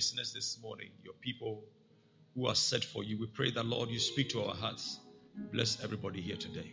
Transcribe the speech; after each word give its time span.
listeners 0.00 0.32
this 0.32 0.58
morning, 0.62 0.88
your 1.04 1.12
people 1.20 1.62
who 2.34 2.46
are 2.46 2.54
set 2.54 2.82
for 2.82 3.04
you. 3.04 3.18
We 3.18 3.26
pray 3.26 3.50
that, 3.50 3.66
Lord, 3.66 3.90
you 3.90 3.98
speak 3.98 4.30
to 4.30 4.42
our 4.44 4.54
hearts. 4.54 4.98
Bless 5.52 5.84
everybody 5.84 6.22
here 6.22 6.36
today 6.36 6.72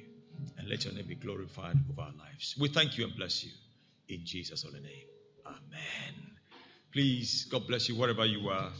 and 0.57 0.69
let 0.69 0.85
your 0.85 0.93
name 0.93 1.07
be 1.07 1.15
glorified 1.15 1.75
over 1.91 2.03
our 2.03 2.13
lives. 2.17 2.55
We 2.57 2.69
thank 2.69 2.97
you 2.97 3.03
and 3.03 3.13
bless 3.17 3.43
you 3.43 3.51
in 4.07 4.21
Jesus' 4.23 4.63
holy 4.63 4.79
name. 4.79 5.07
Amen. 5.45 6.13
Please, 6.93 7.43
God 7.51 7.67
bless 7.67 7.89
you 7.89 7.97
wherever 7.97 8.25
you 8.25 8.47
are. 8.47 8.71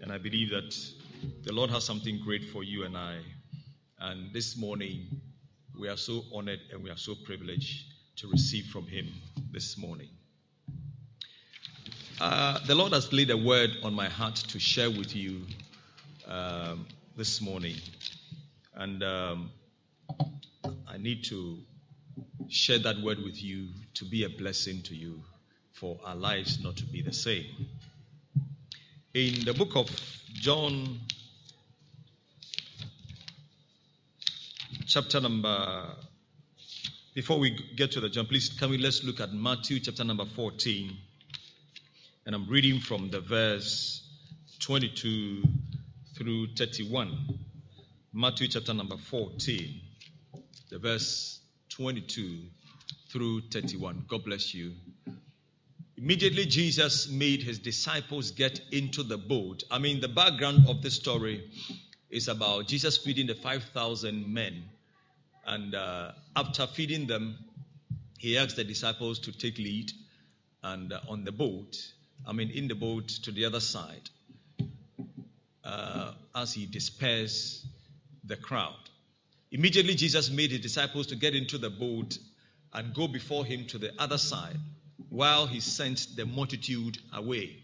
And 0.00 0.12
I 0.12 0.18
believe 0.18 0.50
that 0.50 0.72
the 1.42 1.52
Lord 1.52 1.70
has 1.70 1.82
something 1.82 2.20
great 2.24 2.44
for 2.44 2.62
you 2.62 2.84
and 2.84 2.96
I. 2.96 3.18
And 3.98 4.32
this 4.32 4.56
morning, 4.56 5.20
we 5.76 5.88
are 5.88 5.96
so 5.96 6.22
honored 6.32 6.60
and 6.72 6.84
we 6.84 6.90
are 6.90 6.96
so 6.96 7.16
privileged 7.26 7.86
to 8.18 8.30
receive 8.30 8.66
from 8.66 8.86
Him 8.86 9.08
this 9.50 9.76
morning. 9.76 10.10
Uh, 12.20 12.58
the 12.66 12.74
Lord 12.74 12.92
has 12.92 13.14
laid 13.14 13.30
a 13.30 13.36
word 13.36 13.70
on 13.82 13.94
my 13.94 14.10
heart 14.10 14.36
to 14.36 14.58
share 14.58 14.90
with 14.90 15.16
you 15.16 15.40
um, 16.28 16.86
this 17.16 17.40
morning. 17.40 17.76
And 18.74 19.02
um, 19.02 19.50
I 20.86 20.98
need 20.98 21.24
to 21.24 21.56
share 22.48 22.78
that 22.80 23.00
word 23.00 23.20
with 23.24 23.42
you 23.42 23.68
to 23.94 24.04
be 24.04 24.24
a 24.24 24.28
blessing 24.28 24.82
to 24.82 24.94
you 24.94 25.22
for 25.72 25.98
our 26.04 26.14
lives 26.14 26.62
not 26.62 26.76
to 26.76 26.84
be 26.84 27.00
the 27.00 27.14
same. 27.14 27.46
In 29.14 29.46
the 29.46 29.54
book 29.54 29.74
of 29.76 29.88
John, 30.34 31.00
chapter 34.86 35.22
number, 35.22 35.86
before 37.14 37.38
we 37.38 37.58
get 37.76 37.92
to 37.92 38.00
the 38.00 38.10
John, 38.10 38.26
please 38.26 38.50
can 38.50 38.68
we 38.68 38.76
let's 38.76 39.02
look 39.04 39.20
at 39.20 39.32
Matthew 39.32 39.80
chapter 39.80 40.04
number 40.04 40.26
14. 40.26 40.98
And 42.30 42.36
I'm 42.36 42.48
reading 42.48 42.78
from 42.78 43.10
the 43.10 43.18
verse 43.18 44.08
22 44.60 45.42
through 46.16 46.54
31. 46.54 47.18
Matthew 48.12 48.46
chapter 48.46 48.72
number 48.72 48.96
14, 48.96 49.80
the 50.70 50.78
verse 50.78 51.40
22 51.70 52.38
through 53.10 53.40
31. 53.50 54.04
God 54.06 54.22
bless 54.24 54.54
you. 54.54 54.74
Immediately, 55.96 56.46
Jesus 56.46 57.08
made 57.08 57.42
his 57.42 57.58
disciples 57.58 58.30
get 58.30 58.60
into 58.70 59.02
the 59.02 59.18
boat. 59.18 59.64
I 59.68 59.80
mean, 59.80 60.00
the 60.00 60.06
background 60.06 60.68
of 60.68 60.82
this 60.82 60.94
story 60.94 61.50
is 62.10 62.28
about 62.28 62.68
Jesus 62.68 62.96
feeding 62.96 63.26
the 63.26 63.34
5,000 63.34 64.32
men. 64.32 64.66
And 65.44 65.74
uh, 65.74 66.12
after 66.36 66.68
feeding 66.68 67.08
them, 67.08 67.38
he 68.18 68.38
asked 68.38 68.54
the 68.54 68.62
disciples 68.62 69.18
to 69.18 69.32
take 69.36 69.58
lead 69.58 69.90
and 70.62 70.92
uh, 70.92 71.00
on 71.08 71.24
the 71.24 71.32
boat, 71.32 71.76
I 72.26 72.32
mean, 72.32 72.50
in 72.50 72.68
the 72.68 72.74
boat 72.74 73.08
to 73.24 73.32
the 73.32 73.44
other 73.44 73.60
side, 73.60 74.08
uh, 75.64 76.12
as 76.34 76.52
he 76.52 76.66
dispersed 76.66 77.66
the 78.24 78.36
crowd. 78.36 78.74
Immediately, 79.50 79.94
Jesus 79.94 80.30
made 80.30 80.50
his 80.50 80.60
disciples 80.60 81.08
to 81.08 81.16
get 81.16 81.34
into 81.34 81.58
the 81.58 81.70
boat 81.70 82.18
and 82.72 82.94
go 82.94 83.08
before 83.08 83.44
him 83.44 83.66
to 83.66 83.78
the 83.78 83.92
other 83.98 84.18
side 84.18 84.56
while 85.08 85.46
he 85.46 85.60
sent 85.60 86.06
the 86.14 86.24
multitude 86.24 86.98
away. 87.12 87.56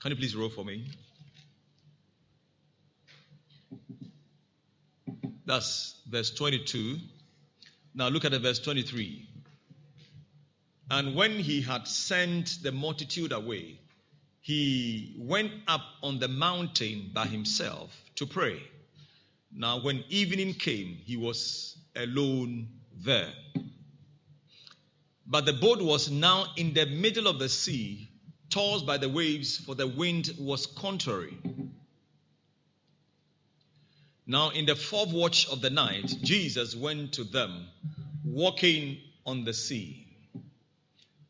Can 0.00 0.10
you 0.12 0.16
please 0.16 0.34
roll 0.34 0.48
for 0.48 0.64
me? 0.64 0.86
That's 5.46 5.96
verse 6.08 6.30
22. 6.30 6.98
Now 7.94 8.08
look 8.08 8.24
at 8.24 8.32
the 8.32 8.38
verse 8.38 8.58
23. 8.58 9.28
And 10.90 11.14
when 11.14 11.38
he 11.38 11.62
had 11.62 11.88
sent 11.88 12.62
the 12.62 12.72
multitude 12.72 13.32
away, 13.32 13.80
he 14.40 15.14
went 15.18 15.52
up 15.66 15.82
on 16.02 16.18
the 16.18 16.28
mountain 16.28 17.10
by 17.14 17.26
himself 17.26 17.90
to 18.16 18.26
pray. 18.26 18.62
Now, 19.50 19.80
when 19.80 20.04
evening 20.10 20.54
came, 20.54 20.98
he 21.04 21.16
was 21.16 21.78
alone 21.96 22.68
there. 22.96 23.32
But 25.26 25.46
the 25.46 25.54
boat 25.54 25.80
was 25.80 26.10
now 26.10 26.46
in 26.56 26.74
the 26.74 26.84
middle 26.84 27.26
of 27.26 27.38
the 27.38 27.48
sea, 27.48 28.10
tossed 28.50 28.84
by 28.84 28.98
the 28.98 29.08
waves, 29.08 29.56
for 29.56 29.74
the 29.74 29.86
wind 29.86 30.34
was 30.38 30.66
contrary. 30.66 31.38
Now, 34.26 34.50
in 34.50 34.66
the 34.66 34.76
fourth 34.76 35.12
watch 35.12 35.48
of 35.48 35.60
the 35.62 35.70
night, 35.70 36.14
Jesus 36.22 36.76
went 36.76 37.14
to 37.14 37.24
them, 37.24 37.66
walking 38.24 38.98
on 39.24 39.44
the 39.44 39.54
sea. 39.54 40.03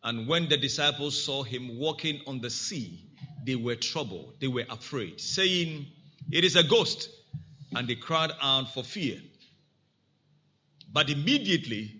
And 0.05 0.29
when 0.29 0.51
the 0.51 0.59
disciples 0.59 1.25
saw 1.25 1.43
him 1.43 1.79
walking 1.79 2.21
on 2.27 2.43
the 2.43 2.51
sea, 2.51 3.01
they 3.43 3.57
were 3.57 3.75
troubled, 3.75 4.35
they 4.39 4.49
were 4.49 4.67
afraid, 4.69 5.19
saying, 5.19 5.87
It 6.31 6.45
is 6.45 6.57
a 6.57 6.63
ghost. 6.63 7.09
And 7.75 7.89
they 7.89 7.97
cried 7.97 8.31
out 8.41 8.73
for 8.73 8.85
fear. 8.85 9.19
But 10.93 11.11
immediately 11.11 11.91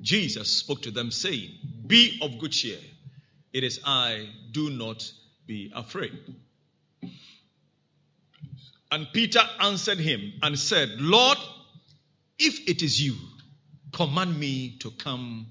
Jesus 0.00 0.58
spoke 0.58 0.82
to 0.82 0.90
them, 0.90 1.10
saying, 1.10 1.50
Be 1.86 2.18
of 2.22 2.38
good 2.38 2.52
cheer. 2.52 2.78
It 3.52 3.64
is 3.64 3.80
I, 3.84 4.28
do 4.52 4.70
not 4.70 5.10
be 5.46 5.72
afraid. 5.74 6.12
And 8.92 9.08
Peter 9.12 9.40
answered 9.60 9.98
him 9.98 10.34
and 10.42 10.58
said, 10.58 10.90
Lord, 10.98 11.38
if 12.38 12.68
it 12.68 12.82
is 12.82 13.00
you, 13.00 13.14
command 13.92 14.38
me 14.38 14.76
to 14.80 14.90
come 14.90 15.46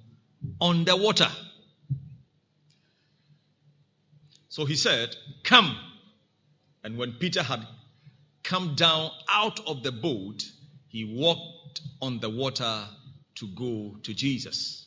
on 0.61 0.85
the 0.85 0.95
water. 0.95 1.29
So 4.53 4.65
he 4.65 4.75
said, 4.75 5.15
Come. 5.43 5.75
And 6.83 6.95
when 6.95 7.13
Peter 7.13 7.41
had 7.41 7.65
come 8.43 8.75
down 8.75 9.09
out 9.27 9.67
of 9.67 9.81
the 9.81 9.91
boat, 9.91 10.43
he 10.89 11.05
walked 11.05 11.81
on 11.99 12.19
the 12.19 12.29
water 12.29 12.83
to 13.37 13.47
go 13.47 13.97
to 14.03 14.13
Jesus. 14.13 14.85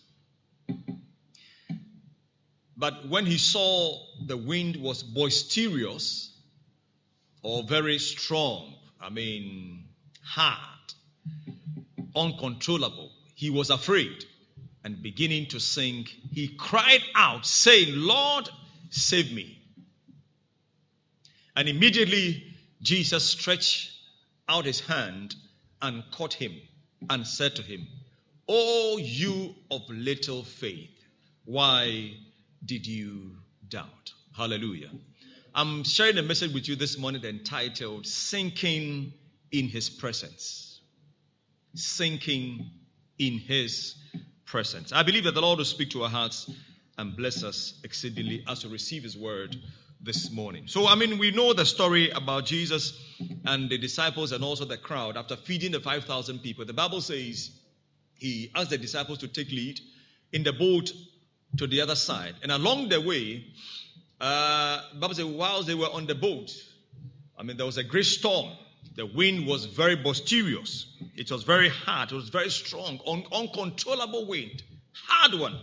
But 2.77 3.09
when 3.09 3.27
he 3.27 3.39
saw 3.39 4.07
the 4.25 4.37
wind 4.37 4.77
was 4.77 5.03
boisterous 5.03 6.33
or 7.43 7.65
very 7.65 7.99
strong, 7.99 8.73
I 9.01 9.11
mean, 9.11 9.89
hard, 10.23 10.95
uncontrollable, 12.15 13.11
he 13.35 13.51
was 13.51 13.71
afraid 13.71 14.25
and 14.85 15.03
beginning 15.03 15.47
to 15.47 15.59
sink, 15.59 16.15
he 16.31 16.47
cried 16.47 17.03
out, 17.17 17.45
saying, 17.45 17.89
Lord, 17.97 18.49
save 18.91 19.33
me. 19.33 19.59
And 21.55 21.69
immediately 21.69 22.45
Jesus 22.83 23.25
stretched 23.25 23.91
out 24.49 24.65
his 24.65 24.81
hand 24.81 25.35
and 25.81 26.05
caught 26.13 26.35
him 26.35 26.53
and 27.09 27.27
said 27.27 27.57
to 27.57 27.63
him, 27.63 27.87
O 28.49 28.99
you 28.99 29.55
of 29.71 29.83
little 29.89 30.45
faith, 30.45 30.91
why 31.45 32.13
did 32.65 32.87
you 32.87 33.37
doubt? 33.69 34.13
Hallelujah. 34.37 34.91
I'm 35.55 35.85
sharing 35.85 36.19
a 36.19 36.23
message 36.23 36.53
with 36.53 36.69
you 36.69 36.77
this 36.77 36.99
morning 36.99 37.25
entitled 37.25 38.07
Sinking 38.07 39.15
in 39.51 39.69
His 39.69 39.89
Presence. 39.89 40.81
Sinking 41.75 42.71
in 43.19 43.39
His 43.39 43.95
Presence. 44.45 44.93
I 44.93 45.03
believe 45.03 45.25
that 45.25 45.35
the 45.35 45.41
Lord 45.41 45.59
will 45.59 45.65
speak 45.65 45.91
to 45.91 46.03
our 46.03 46.11
hearts 46.11 46.51
and 46.99 47.17
bless 47.17 47.43
us 47.43 47.79
exceedingly 47.85 48.45
as 48.49 48.65
we 48.65 48.73
receive 48.73 49.03
His 49.03 49.17
word 49.17 49.57
this 50.01 50.31
morning. 50.31 50.67
So, 50.67 50.87
I 50.87 50.95
mean, 50.95 51.19
we 51.19 51.31
know 51.31 51.53
the 51.53 51.65
story 51.65 52.11
about 52.11 52.47
Jesus 52.47 52.99
and 53.45 53.69
the 53.69 53.79
disciples 53.79 54.33
and 54.33 54.45
also 54.45 54.65
the 54.65 54.77
crowd 54.77 55.17
after 55.17 55.37
feeding 55.37 55.73
the 55.73 55.81
5,000 55.81 56.41
people. 56.41 56.65
The 56.65 56.73
Bible 56.73 57.01
says 57.01 57.51
he 58.15 58.51
asked 58.55 58.71
the 58.71 58.79
disciples 58.79 59.19
to 59.19 59.29
take 59.29 59.51
lead 59.51 59.81
in 60.33 60.43
the 60.43 60.53
boat 60.53 60.93
to 61.59 61.67
the 61.67 61.81
other 61.81 61.95
side. 61.95 62.35
And 62.43 62.53
along 62.53 62.89
the 62.89 63.01
way, 63.01 63.47
uh, 64.21 64.81
Bible 64.95 65.15
says, 65.15 65.25
whilst 65.25 65.67
they 65.67 65.75
were 65.75 65.91
on 65.93 66.07
the 66.07 66.15
boat, 66.15 66.51
I 67.39 67.43
mean, 67.43 67.57
there 67.57 67.67
was 67.67 67.77
a 67.77 67.85
great 67.85 68.07
storm. 68.07 68.51
The 68.95 69.07
wind 69.07 69.47
was 69.47 69.67
very 69.67 69.97
boisterous. 69.97 70.87
It 71.15 71.31
was 71.31 71.43
very 71.43 71.69
hard. 71.69 72.13
It 72.13 72.15
was 72.15 72.31
very 72.31 72.51
strong, 72.51 72.99
un- 73.07 73.25
uncontrollable 73.33 74.27
wind, 74.27 74.63
hard 74.93 75.39
one. 75.39 75.59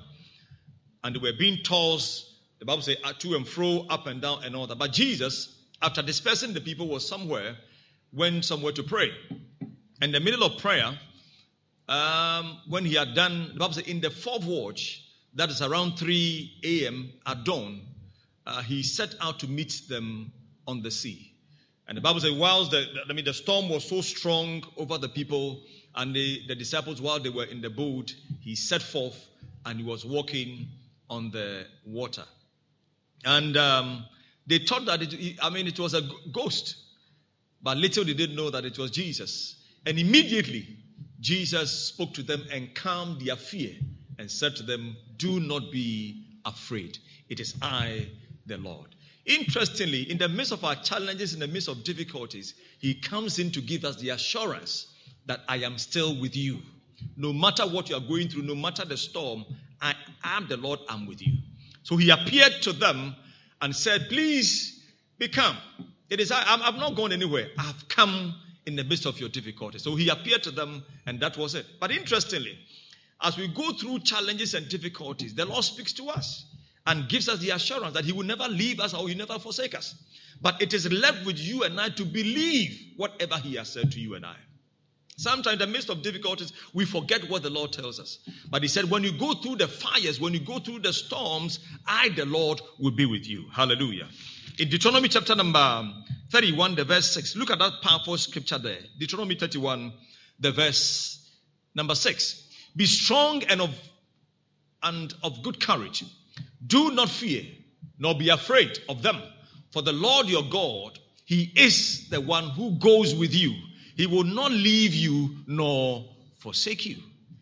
And 1.04 1.16
they 1.16 1.20
were 1.20 1.34
being 1.38 1.64
tossed 1.64 2.34
the 2.64 2.68
Bible 2.68 2.82
says 2.82 2.96
to 3.20 3.36
and 3.36 3.46
fro, 3.46 3.86
up 3.90 4.08
and 4.08 4.22
down, 4.22 4.46
and 4.46 4.56
all 4.56 4.68
that. 4.68 4.78
But 4.78 4.94
Jesus, 4.94 5.54
after 5.82 6.02
dispersing 6.02 6.54
the 6.54 6.62
people, 6.62 6.88
was 6.88 7.06
somewhere, 7.06 7.58
went 8.14 8.46
somewhere 8.46 8.72
to 8.72 8.84
pray. 8.84 9.12
In 10.02 10.14
the 10.14 10.22
middle 10.22 10.44
of 10.44 10.60
prayer, 10.60 10.98
um, 11.90 12.58
when 12.70 12.86
he 12.86 12.94
had 12.96 13.16
done, 13.16 13.50
the 13.52 13.60
Bible 13.60 13.74
says, 13.74 13.84
in 13.86 14.00
the 14.00 14.10
fourth 14.10 14.46
watch, 14.46 15.04
that 15.34 15.50
is 15.50 15.62
around 15.62 15.98
3 15.98 16.54
a.m. 16.64 17.12
at 17.26 17.44
dawn, 17.44 17.82
uh, 18.48 18.62
he 18.62 18.82
set 18.82 19.14
out 19.20 19.42
to 19.42 19.48
meet 19.50 19.82
them 19.90 20.32
on 20.66 20.84
the 20.84 20.92
sea. 20.92 21.34
And 21.86 21.98
the 21.98 22.02
Bible 22.02 22.22
says, 22.22 22.32
whilst 22.32 22.72
the, 22.72 22.86
I 23.10 23.12
mean, 23.12 23.26
the 23.26 23.34
storm 23.34 23.68
was 23.68 23.84
so 23.84 24.00
strong 24.00 24.64
over 24.78 24.98
the 24.98 25.10
people 25.10 25.64
and 25.94 26.16
the, 26.16 26.44
the 26.48 26.56
disciples, 26.56 27.02
while 27.02 27.20
they 27.20 27.28
were 27.28 27.44
in 27.44 27.60
the 27.60 27.70
boat, 27.70 28.16
he 28.40 28.56
set 28.56 28.82
forth 28.82 29.22
and 29.66 29.82
he 29.82 29.86
was 29.86 30.06
walking 30.06 30.70
on 31.10 31.32
the 31.32 31.66
water. 31.86 32.24
And 33.26 33.56
um, 33.58 34.06
They 34.48 34.60
thought 34.60 34.86
that 34.86 35.02
it, 35.02 35.38
I 35.42 35.50
mean, 35.50 35.68
it 35.68 35.80
was 35.80 35.94
a 35.94 36.02
ghost. 36.32 36.76
But 37.62 37.78
little 37.78 38.04
they 38.04 38.14
did 38.14 38.32
they 38.32 38.36
know 38.36 38.50
that 38.50 38.66
it 38.66 38.78
was 38.78 38.92
Jesus. 38.92 39.56
And 39.86 39.98
immediately, 39.98 40.68
Jesus 41.20 41.88
spoke 41.88 42.14
to 42.16 42.24
them 42.24 42.44
and 42.52 42.74
calmed 42.76 43.22
their 43.22 43.38
fear 43.38 43.74
and 44.20 44.30
said 44.30 44.58
to 44.58 44.64
them, 44.64 44.98
Do 45.18 45.40
not 45.40 45.72
be 45.72 46.26
afraid. 46.46 46.98
It 47.30 47.40
is 47.40 47.56
I, 47.62 48.08
the 48.46 48.58
Lord. 48.58 48.88
Interestingly, 49.26 50.12
in 50.12 50.18
the 50.18 50.28
midst 50.28 50.52
of 50.52 50.66
our 50.66 50.76
challenges, 50.76 51.34
in 51.34 51.40
the 51.40 51.48
midst 51.48 51.70
of 51.70 51.86
difficulties, 51.86 52.54
He 52.80 52.96
comes 52.96 53.40
in 53.40 53.52
to 53.52 53.62
give 53.62 53.86
us 53.86 53.96
the 53.96 54.10
assurance 54.10 54.88
that 55.26 55.40
I 55.48 55.58
am 55.58 55.78
still 55.78 56.20
with 56.20 56.36
you. 56.36 56.62
No 57.16 57.32
matter 57.32 57.64
what 57.64 57.90
you 57.90 57.96
are 57.96 58.02
going 58.02 58.28
through, 58.28 58.44
no 58.44 58.56
matter 58.56 58.84
the 58.84 58.98
storm, 58.98 59.46
I 59.84 59.96
am 60.24 60.48
the 60.48 60.58
Lord, 60.58 60.80
I'm 60.90 61.06
with 61.06 61.22
you. 61.22 61.34
So 61.84 61.98
He 61.98 62.10
appeared 62.10 62.54
to 62.64 62.74
them 62.74 63.16
and 63.62 63.76
said, 63.76 64.08
Please 64.10 64.82
be 65.18 65.28
calm. 65.28 65.56
It 66.10 66.20
is 66.20 66.32
I, 66.32 66.44
I'm, 66.46 66.78
not 66.78 66.96
going 66.96 67.12
anywhere. 67.12 67.48
I've 67.58 67.88
come 67.88 68.36
in 68.66 68.76
the 68.76 68.84
midst 68.84 69.06
of 69.06 69.20
your 69.20 69.30
difficulty. 69.30 69.80
So 69.80 69.96
he 69.96 70.10
appeared 70.10 70.44
to 70.44 70.52
them, 70.52 70.84
and 71.06 71.20
that 71.22 71.38
was 71.38 71.56
it. 71.56 71.66
But 71.80 71.92
interestingly, 71.92 72.58
as 73.22 73.38
we 73.38 73.48
go 73.48 73.72
through 73.74 74.00
challenges 74.00 74.54
and 74.54 74.68
difficulties, 74.70 75.34
the 75.34 75.46
Lord 75.46 75.64
speaks 75.64 75.94
to 75.94 76.10
us 76.10 76.46
and 76.86 77.08
gives 77.08 77.30
us 77.30 77.40
the 77.40 77.52
assurance 77.52 77.94
that 77.94 78.06
He 78.06 78.12
will 78.12 78.26
never 78.26 78.48
leave 78.48 78.80
us 78.80 78.94
or 78.94 79.08
He 79.08 79.16
never 79.16 79.40
forsake 79.40 79.76
us. 79.76 79.96
But 80.42 80.62
it 80.62 80.74
is 80.74 80.92
left 80.92 81.26
with 81.26 81.40
you 81.40 81.64
and 81.64 81.80
I 81.80 81.90
to 81.90 82.06
believe 82.06 82.94
whatever 82.98 83.38
He 83.38 83.56
has 83.56 83.70
said 83.70 83.92
to 83.94 84.00
you 84.00 84.16
and 84.16 84.26
I. 84.26 84.36
Sometimes, 85.24 85.54
in 85.54 85.60
the 85.60 85.68
midst 85.68 85.90
of 85.90 86.02
difficulties, 86.02 86.52
we 86.74 86.84
forget 86.84 87.30
what 87.30 87.44
the 87.44 87.50
Lord 87.50 87.72
tells 87.72 87.98
us. 87.98 88.20
But 88.50 88.62
He 88.62 88.68
said, 88.68 88.90
when 88.90 89.06
you 89.06 89.18
go 89.18 89.34
through 89.34 89.56
the 89.56 89.70
fires, 89.70 90.20
when 90.20 90.34
you 90.34 90.42
go 90.42 90.60
through 90.60 90.80
the 90.80 90.92
storms, 90.92 91.60
I, 91.88 92.10
the 92.10 92.26
Lord, 92.26 92.62
will 92.78 92.92
be 92.92 93.06
with 93.06 93.26
you. 93.26 93.46
Hallelujah. 93.54 94.10
In 94.60 94.68
Deuteronomy 94.68 95.08
chapter 95.08 95.34
number 95.34 95.94
31, 96.30 96.76
the 96.76 96.84
verse 96.84 97.14
6, 97.14 97.38
look 97.38 97.52
at 97.52 97.60
that 97.60 97.72
powerful 97.82 98.18
scripture 98.18 98.58
there. 98.58 98.80
Deuteronomy 99.00 99.36
31, 99.36 99.94
the 100.42 100.52
verse 100.52 101.26
number 101.74 101.96
6. 101.96 102.44
Be 102.76 102.86
strong 102.86 103.44
and 103.46 103.62
of, 103.62 103.70
and 104.84 105.14
of 105.24 105.42
good 105.42 105.62
courage. 105.66 106.04
Do 106.68 106.92
not 106.92 107.08
fear, 107.08 107.44
nor 107.98 108.14
be 108.14 108.28
afraid 108.28 108.78
of 108.90 109.02
them. 109.02 109.22
For 109.72 109.82
the 109.82 109.94
Lord 109.94 110.28
your 110.28 110.44
God, 110.44 111.00
He 111.24 111.50
is 111.56 112.10
the 112.10 112.20
one 112.20 112.50
who 112.50 112.72
goes 112.72 113.16
with 113.16 113.34
you 113.34 113.54
he 113.96 114.08
will 114.08 114.24
not 114.24 114.52
leave 114.52 114.94
you 114.94 115.38
nor 115.48 116.06
forsake 116.40 116.86
you. 116.86 116.98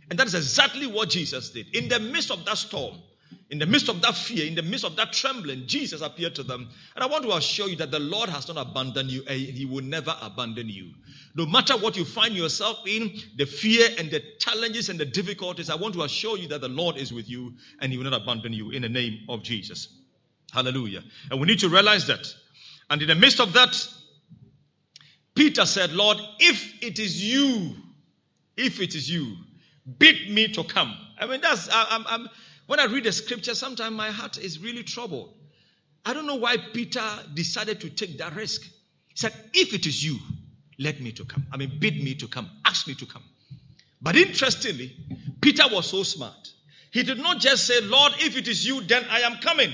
And 0.09 0.19
that 0.19 0.27
is 0.27 0.35
exactly 0.35 0.87
what 0.87 1.09
Jesus 1.09 1.51
did. 1.51 1.73
In 1.75 1.87
the 1.87 1.99
midst 1.99 2.31
of 2.31 2.43
that 2.45 2.57
storm, 2.57 2.95
in 3.49 3.59
the 3.59 3.65
midst 3.65 3.89
of 3.89 4.01
that 4.01 4.15
fear, 4.15 4.45
in 4.45 4.55
the 4.55 4.61
midst 4.61 4.85
of 4.85 4.95
that 4.95 5.11
trembling, 5.11 5.67
Jesus 5.67 6.01
appeared 6.01 6.35
to 6.35 6.43
them. 6.43 6.69
And 6.95 7.03
I 7.03 7.07
want 7.07 7.23
to 7.23 7.33
assure 7.33 7.67
you 7.67 7.75
that 7.77 7.91
the 7.91 7.99
Lord 7.99 8.29
has 8.29 8.47
not 8.47 8.57
abandoned 8.57 9.11
you 9.11 9.23
and 9.27 9.39
He 9.39 9.65
will 9.65 9.83
never 9.83 10.15
abandon 10.21 10.69
you. 10.69 10.91
No 11.35 11.45
matter 11.45 11.77
what 11.77 11.97
you 11.97 12.05
find 12.05 12.33
yourself 12.33 12.79
in, 12.85 13.13
the 13.37 13.45
fear 13.45 13.87
and 13.97 14.09
the 14.09 14.21
challenges 14.39 14.89
and 14.89 14.99
the 14.99 15.05
difficulties, 15.05 15.69
I 15.69 15.75
want 15.75 15.93
to 15.95 16.03
assure 16.03 16.37
you 16.37 16.47
that 16.49 16.61
the 16.61 16.69
Lord 16.69 16.97
is 16.97 17.11
with 17.11 17.29
you 17.29 17.53
and 17.79 17.91
He 17.91 17.97
will 17.97 18.09
not 18.09 18.21
abandon 18.21 18.53
you 18.53 18.71
in 18.71 18.81
the 18.81 18.89
name 18.89 19.25
of 19.27 19.43
Jesus. 19.43 19.87
Hallelujah. 20.53 21.03
And 21.29 21.39
we 21.39 21.47
need 21.47 21.59
to 21.59 21.69
realize 21.69 22.07
that. 22.07 22.25
And 22.89 23.01
in 23.01 23.07
the 23.07 23.15
midst 23.15 23.39
of 23.39 23.53
that, 23.53 23.75
Peter 25.35 25.65
said, 25.65 25.91
Lord, 25.91 26.17
if 26.39 26.83
it 26.83 26.99
is 26.99 27.23
you, 27.23 27.75
if 28.57 28.81
it 28.81 28.95
is 28.95 29.09
you, 29.09 29.35
bid 29.97 30.29
me 30.29 30.49
to 30.49 30.63
come. 30.63 30.95
I 31.19 31.25
mean, 31.25 31.41
that's, 31.41 31.69
I, 31.71 32.03
I'm, 32.07 32.29
when 32.67 32.79
I 32.79 32.85
read 32.85 33.05
the 33.05 33.11
scripture, 33.11 33.55
sometimes 33.55 33.95
my 33.95 34.11
heart 34.11 34.37
is 34.37 34.59
really 34.59 34.83
troubled. 34.83 35.33
I 36.05 36.13
don't 36.13 36.25
know 36.25 36.35
why 36.35 36.57
Peter 36.57 37.03
decided 37.33 37.81
to 37.81 37.89
take 37.89 38.17
that 38.17 38.35
risk. 38.35 38.63
He 38.63 39.15
said, 39.15 39.33
if 39.53 39.73
it 39.73 39.85
is 39.85 40.03
you, 40.03 40.17
let 40.79 40.99
me 40.99 41.11
to 41.13 41.25
come. 41.25 41.45
I 41.51 41.57
mean, 41.57 41.77
bid 41.79 42.03
me 42.03 42.15
to 42.15 42.27
come, 42.27 42.49
ask 42.65 42.87
me 42.87 42.95
to 42.95 43.05
come. 43.05 43.23
But 44.01 44.15
interestingly, 44.15 44.95
Peter 45.41 45.63
was 45.71 45.87
so 45.87 46.03
smart. 46.03 46.51
He 46.91 47.03
did 47.03 47.19
not 47.19 47.39
just 47.39 47.67
say, 47.67 47.81
Lord, 47.81 48.13
if 48.19 48.35
it 48.35 48.47
is 48.47 48.65
you, 48.65 48.81
then 48.81 49.05
I 49.09 49.21
am 49.21 49.37
coming. 49.37 49.71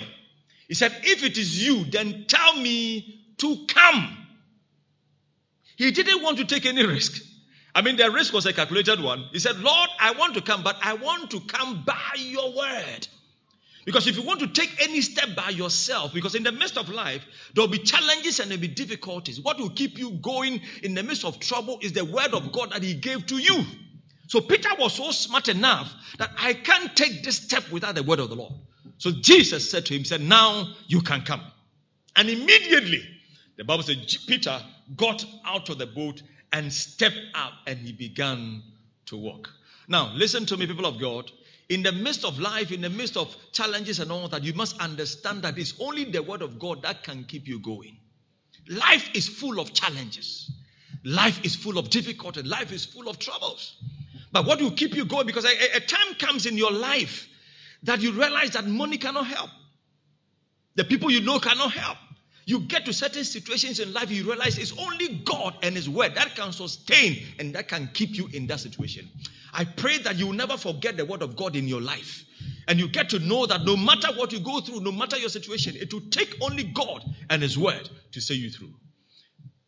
He 0.67 0.73
said, 0.73 0.93
if 1.03 1.23
it 1.23 1.37
is 1.37 1.65
you, 1.65 1.85
then 1.85 2.25
tell 2.27 2.55
me 2.57 3.23
to 3.37 3.65
come. 3.67 4.26
He 5.77 5.91
didn't 5.91 6.21
want 6.21 6.39
to 6.39 6.45
take 6.45 6.65
any 6.65 6.85
risk. 6.85 7.23
I 7.73 7.81
mean, 7.81 7.95
the 7.95 8.09
risk 8.11 8.33
was 8.33 8.45
a 8.45 8.53
calculated 8.53 9.01
one. 9.01 9.29
He 9.31 9.39
said, 9.39 9.57
Lord, 9.59 9.89
I 9.99 10.11
want 10.13 10.33
to 10.33 10.41
come, 10.41 10.63
but 10.63 10.75
I 10.81 10.95
want 10.95 11.31
to 11.31 11.39
come 11.39 11.83
by 11.85 12.15
your 12.17 12.51
word. 12.55 13.07
Because 13.85 14.07
if 14.07 14.17
you 14.17 14.23
want 14.23 14.41
to 14.41 14.47
take 14.47 14.83
any 14.83 14.99
step 14.99 15.35
by 15.35 15.49
yourself, 15.49 16.13
because 16.13 16.35
in 16.35 16.43
the 16.43 16.51
midst 16.51 16.77
of 16.77 16.89
life, 16.89 17.25
there'll 17.53 17.69
be 17.69 17.77
challenges 17.77 18.39
and 18.39 18.51
there'll 18.51 18.59
be 18.59 18.67
difficulties. 18.67 19.39
What 19.39 19.59
will 19.59 19.69
keep 19.69 19.97
you 19.97 20.11
going 20.11 20.59
in 20.83 20.93
the 20.93 21.03
midst 21.03 21.23
of 21.23 21.39
trouble 21.39 21.79
is 21.81 21.93
the 21.93 22.03
word 22.03 22.33
of 22.33 22.51
God 22.51 22.71
that 22.71 22.83
he 22.83 22.95
gave 22.95 23.27
to 23.27 23.37
you. 23.37 23.63
So 24.27 24.41
Peter 24.41 24.69
was 24.77 24.93
so 24.93 25.11
smart 25.11 25.47
enough 25.47 25.93
that 26.17 26.31
I 26.37 26.53
can't 26.53 26.97
take 26.97 27.23
this 27.23 27.37
step 27.37 27.71
without 27.71 27.95
the 27.95 28.03
word 28.03 28.19
of 28.19 28.29
the 28.29 28.35
Lord. 28.35 28.53
So 28.97 29.11
Jesus 29.11 29.71
said 29.71 29.85
to 29.85 29.95
him, 29.95 30.03
said, 30.03 30.21
now 30.21 30.67
you 30.87 31.01
can 31.01 31.21
come. 31.21 31.41
And 32.15 32.27
immediately, 32.29 33.07
the 33.57 33.63
Bible 33.63 33.83
said, 33.83 33.97
Peter 34.27 34.59
got 34.95 35.25
out 35.45 35.69
of 35.69 35.79
the 35.79 35.87
boat 35.87 36.21
and 36.53 36.71
stepped 36.71 37.19
up 37.33 37.53
and 37.65 37.79
he 37.79 37.91
began 37.91 38.61
to 39.07 39.17
walk. 39.17 39.49
Now, 39.87 40.11
listen 40.13 40.45
to 40.47 40.57
me, 40.57 40.67
people 40.67 40.85
of 40.85 40.99
God. 40.99 41.31
In 41.69 41.83
the 41.83 41.91
midst 41.91 42.23
of 42.23 42.39
life, 42.39 42.71
in 42.71 42.81
the 42.81 42.89
midst 42.89 43.17
of 43.17 43.35
challenges 43.51 43.99
and 43.99 44.11
all 44.11 44.27
that, 44.29 44.43
you 44.43 44.53
must 44.53 44.79
understand 44.79 45.41
that 45.41 45.57
it's 45.57 45.73
only 45.79 46.05
the 46.05 46.23
word 46.23 46.41
of 46.41 46.59
God 46.59 46.83
that 46.83 47.03
can 47.03 47.25
keep 47.25 47.47
you 47.47 47.59
going. 47.59 47.97
Life 48.69 49.09
is 49.13 49.27
full 49.27 49.59
of 49.59 49.73
challenges. 49.73 50.49
Life 51.03 51.43
is 51.43 51.55
full 51.55 51.77
of 51.77 51.89
difficulty. 51.89 52.43
Life 52.43 52.71
is 52.71 52.85
full 52.85 53.09
of 53.09 53.19
troubles. 53.19 53.75
But 54.31 54.45
what 54.45 54.61
will 54.61 54.71
keep 54.71 54.95
you 54.95 55.05
going? 55.05 55.25
Because 55.25 55.45
a, 55.45 55.77
a 55.77 55.79
time 55.79 56.15
comes 56.19 56.45
in 56.45 56.57
your 56.57 56.71
life 56.71 57.27
that 57.83 58.01
you 58.01 58.11
realize 58.11 58.51
that 58.51 58.65
money 58.65 58.97
cannot 58.97 59.27
help. 59.27 59.49
The 60.75 60.83
people 60.83 61.09
you 61.09 61.21
know 61.21 61.39
cannot 61.39 61.71
help. 61.71 61.97
You 62.47 62.61
get 62.61 62.85
to 62.85 62.93
certain 62.93 63.25
situations 63.25 63.81
in 63.81 63.91
life, 63.91 64.09
you 64.09 64.23
realize 64.23 64.57
it's 64.57 64.71
only 64.79 65.17
God 65.25 65.55
and 65.63 65.75
His 65.75 65.89
Word 65.89 66.15
that 66.15 66.33
can 66.33 66.53
sustain 66.53 67.21
and 67.39 67.53
that 67.55 67.67
can 67.67 67.89
keep 67.93 68.15
you 68.15 68.29
in 68.31 68.47
that 68.47 68.61
situation. 68.61 69.09
I 69.53 69.65
pray 69.65 69.97
that 69.97 70.15
you 70.15 70.27
will 70.27 70.33
never 70.33 70.55
forget 70.55 70.95
the 70.95 71.03
Word 71.03 71.21
of 71.23 71.35
God 71.35 71.57
in 71.57 71.67
your 71.67 71.81
life. 71.81 72.23
And 72.69 72.79
you 72.79 72.87
get 72.87 73.09
to 73.09 73.19
know 73.19 73.47
that 73.47 73.65
no 73.65 73.75
matter 73.75 74.13
what 74.15 74.31
you 74.31 74.39
go 74.39 74.61
through, 74.61 74.79
no 74.79 74.93
matter 74.93 75.17
your 75.17 75.27
situation, 75.27 75.75
it 75.75 75.93
will 75.93 76.09
take 76.09 76.37
only 76.41 76.63
God 76.63 77.03
and 77.29 77.41
His 77.41 77.57
Word 77.57 77.89
to 78.13 78.21
see 78.21 78.35
you 78.35 78.49
through. 78.49 78.73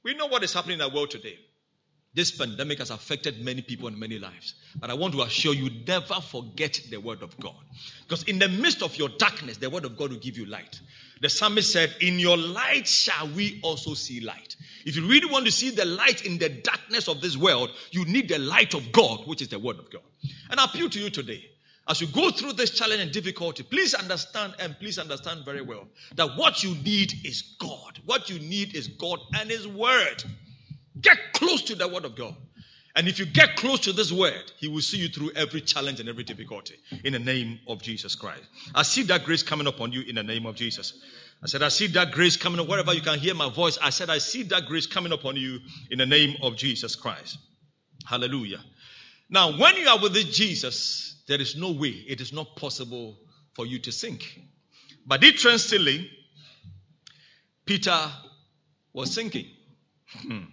We 0.03 0.13
know 0.13 0.27
what 0.27 0.46
is 0.46 0.53
happening 0.53 0.75
in 0.75 0.82
our 0.82 0.89
world 0.89 1.12
today. 1.12 1.38
This 2.16 2.32
pandemic 2.32 2.80
has 2.80 2.89
affected 2.89 3.39
many 3.46 3.62
people 3.62 3.88
and 3.88 4.00
many 4.00 4.18
lives. 4.18 4.56
But 4.80 4.89
I 4.89 4.96
want 4.96 5.13
to 5.13 5.22
assure 5.22 5.54
you 5.54 5.70
never 5.86 6.16
forget 6.16 6.80
the 6.89 6.98
word 6.98 7.22
of 7.22 7.39
God. 7.39 7.56
Because 8.01 8.24
in 8.24 8.39
the 8.39 8.50
midst 8.50 8.82
of 8.82 8.98
your 8.98 9.10
darkness, 9.10 9.58
the 9.58 9.70
word 9.70 9.86
of 9.86 9.96
God 9.96 10.12
will 10.12 10.18
give 10.18 10.36
you 10.36 10.46
light. 10.46 10.80
The 11.22 11.30
psalmist 11.30 11.72
said, 11.72 11.96
In 12.01 12.18
your 12.18 12.36
light 12.36 12.88
shall 12.88 13.28
we 13.28 13.60
also 13.62 13.94
see 13.94 14.22
light. 14.22 14.56
If 14.86 14.96
you 14.96 15.08
really 15.08 15.32
want 15.32 15.46
to 15.46 15.51
see 15.51 15.70
the 15.70 15.86
light 15.86 16.25
in 16.25 16.39
the 16.39 16.50
darkness 16.50 17.08
of 17.08 17.22
this 17.22 17.38
world, 17.38 17.70
you 17.92 18.06
need 18.06 18.28
the 18.30 18.39
light 18.39 18.74
of 18.74 18.92
God, 18.92 19.28
which 19.28 19.44
is 19.44 19.50
the 19.50 19.60
word 19.60 19.78
of 19.78 19.92
God. 19.92 20.01
And 20.50 20.60
I 20.60 20.66
appeal 20.66 20.89
to 20.89 21.00
you 21.00 21.12
today. 21.12 21.46
As 21.88 22.01
you 22.01 22.08
go 22.08 22.30
through 22.32 22.54
this 22.54 22.72
challenge 22.72 23.01
and 23.01 23.12
difficulty, 23.12 23.63
please 23.63 23.94
understand 23.94 24.54
and 24.60 24.78
please 24.80 24.98
understand 25.00 25.44
very 25.44 25.62
well 25.62 25.88
that 26.16 26.38
what 26.38 26.63
you 26.63 26.75
need 26.84 27.13
is 27.25 27.56
God. 27.60 28.00
What 28.06 28.30
you 28.30 28.39
need 28.39 28.75
is 28.75 28.88
God 28.88 29.20
and 29.34 29.50
His 29.50 29.68
Word. 29.68 30.24
Get 31.00 31.18
close 31.34 31.63
to 31.63 31.75
the 31.75 31.88
Word 31.88 32.06
of 32.06 32.15
God. 32.15 32.36
And 32.96 33.08
if 33.08 33.20
you 33.20 33.25
get 33.25 33.56
close 33.56 33.82
to 33.82 33.94
this 33.94 34.12
word, 34.12 34.51
He 34.58 34.68
will 34.68 34.82
see 34.82 34.98
you 34.98 35.10
through 35.10 35.32
every 35.36 35.62
challenge 35.62 36.00
and 36.00 36.10
every 36.10 36.24
difficulty 36.24 36.75
in 37.03 37.13
the 37.13 37.20
name 37.20 37.60
of 37.68 37.82
Jesus 37.82 38.15
Christ. 38.15 38.44
I 38.74 38.84
see 38.84 39.03
that 39.03 39.24
grace 39.24 39.44
coming 39.44 39.68
upon 39.68 39.91
you 39.91 40.01
in 40.01 40.15
the 40.15 40.24
name 40.24 40.46
of 40.46 40.56
Jesus. 40.56 40.94
I 41.41 41.48
said, 41.48 41.63
I 41.63 41.70
see 41.70 41.88
that 41.88 42.12
grace 42.12 42.36
coming 42.36 42.60
up 42.60 42.68
wherever 42.68 42.94
you 42.94 43.01
can 43.01 43.20
hear 43.20 43.34
my 43.36 43.50
voice. 43.50 43.77
I 43.82 43.91
said, 43.91 44.10
I 44.10 44.18
see 44.18 44.44
that 44.44 44.65
grace 44.65 44.88
coming 44.88 45.13
upon 45.13 45.38
you 45.38 45.60
in 45.89 46.00
the 46.00 46.06
name 46.06 46.36
of 46.41 46.58
Jesus 46.58 46.96
Christ. 46.96 47.38
Hallelujah. 48.06 48.60
Now, 49.29 49.58
when 49.58 49.77
you 49.77 49.88
are 49.88 50.00
with 50.00 50.15
Jesus, 50.15 51.22
there 51.27 51.39
is 51.39 51.56
no 51.56 51.72
way, 51.72 51.89
it 51.89 52.20
is 52.20 52.34
not 52.34 52.56
possible 52.56 53.18
for 53.53 53.65
you 53.65 53.79
to 53.79 53.91
sink. 53.91 54.41
But 55.06 55.24
interestingly, 55.24 56.10
Peter 57.65 57.98
was 58.91 59.13
sinking. 59.13 59.46
Hmm. 60.08 60.44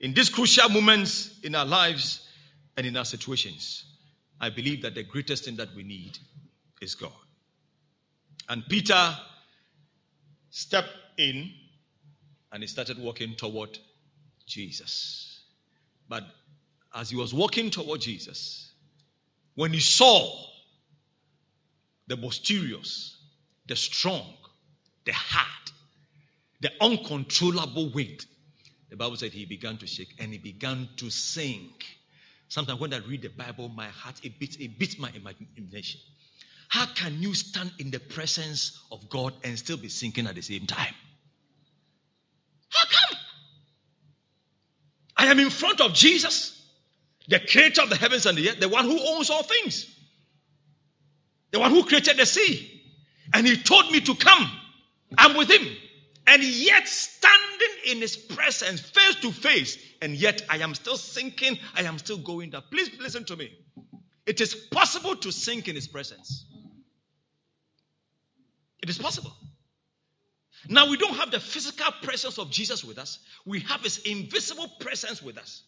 In 0.00 0.12
these 0.12 0.28
crucial 0.28 0.68
moments 0.68 1.38
in 1.42 1.54
our 1.54 1.64
lives 1.64 2.28
and 2.76 2.86
in 2.86 2.96
our 2.96 3.04
situations, 3.04 3.84
I 4.40 4.50
believe 4.50 4.82
that 4.82 4.94
the 4.94 5.02
greatest 5.02 5.44
thing 5.44 5.56
that 5.56 5.74
we 5.74 5.82
need 5.82 6.18
is 6.82 6.94
God. 6.94 7.12
And 8.48 8.62
Peter 8.68 9.16
stepped 10.50 10.92
in 11.16 11.50
and 12.52 12.62
he 12.62 12.66
started 12.66 12.98
walking 12.98 13.34
toward 13.34 13.78
Jesus. 14.46 15.40
But 16.08 16.24
as 16.94 17.10
he 17.10 17.16
was 17.16 17.34
walking 17.34 17.70
toward 17.70 18.00
Jesus, 18.00 18.70
when 19.54 19.72
he 19.72 19.80
saw 19.80 20.30
the 22.06 22.16
mysterious, 22.16 23.16
the 23.66 23.76
strong, 23.76 24.26
the 25.04 25.12
hard, 25.12 25.70
the 26.60 26.70
uncontrollable 26.80 27.90
wind. 27.90 28.24
The 28.90 28.96
Bible 28.96 29.16
said 29.16 29.32
he 29.32 29.46
began 29.46 29.76
to 29.78 29.86
shake 29.86 30.14
and 30.18 30.32
he 30.32 30.38
began 30.38 30.88
to 30.96 31.10
sink. 31.10 31.84
Sometimes 32.48 32.80
when 32.80 32.94
I 32.94 32.98
read 32.98 33.22
the 33.22 33.28
Bible, 33.28 33.68
my 33.68 33.88
heart 33.88 34.20
it 34.22 34.38
beats, 34.38 34.56
it 34.56 34.78
beats 34.78 34.98
my 34.98 35.10
imagination. 35.14 36.00
How 36.68 36.86
can 36.86 37.20
you 37.20 37.34
stand 37.34 37.72
in 37.78 37.90
the 37.90 37.98
presence 37.98 38.80
of 38.90 39.08
God 39.08 39.34
and 39.42 39.58
still 39.58 39.76
be 39.76 39.88
sinking 39.88 40.26
at 40.26 40.34
the 40.34 40.42
same 40.42 40.66
time? 40.66 40.94
How 42.68 42.84
come? 42.84 43.18
I 45.16 45.26
am 45.26 45.38
in 45.38 45.50
front 45.50 45.80
of 45.80 45.94
Jesus, 45.94 46.60
the 47.28 47.40
creator 47.40 47.82
of 47.82 47.90
the 47.90 47.96
heavens 47.96 48.26
and 48.26 48.36
the 48.36 48.50
earth, 48.50 48.60
the 48.60 48.68
one 48.68 48.84
who 48.84 48.98
owns 49.00 49.30
all 49.30 49.42
things, 49.42 49.86
the 51.50 51.58
one 51.58 51.70
who 51.70 51.84
created 51.84 52.16
the 52.16 52.26
sea. 52.26 52.72
And 53.34 53.46
he 53.46 53.56
told 53.56 53.90
me 53.90 54.00
to 54.02 54.14
come. 54.14 54.50
I'm 55.18 55.36
with 55.36 55.50
him. 55.50 55.66
And 56.26 56.42
yet, 56.42 56.86
standing 56.88 57.75
in 57.86 57.98
his 57.98 58.16
presence, 58.16 58.80
face 58.80 59.16
to 59.16 59.32
face, 59.32 59.78
and 60.02 60.14
yet 60.14 60.42
I 60.48 60.58
am 60.58 60.74
still 60.74 60.96
sinking, 60.96 61.58
I 61.74 61.82
am 61.82 61.98
still 61.98 62.18
going 62.18 62.50
down. 62.50 62.64
Please 62.70 62.90
listen 63.00 63.24
to 63.26 63.36
me. 63.36 63.50
It 64.26 64.40
is 64.40 64.54
possible 64.54 65.16
to 65.16 65.30
sink 65.30 65.68
in 65.68 65.74
his 65.76 65.86
presence. 65.86 66.44
It 68.82 68.90
is 68.90 68.98
possible. 68.98 69.32
Now, 70.68 70.90
we 70.90 70.96
don't 70.96 71.14
have 71.14 71.30
the 71.30 71.38
physical 71.38 71.92
presence 72.02 72.38
of 72.38 72.50
Jesus 72.50 72.84
with 72.84 72.98
us, 72.98 73.20
we 73.44 73.60
have 73.60 73.82
his 73.82 73.98
invisible 73.98 74.68
presence 74.80 75.22
with 75.22 75.38
us. 75.38 75.62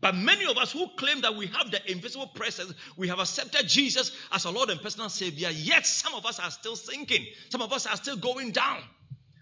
But 0.00 0.16
many 0.16 0.46
of 0.46 0.58
us 0.58 0.72
who 0.72 0.88
claim 0.96 1.20
that 1.20 1.36
we 1.36 1.46
have 1.46 1.70
the 1.70 1.90
invisible 1.90 2.26
presence, 2.26 2.74
we 2.96 3.08
have 3.08 3.20
accepted 3.20 3.68
Jesus 3.68 4.10
as 4.32 4.44
our 4.44 4.52
Lord 4.52 4.68
and 4.68 4.80
personal 4.82 5.08
Savior, 5.08 5.48
yet 5.50 5.86
some 5.86 6.14
of 6.14 6.26
us 6.26 6.40
are 6.40 6.50
still 6.50 6.74
sinking. 6.74 7.24
Some 7.50 7.62
of 7.62 7.72
us 7.72 7.86
are 7.86 7.96
still 7.96 8.16
going 8.16 8.50
down. 8.50 8.82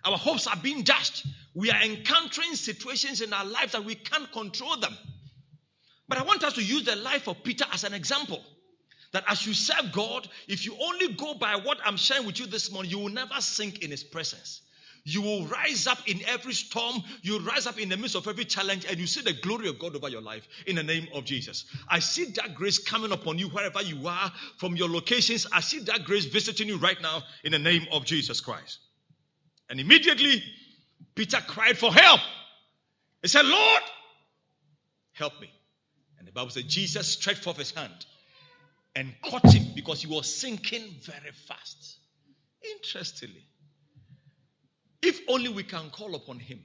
Our 0.04 0.16
hopes 0.16 0.47
are 0.47 0.57
being 0.57 0.83
dashed. 0.83 1.26
We 1.54 1.71
are 1.71 1.83
encountering 1.83 2.54
situations 2.54 3.21
in 3.21 3.33
our 3.33 3.45
lives 3.45 3.73
that 3.73 3.85
we 3.85 3.95
can't 3.95 4.30
control 4.33 4.76
them. 4.76 4.97
But 6.09 6.19
I 6.19 6.23
want 6.23 6.42
us 6.42 6.54
to 6.54 6.62
use 6.62 6.85
the 6.85 6.97
life 6.97 7.28
of 7.28 7.42
Peter 7.45 7.64
as 7.73 7.85
an 7.85 7.95
example. 7.95 8.42
That 9.12 9.25
as 9.28 9.47
you 9.47 9.54
serve 9.54 9.92
God, 9.92 10.28
if 10.49 10.64
you 10.64 10.76
only 10.80 11.14
go 11.14 11.35
by 11.35 11.57
what 11.57 11.78
I'm 11.85 11.97
sharing 11.97 12.26
with 12.26 12.38
you 12.38 12.47
this 12.47 12.71
morning, 12.71 12.90
you 12.90 12.99
will 12.99 13.09
never 13.09 13.40
sink 13.40 13.83
in 13.83 13.90
His 13.90 14.04
presence. 14.04 14.62
You 15.04 15.23
will 15.23 15.47
rise 15.47 15.87
up 15.87 15.99
in 16.07 16.21
every 16.26 16.52
storm. 16.52 17.02
You 17.23 17.40
rise 17.40 17.66
up 17.66 17.78
in 17.78 17.88
the 17.88 17.97
midst 17.97 18.16
of 18.16 18.28
every 18.28 18.45
challenge, 18.45 18.85
and 18.85 18.99
you 18.99 19.07
see 19.07 19.23
the 19.23 19.33
glory 19.33 19.69
of 19.69 19.78
God 19.78 19.97
over 19.97 20.09
your 20.09 20.21
life 20.21 20.47
in 20.66 20.76
the 20.76 20.83
name 20.83 21.09
of 21.14 21.25
Jesus. 21.25 21.64
I 21.88 22.00
see 22.00 22.26
that 22.37 22.54
grace 22.54 22.78
coming 22.78 23.11
upon 23.11 23.38
you 23.38 23.49
wherever 23.49 23.83
you 23.83 24.07
are 24.07 24.33
from 24.59 24.76
your 24.76 24.88
locations. 24.88 25.47
I 25.52 25.61
see 25.61 25.80
that 25.80 26.04
grace 26.04 26.26
visiting 26.26 26.69
you 26.69 26.76
right 26.76 27.00
now 27.00 27.23
in 27.45 27.52
the 27.52 27.59
name 27.59 27.87
of 27.92 28.04
Jesus 28.04 28.40
Christ. 28.40 28.78
And 29.70 29.78
immediately, 29.78 30.42
Peter 31.14 31.38
cried 31.46 31.78
for 31.78 31.92
help. 31.92 32.20
He 33.22 33.28
said, 33.28 33.46
Lord, 33.46 33.82
help 35.12 35.40
me. 35.40 35.50
And 36.18 36.26
the 36.26 36.32
Bible 36.32 36.50
said 36.50 36.68
Jesus 36.68 37.06
stretched 37.06 37.44
forth 37.44 37.56
his 37.56 37.70
hand 37.70 37.94
and 38.96 39.14
caught 39.22 39.44
him 39.52 39.68
because 39.74 40.02
he 40.02 40.12
was 40.12 40.34
sinking 40.34 40.82
very 41.02 41.32
fast. 41.46 41.98
Interestingly, 42.76 43.46
if 45.02 45.20
only 45.28 45.48
we 45.48 45.62
can 45.62 45.88
call 45.90 46.14
upon 46.16 46.40
him, 46.40 46.60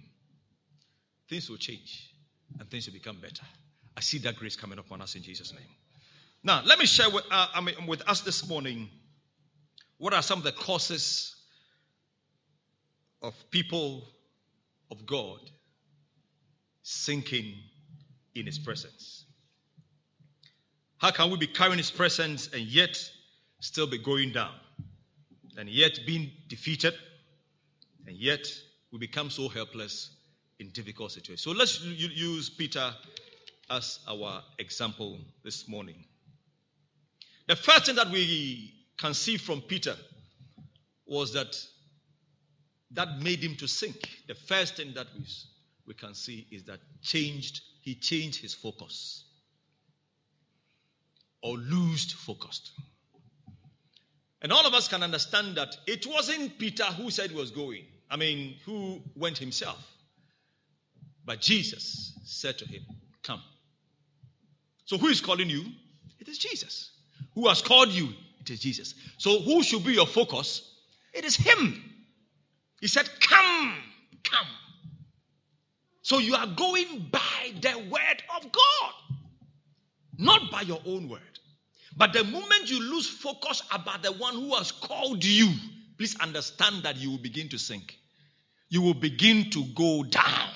things 1.30 1.50
will 1.50 1.58
change 1.58 2.12
and 2.60 2.70
things 2.70 2.88
will 2.88 2.94
become 2.94 3.18
better. 3.22 3.46
I 3.96 4.02
see 4.02 4.18
that 4.20 4.36
grace 4.36 4.56
coming 4.56 4.80
upon 4.80 5.02
us 5.02 5.16
in 5.16 5.22
Jesus' 5.22 5.54
name. 5.54 5.62
Now, 6.44 6.64
let 6.66 6.80
me 6.80 6.86
share 6.86 7.10
with, 7.10 7.24
uh, 7.32 7.48
I 7.54 7.62
mean, 7.62 7.88
with 7.88 8.02
us 8.10 8.22
this 8.22 8.48
morning 8.50 8.90
what 9.98 10.14
are 10.14 10.22
some 10.22 10.40
of 10.40 10.44
the 10.44 10.52
causes 10.52 11.35
of 13.26 13.34
people 13.50 14.04
of 14.92 15.06
God 15.06 15.40
sinking 16.84 17.56
in 18.36 18.46
His 18.46 18.60
presence. 18.60 19.26
How 20.98 21.10
can 21.10 21.32
we 21.32 21.38
be 21.38 21.48
carrying 21.48 21.80
His 21.80 21.90
presence 21.90 22.50
and 22.54 22.62
yet 22.62 22.98
still 23.60 23.88
be 23.88 23.98
going 23.98 24.32
down? 24.32 24.54
And 25.58 25.68
yet 25.68 26.00
being 26.06 26.32
defeated? 26.48 26.94
And 28.06 28.16
yet 28.16 28.46
we 28.92 29.00
become 29.00 29.32
so 29.32 29.50
helpless 29.50 30.12
in 30.60 30.70
difficult 30.70 31.12
situations. 31.12 31.42
So 31.42 31.52
let's 31.52 31.84
use 31.84 32.52
Peter 32.52 32.94
as 33.72 34.00
our 34.08 34.44
example 34.60 35.18
this 35.44 35.68
morning. 35.68 36.06
The 37.48 37.56
first 37.56 37.88
thing 37.88 37.96
that 37.96 38.12
we 38.12 38.72
can 39.00 39.16
see 39.16 39.38
from 39.38 39.62
Peter 39.62 39.96
was 41.08 41.34
that 41.34 41.58
that 42.96 43.20
made 43.20 43.44
him 43.44 43.56
to 43.58 43.68
sink. 43.68 44.10
The 44.28 44.36
first 44.36 44.78
thing 44.78 44.94
that 44.96 45.08
we, 45.18 45.26
we 45.88 45.94
can 45.94 46.14
see 46.14 46.48
is 46.52 46.64
that 46.66 46.80
changed 47.02 47.62
he 47.82 47.96
changed 47.96 48.42
his 48.42 48.54
focus 48.54 49.24
or 51.42 51.56
loosed 51.58 52.16
focused. 52.16 52.72
And 54.42 54.52
all 54.52 54.66
of 54.66 54.74
us 54.74 54.88
can 54.88 55.04
understand 55.04 55.58
that 55.58 55.76
it 55.88 56.06
wasn't 56.08 56.58
Peter 56.58 56.84
who 56.84 57.10
said 57.12 57.30
he 57.30 57.36
was 57.36 57.52
going. 57.52 57.84
I 58.10 58.18
mean, 58.18 58.56
who 58.66 59.02
went 59.16 59.38
himself. 59.38 59.84
But 61.26 61.42
Jesus 61.42 62.14
said 62.24 62.58
to 62.60 62.66
him, 62.66 62.82
Come. 63.24 63.42
So 64.86 64.98
who 64.98 65.08
is 65.08 65.22
calling 65.22 65.50
you? 65.50 65.66
It 66.20 66.28
is 66.28 66.38
Jesus. 66.38 66.92
Who 67.34 67.48
has 67.48 67.62
called 67.62 67.90
you? 67.90 68.10
It 68.42 68.50
is 68.50 68.60
Jesus. 68.60 68.94
So 69.18 69.40
who 69.40 69.64
should 69.64 69.84
be 69.84 69.94
your 69.94 70.06
focus? 70.08 70.72
It 71.16 71.24
is 71.24 71.36
Him. 71.38 71.82
He 72.82 72.88
said, 72.88 73.10
Come, 73.20 73.74
come. 74.24 74.48
So 76.02 76.20
you 76.20 76.36
are 76.36 76.48
going 76.48 77.08
by 77.12 77.54
the 77.62 77.78
word 77.90 78.24
of 78.36 78.52
God, 78.52 78.94
not 80.18 80.52
by 80.52 80.62
your 80.62 80.80
own 80.86 81.10
word. 81.10 81.22
But 81.98 82.14
the 82.14 82.24
moment 82.24 82.70
you 82.70 82.80
lose 82.80 83.08
focus 83.08 83.64
about 83.72 84.04
the 84.04 84.12
one 84.12 84.36
who 84.36 84.54
has 84.56 84.72
called 84.72 85.24
you, 85.24 85.52
please 85.98 86.16
understand 86.20 86.84
that 86.84 86.98
you 86.98 87.12
will 87.12 87.18
begin 87.18 87.50
to 87.50 87.58
sink. 87.58 87.98
You 88.70 88.82
will 88.82 88.94
begin 88.94 89.50
to 89.52 89.64
go 89.76 90.04
down. 90.04 90.50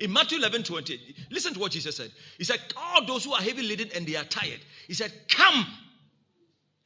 In 0.00 0.12
Matthew 0.12 0.38
11 0.38 0.62
20, 0.62 1.16
listen 1.30 1.54
to 1.54 1.60
what 1.60 1.72
Jesus 1.72 1.96
said. 1.96 2.10
He 2.38 2.44
said, 2.44 2.60
All 2.76 3.04
those 3.04 3.24
who 3.24 3.34
are 3.34 3.42
heavy 3.42 3.62
laden 3.62 3.90
and 3.94 4.06
they 4.06 4.16
are 4.16 4.24
tired, 4.24 4.60
He 4.86 4.94
said, 4.94 5.12
Come. 5.28 5.66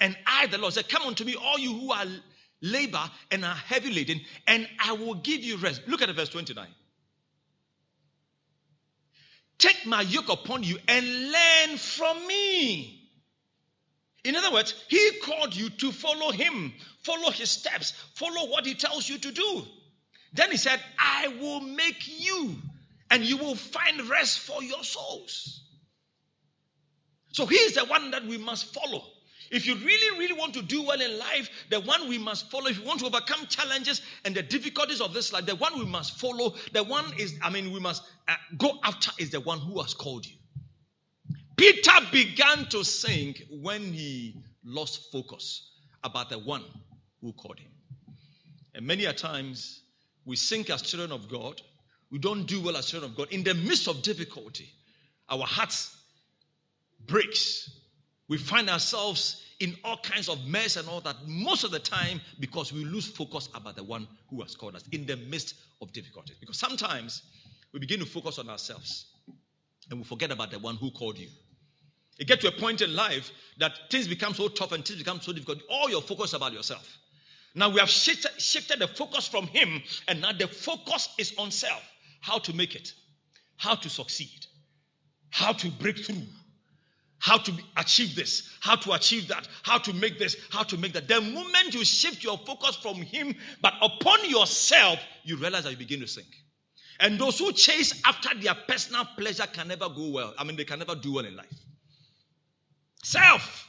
And 0.00 0.16
I, 0.26 0.46
the 0.48 0.58
Lord, 0.58 0.74
said, 0.74 0.88
Come 0.88 1.02
unto 1.02 1.24
me, 1.24 1.36
all 1.36 1.58
you 1.58 1.72
who 1.72 1.92
are 1.92 2.06
labor 2.62 3.02
and 3.30 3.44
are 3.44 3.54
heavy 3.54 3.92
laden, 3.92 4.20
and 4.46 4.66
I 4.78 4.92
will 4.92 5.14
give 5.14 5.42
you 5.42 5.58
rest. 5.58 5.82
Look 5.86 6.00
at 6.00 6.06
the 6.06 6.14
verse 6.14 6.30
29. 6.30 6.66
Take 9.58 9.86
my 9.86 10.00
yoke 10.00 10.28
upon 10.28 10.62
you 10.62 10.78
and 10.88 11.06
learn 11.06 11.76
from 11.76 12.26
me. 12.26 12.98
In 14.24 14.36
other 14.36 14.52
words, 14.52 14.74
he 14.88 15.18
called 15.22 15.54
you 15.54 15.68
to 15.68 15.92
follow 15.92 16.30
him, 16.30 16.72
follow 17.02 17.30
his 17.30 17.50
steps, 17.50 17.92
follow 18.14 18.48
what 18.48 18.64
he 18.64 18.74
tells 18.74 19.08
you 19.08 19.18
to 19.18 19.32
do. 19.32 19.66
Then 20.32 20.50
he 20.50 20.56
said, 20.56 20.80
I 20.98 21.28
will 21.40 21.60
make 21.60 22.08
you, 22.20 22.56
and 23.10 23.24
you 23.24 23.36
will 23.36 23.56
find 23.56 24.08
rest 24.08 24.38
for 24.38 24.62
your 24.62 24.82
souls. 24.82 25.60
So 27.32 27.46
he 27.46 27.56
is 27.56 27.74
the 27.74 27.84
one 27.84 28.12
that 28.12 28.24
we 28.26 28.38
must 28.38 28.72
follow. 28.72 29.04
If 29.52 29.66
you 29.66 29.74
really, 29.76 30.18
really 30.18 30.32
want 30.32 30.54
to 30.54 30.62
do 30.62 30.82
well 30.82 31.00
in 31.00 31.18
life, 31.18 31.50
the 31.68 31.78
one 31.80 32.08
we 32.08 32.16
must 32.16 32.50
follow, 32.50 32.68
if 32.68 32.78
you 32.78 32.84
want 32.84 33.00
to 33.00 33.06
overcome 33.06 33.46
challenges 33.48 34.00
and 34.24 34.34
the 34.34 34.42
difficulties 34.42 35.02
of 35.02 35.12
this 35.12 35.30
life, 35.30 35.44
the 35.44 35.54
one 35.54 35.78
we 35.78 35.84
must 35.84 36.18
follow, 36.18 36.54
the 36.72 36.82
one 36.82 37.04
is, 37.18 37.38
I 37.42 37.50
mean, 37.50 37.70
we 37.70 37.78
must 37.78 38.02
uh, 38.26 38.34
go 38.56 38.78
after 38.82 39.12
is 39.18 39.28
the 39.28 39.40
one 39.40 39.58
who 39.58 39.82
has 39.82 39.92
called 39.92 40.24
you. 40.26 40.36
Peter 41.56 41.92
began 42.10 42.64
to 42.70 42.82
sink 42.82 43.42
when 43.50 43.92
he 43.92 44.34
lost 44.64 45.12
focus 45.12 45.70
about 46.02 46.30
the 46.30 46.38
one 46.38 46.64
who 47.20 47.34
called 47.34 47.60
him. 47.60 47.70
And 48.74 48.86
many 48.86 49.04
a 49.04 49.12
times 49.12 49.82
we 50.24 50.36
sink 50.36 50.70
as 50.70 50.80
children 50.80 51.12
of 51.12 51.28
God. 51.28 51.60
We 52.10 52.18
don't 52.18 52.46
do 52.46 52.62
well 52.62 52.78
as 52.78 52.86
children 52.86 53.10
of 53.12 53.18
God. 53.18 53.28
In 53.32 53.44
the 53.44 53.52
midst 53.52 53.86
of 53.86 54.02
difficulty, 54.02 54.72
our 55.28 55.44
hearts 55.44 55.94
breaks. 57.06 57.70
We 58.32 58.38
find 58.38 58.70
ourselves 58.70 59.42
in 59.60 59.76
all 59.84 59.98
kinds 59.98 60.30
of 60.30 60.42
mess 60.46 60.78
and 60.78 60.88
all 60.88 61.02
that 61.02 61.16
most 61.26 61.64
of 61.64 61.70
the 61.70 61.78
time 61.78 62.18
because 62.40 62.72
we 62.72 62.82
lose 62.82 63.06
focus 63.06 63.50
about 63.54 63.76
the 63.76 63.84
one 63.84 64.08
who 64.30 64.40
has 64.40 64.56
called 64.56 64.74
us 64.74 64.82
in 64.90 65.04
the 65.04 65.18
midst 65.18 65.54
of 65.82 65.92
difficulties. 65.92 66.38
Because 66.40 66.56
sometimes 66.56 67.20
we 67.74 67.78
begin 67.78 68.00
to 68.00 68.06
focus 68.06 68.38
on 68.38 68.48
ourselves 68.48 69.04
and 69.90 69.98
we 69.98 70.04
forget 70.06 70.30
about 70.30 70.50
the 70.50 70.58
one 70.58 70.76
who 70.76 70.90
called 70.92 71.18
you. 71.18 71.28
You 72.16 72.24
get 72.24 72.40
to 72.40 72.48
a 72.48 72.52
point 72.52 72.80
in 72.80 72.96
life 72.96 73.30
that 73.58 73.72
things 73.90 74.08
become 74.08 74.32
so 74.32 74.48
tough 74.48 74.72
and 74.72 74.82
things 74.82 75.00
become 75.00 75.20
so 75.20 75.34
difficult. 75.34 75.58
All 75.68 75.90
your 75.90 76.00
focus 76.00 76.32
about 76.32 76.54
yourself. 76.54 76.88
Now 77.54 77.68
we 77.68 77.80
have 77.80 77.90
shifted, 77.90 78.30
shifted 78.40 78.78
the 78.78 78.88
focus 78.88 79.28
from 79.28 79.46
him, 79.46 79.82
and 80.08 80.22
now 80.22 80.32
the 80.32 80.48
focus 80.48 81.10
is 81.18 81.34
on 81.36 81.50
self. 81.50 81.82
How 82.22 82.38
to 82.38 82.56
make 82.56 82.76
it, 82.76 82.94
how 83.58 83.74
to 83.74 83.90
succeed, 83.90 84.46
how 85.28 85.52
to 85.52 85.68
break 85.68 85.98
through, 85.98 86.22
how 87.22 87.38
to 87.38 87.52
achieve 87.76 88.16
this, 88.16 88.50
how 88.58 88.74
to 88.74 88.90
achieve 88.92 89.28
that, 89.28 89.46
how 89.62 89.78
to 89.78 89.92
make 89.92 90.18
this, 90.18 90.36
how 90.50 90.64
to 90.64 90.76
make 90.76 90.92
that. 90.92 91.06
The 91.06 91.20
moment 91.20 91.72
you 91.72 91.84
shift 91.84 92.24
your 92.24 92.36
focus 92.36 92.74
from 92.74 92.96
Him, 92.96 93.36
but 93.60 93.74
upon 93.80 94.28
yourself, 94.28 94.98
you 95.22 95.36
realize 95.36 95.62
that 95.62 95.70
you 95.70 95.76
begin 95.76 96.00
to 96.00 96.08
sink. 96.08 96.26
And 96.98 97.20
those 97.20 97.38
who 97.38 97.52
chase 97.52 98.02
after 98.04 98.36
their 98.40 98.56
personal 98.66 99.04
pleasure 99.16 99.46
can 99.46 99.68
never 99.68 99.88
go 99.88 100.08
well. 100.08 100.34
I 100.36 100.42
mean, 100.42 100.56
they 100.56 100.64
can 100.64 100.80
never 100.80 100.96
do 100.96 101.14
well 101.14 101.24
in 101.24 101.36
life. 101.36 101.46
Self. 103.04 103.68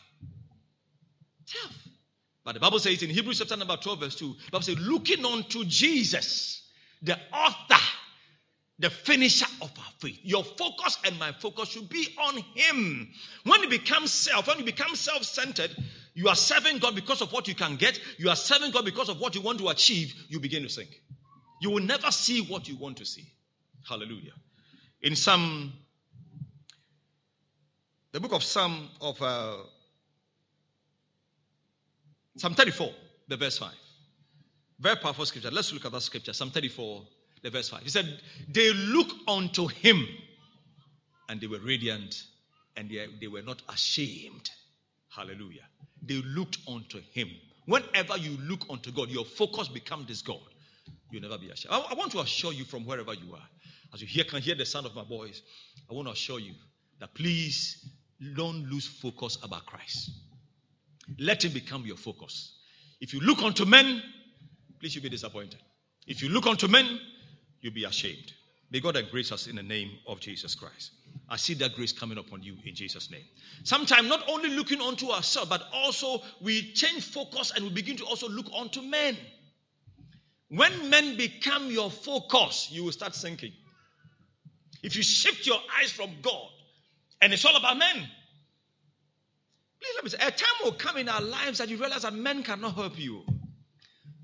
Self. 1.45 1.87
But 2.43 2.55
the 2.55 2.59
Bible 2.59 2.79
says 2.79 3.03
in 3.03 3.11
Hebrews 3.11 3.37
chapter 3.37 3.55
number 3.55 3.77
12, 3.77 3.99
verse 3.99 4.15
2, 4.15 4.35
the 4.45 4.51
Bible 4.51 4.63
says, 4.63 4.79
looking 4.79 5.23
unto 5.23 5.63
Jesus, 5.65 6.67
the 7.03 7.19
author, 7.31 7.82
the 8.79 8.89
finisher 8.89 9.45
of 9.61 9.71
our 9.77 9.91
faith. 9.99 10.19
Your 10.23 10.43
focus 10.43 10.97
and 11.05 11.17
my 11.19 11.31
focus 11.31 11.69
should 11.69 11.89
be 11.89 12.07
on 12.19 12.37
Him. 12.55 13.09
When 13.43 13.63
it 13.63 13.69
becomes 13.69 14.11
self, 14.11 14.47
when 14.47 14.59
you 14.59 14.65
become 14.65 14.95
self 14.95 15.23
centered, 15.23 15.71
you 16.13 16.27
are 16.29 16.35
serving 16.35 16.79
God 16.79 16.95
because 16.95 17.21
of 17.21 17.31
what 17.31 17.47
you 17.47 17.55
can 17.55 17.75
get, 17.75 17.99
you 18.17 18.29
are 18.29 18.35
serving 18.35 18.71
God 18.71 18.85
because 18.85 19.09
of 19.09 19.19
what 19.19 19.35
you 19.35 19.41
want 19.41 19.59
to 19.59 19.69
achieve, 19.69 20.13
you 20.29 20.39
begin 20.39 20.63
to 20.63 20.69
sink. 20.69 20.89
You 21.61 21.71
will 21.71 21.83
never 21.83 22.11
see 22.11 22.41
what 22.41 22.67
you 22.67 22.75
want 22.75 22.97
to 22.97 23.05
see. 23.05 23.25
Hallelujah. 23.87 24.33
In 25.01 25.15
some, 25.15 25.73
the 28.11 28.19
book 28.19 28.33
of 28.33 28.43
Psalm 28.43 28.89
of 29.01 29.21
uh, 29.21 29.57
Psalm 32.37 32.55
34, 32.55 32.89
the 33.27 33.37
verse 33.37 33.57
5. 33.57 33.69
Very 34.79 34.95
powerful 34.97 35.25
scripture. 35.25 35.51
Let's 35.51 35.71
look 35.71 35.85
at 35.85 35.91
that 35.91 36.01
scripture. 36.01 36.33
Psalm 36.33 36.49
34, 36.51 37.03
the 37.43 37.49
verse 37.49 37.69
5. 37.69 37.83
He 37.83 37.89
said, 37.89 38.07
They 38.49 38.73
look 38.73 39.09
unto 39.27 39.67
him 39.67 40.07
and 41.29 41.39
they 41.39 41.47
were 41.47 41.59
radiant 41.59 42.23
and 42.75 42.89
they, 42.89 43.05
they 43.21 43.27
were 43.27 43.41
not 43.41 43.61
ashamed. 43.69 44.49
Hallelujah. 45.09 45.67
They 46.01 46.15
looked 46.15 46.57
unto 46.67 46.99
him. 47.13 47.29
Whenever 47.65 48.17
you 48.17 48.37
look 48.41 48.61
unto 48.69 48.91
God, 48.91 49.09
your 49.09 49.25
focus 49.25 49.67
becomes 49.67 50.07
this 50.07 50.21
God. 50.21 50.41
You'll 51.11 51.21
never 51.21 51.37
be 51.37 51.49
ashamed. 51.49 51.73
I, 51.73 51.79
I 51.91 51.93
want 51.93 52.11
to 52.13 52.19
assure 52.19 52.51
you 52.51 52.65
from 52.65 52.85
wherever 52.85 53.13
you 53.13 53.33
are, 53.33 53.47
as 53.93 54.01
you 54.01 54.07
hear, 54.07 54.23
can 54.23 54.41
hear 54.41 54.55
the 54.55 54.65
sound 54.65 54.85
of 54.85 54.95
my 54.95 55.03
voice, 55.03 55.41
I 55.89 55.93
want 55.93 56.07
to 56.07 56.13
assure 56.13 56.39
you 56.39 56.53
that 56.99 57.13
please 57.13 57.85
don't 58.35 58.69
lose 58.69 58.87
focus 58.87 59.37
about 59.43 59.65
Christ. 59.65 60.09
Let 61.19 61.43
him 61.43 61.51
become 61.51 61.85
your 61.85 61.97
focus. 61.97 62.55
If 62.99 63.13
you 63.13 63.19
look 63.19 63.43
unto 63.43 63.65
men, 63.65 64.01
please 64.79 64.95
you'll 64.95 65.03
be 65.03 65.09
disappointed. 65.09 65.59
If 66.07 66.23
you 66.23 66.29
look 66.29 66.47
unto 66.47 66.67
men, 66.67 66.99
you'll 67.63 67.73
be 67.73 67.85
ashamed. 67.85 68.31
May 68.69 68.79
God 68.79 68.97
embrace 68.97 69.31
us 69.31 69.47
in 69.47 69.55
the 69.55 69.63
name 69.63 69.91
of 70.07 70.19
Jesus 70.19 70.53
Christ. 70.53 70.91
I 71.29 71.37
see 71.37 71.53
that 71.55 71.75
grace 71.75 71.91
coming 71.91 72.17
upon 72.17 72.43
you 72.43 72.55
in 72.65 72.75
Jesus' 72.75 73.09
name. 73.09 73.23
Sometimes 73.63 74.09
not 74.09 74.23
only 74.27 74.49
looking 74.49 74.81
unto 74.81 75.09
ourselves, 75.09 75.49
but 75.49 75.63
also 75.73 76.21
we 76.41 76.73
change 76.73 77.03
focus 77.03 77.51
and 77.55 77.63
we 77.65 77.71
begin 77.71 77.97
to 77.97 78.05
also 78.05 78.27
look 78.27 78.47
unto 78.55 78.81
men. 78.81 79.15
When 80.49 80.89
men 80.89 81.17
become 81.17 81.71
your 81.71 81.89
focus, 81.89 82.69
you 82.71 82.83
will 82.83 82.91
start 82.91 83.15
sinking. 83.15 83.53
If 84.83 84.95
you 84.95 85.03
shift 85.03 85.47
your 85.47 85.59
eyes 85.79 85.91
from 85.91 86.09
God 86.21 86.49
and 87.21 87.31
it's 87.31 87.45
all 87.45 87.55
about 87.55 87.77
men, 87.77 88.09
Please 89.83 89.95
let 89.95 90.03
me 90.05 90.09
say, 90.11 90.17
a 90.21 90.31
time 90.31 90.63
will 90.63 90.71
come 90.71 90.95
in 90.95 91.09
our 91.09 91.19
lives 91.19 91.57
that 91.57 91.67
you 91.67 91.75
realize 91.75 92.03
that 92.03 92.13
men 92.13 92.41
cannot 92.41 92.73
help 92.75 92.97
you. 92.97 93.25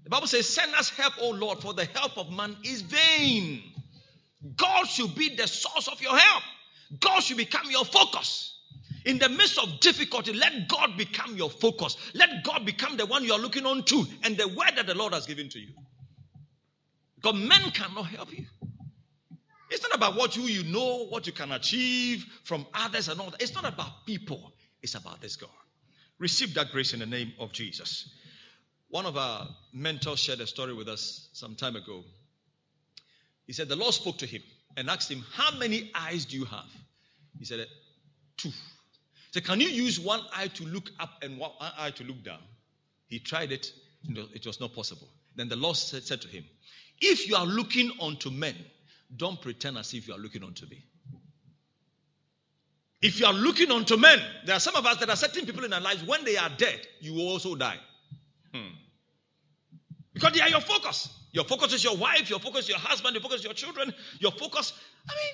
The 0.10 0.16
Bible 0.16 0.28
says, 0.28 0.50
Send 0.50 0.74
us 0.74 0.90
help, 0.90 1.14
O 1.22 1.30
Lord, 1.30 1.60
for 1.60 1.76
the 1.76 1.86
help 1.86 2.18
of 2.18 2.32
man 2.32 2.58
is 2.64 2.82
vain. 2.82 3.62
God 4.56 4.86
should 4.86 5.14
be 5.14 5.36
the 5.36 5.48
source 5.48 5.88
of 5.88 6.02
your 6.02 6.18
help. 6.18 6.44
God 7.00 7.20
should 7.20 7.38
become 7.38 7.70
your 7.70 7.86
focus. 7.86 8.58
In 9.06 9.20
the 9.20 9.30
midst 9.30 9.60
of 9.60 9.80
difficulty, 9.80 10.34
let 10.34 10.68
God 10.68 10.98
become 10.98 11.38
your 11.38 11.52
focus. 11.52 11.96
Let 12.16 12.44
God 12.44 12.66
become 12.66 12.98
the 12.98 13.06
one 13.06 13.24
you 13.24 13.34
are 13.34 13.40
looking 13.40 13.68
on 13.68 13.84
to 13.84 14.04
and 14.24 14.36
the 14.36 14.48
word 14.48 14.72
that 14.78 14.88
the 14.88 14.96
Lord 14.96 15.14
has 15.14 15.28
given 15.28 15.48
to 15.50 15.60
you. 15.60 15.74
Because 17.18 17.36
men 17.36 17.70
cannot 17.70 18.08
help 18.08 18.36
you. 18.36 18.48
It's 19.70 19.84
not 19.84 19.96
about 19.96 20.16
what 20.16 20.36
you, 20.36 20.42
you 20.44 20.64
know, 20.64 21.06
what 21.06 21.28
you 21.28 21.34
can 21.34 21.52
achieve 21.52 22.26
from 22.46 22.66
others 22.74 23.10
and 23.10 23.22
all 23.22 23.30
that. 23.30 23.44
It's 23.44 23.54
not 23.54 23.72
about 23.72 24.08
people. 24.08 24.54
It's 24.82 24.96
about 24.96 25.22
this 25.22 25.36
God. 25.36 25.52
Receive 26.18 26.56
that 26.56 26.72
grace 26.72 26.94
in 26.96 27.00
the 27.00 27.06
name 27.06 27.32
of 27.40 27.52
Jesus. 27.52 28.10
One 28.90 29.06
of 29.06 29.18
our 29.18 29.48
mentors 29.72 30.20
shared 30.20 30.40
a 30.40 30.48
story 30.48 30.74
with 30.74 30.90
us 30.90 31.30
some 31.34 31.56
time 31.56 31.76
ago. 31.76 32.04
He 33.46 33.54
said 33.54 33.70
the 33.70 33.76
Lord 33.76 33.94
spoke 33.94 34.18
to 34.20 34.26
him 34.26 34.42
and 34.78 34.90
asked 34.90 35.12
him, 35.12 35.24
How 35.34 35.56
many 35.58 35.92
eyes 35.94 36.26
do 36.26 36.38
you 36.38 36.46
have? 36.46 36.66
He 37.38 37.46
said, 37.46 37.66
Two. 38.38 38.50
He 38.50 39.34
said, 39.34 39.46
Can 39.46 39.62
you 39.62 39.68
use 39.68 40.00
one 40.00 40.22
eye 40.36 40.48
to 40.48 40.66
look 40.66 40.90
up 41.00 41.10
and 41.22 41.38
one 41.38 41.52
eye 41.60 41.92
to 41.92 42.04
look 42.04 42.24
down? 42.24 42.40
He 43.08 43.20
tried 43.20 43.52
it, 43.52 43.72
it 44.08 44.46
was 44.46 44.60
not 44.60 44.74
possible. 44.74 45.08
Then 45.36 45.50
the 45.50 45.56
Lord 45.56 45.78
said, 45.78 46.04
said 46.04 46.22
to 46.22 46.28
him, 46.28 46.44
If 47.00 47.28
you 47.30 47.36
are 47.36 47.46
looking 47.46 47.92
unto 48.02 48.32
men, 48.32 48.56
don't 49.16 49.40
pretend 49.42 49.78
as 49.78 49.94
if 49.94 50.08
you 50.08 50.14
are 50.16 50.20
looking 50.20 50.44
unto 50.44 50.66
me. 50.66 50.84
If 53.02 53.20
you 53.20 53.28
are 53.28 53.34
looking 53.34 53.72
unto 53.72 53.98
men, 53.98 54.20
there 54.46 54.56
are 54.56 54.60
some 54.60 54.76
of 54.76 54.86
us 54.86 54.98
that 54.98 55.10
are 55.10 55.16
certain 55.16 55.46
people 55.46 55.64
in 55.64 55.74
our 55.74 55.80
lives, 55.80 56.04
when 56.04 56.26
they 56.26 56.38
are 56.38 56.50
dead, 56.50 56.80
you 57.00 57.14
will 57.14 57.30
also 57.30 57.56
die. 57.56 57.78
Hmm. 58.54 58.74
Because 60.14 60.34
they 60.34 60.42
are 60.42 60.50
your 60.50 60.62
focus. 60.62 61.10
Your 61.32 61.46
focus 61.46 61.74
is 61.74 61.84
your 61.84 61.96
wife, 61.98 62.30
your 62.30 62.40
focus 62.40 62.64
is 62.64 62.70
your 62.70 62.80
husband, 62.80 63.14
your 63.14 63.22
focus 63.22 63.40
is 63.40 63.46
your 63.46 63.54
children, 63.54 63.94
your 64.20 64.32
focus. 64.32 64.74
I 65.08 65.14
mean, 65.14 65.34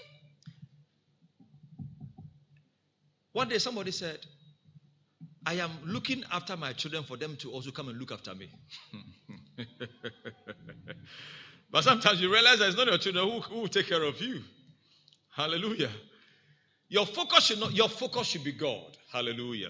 one 3.32 3.50
day 3.50 3.58
somebody 3.58 3.92
said, 3.92 4.20
I 5.46 5.56
am 5.56 5.72
looking 5.86 6.24
after 6.32 6.58
my 6.58 6.74
children 6.74 7.04
for 7.04 7.18
them 7.18 7.36
to 7.38 7.52
also 7.52 7.72
come 7.72 7.90
and 7.90 7.98
look 8.00 8.12
after 8.12 8.34
me. 8.34 8.50
but 11.72 11.84
sometimes 11.84 12.20
you 12.20 12.32
realize 12.32 12.60
that 12.60 12.68
it's 12.68 12.78
not 12.78 12.88
your 12.88 12.98
children 12.98 13.30
who, 13.30 13.40
who 13.42 13.62
will 13.62 13.68
take 13.68 13.88
care 13.88 14.04
of 14.04 14.20
you. 14.22 14.42
Hallelujah. 15.36 15.92
Your 16.90 17.06
focus 17.06 17.46
should 17.46 17.60
not, 17.60 17.74
your 17.74 17.90
focus 17.90 18.28
should 18.28 18.44
be 18.44 18.54
God. 18.54 18.98
Hallelujah. 19.12 19.70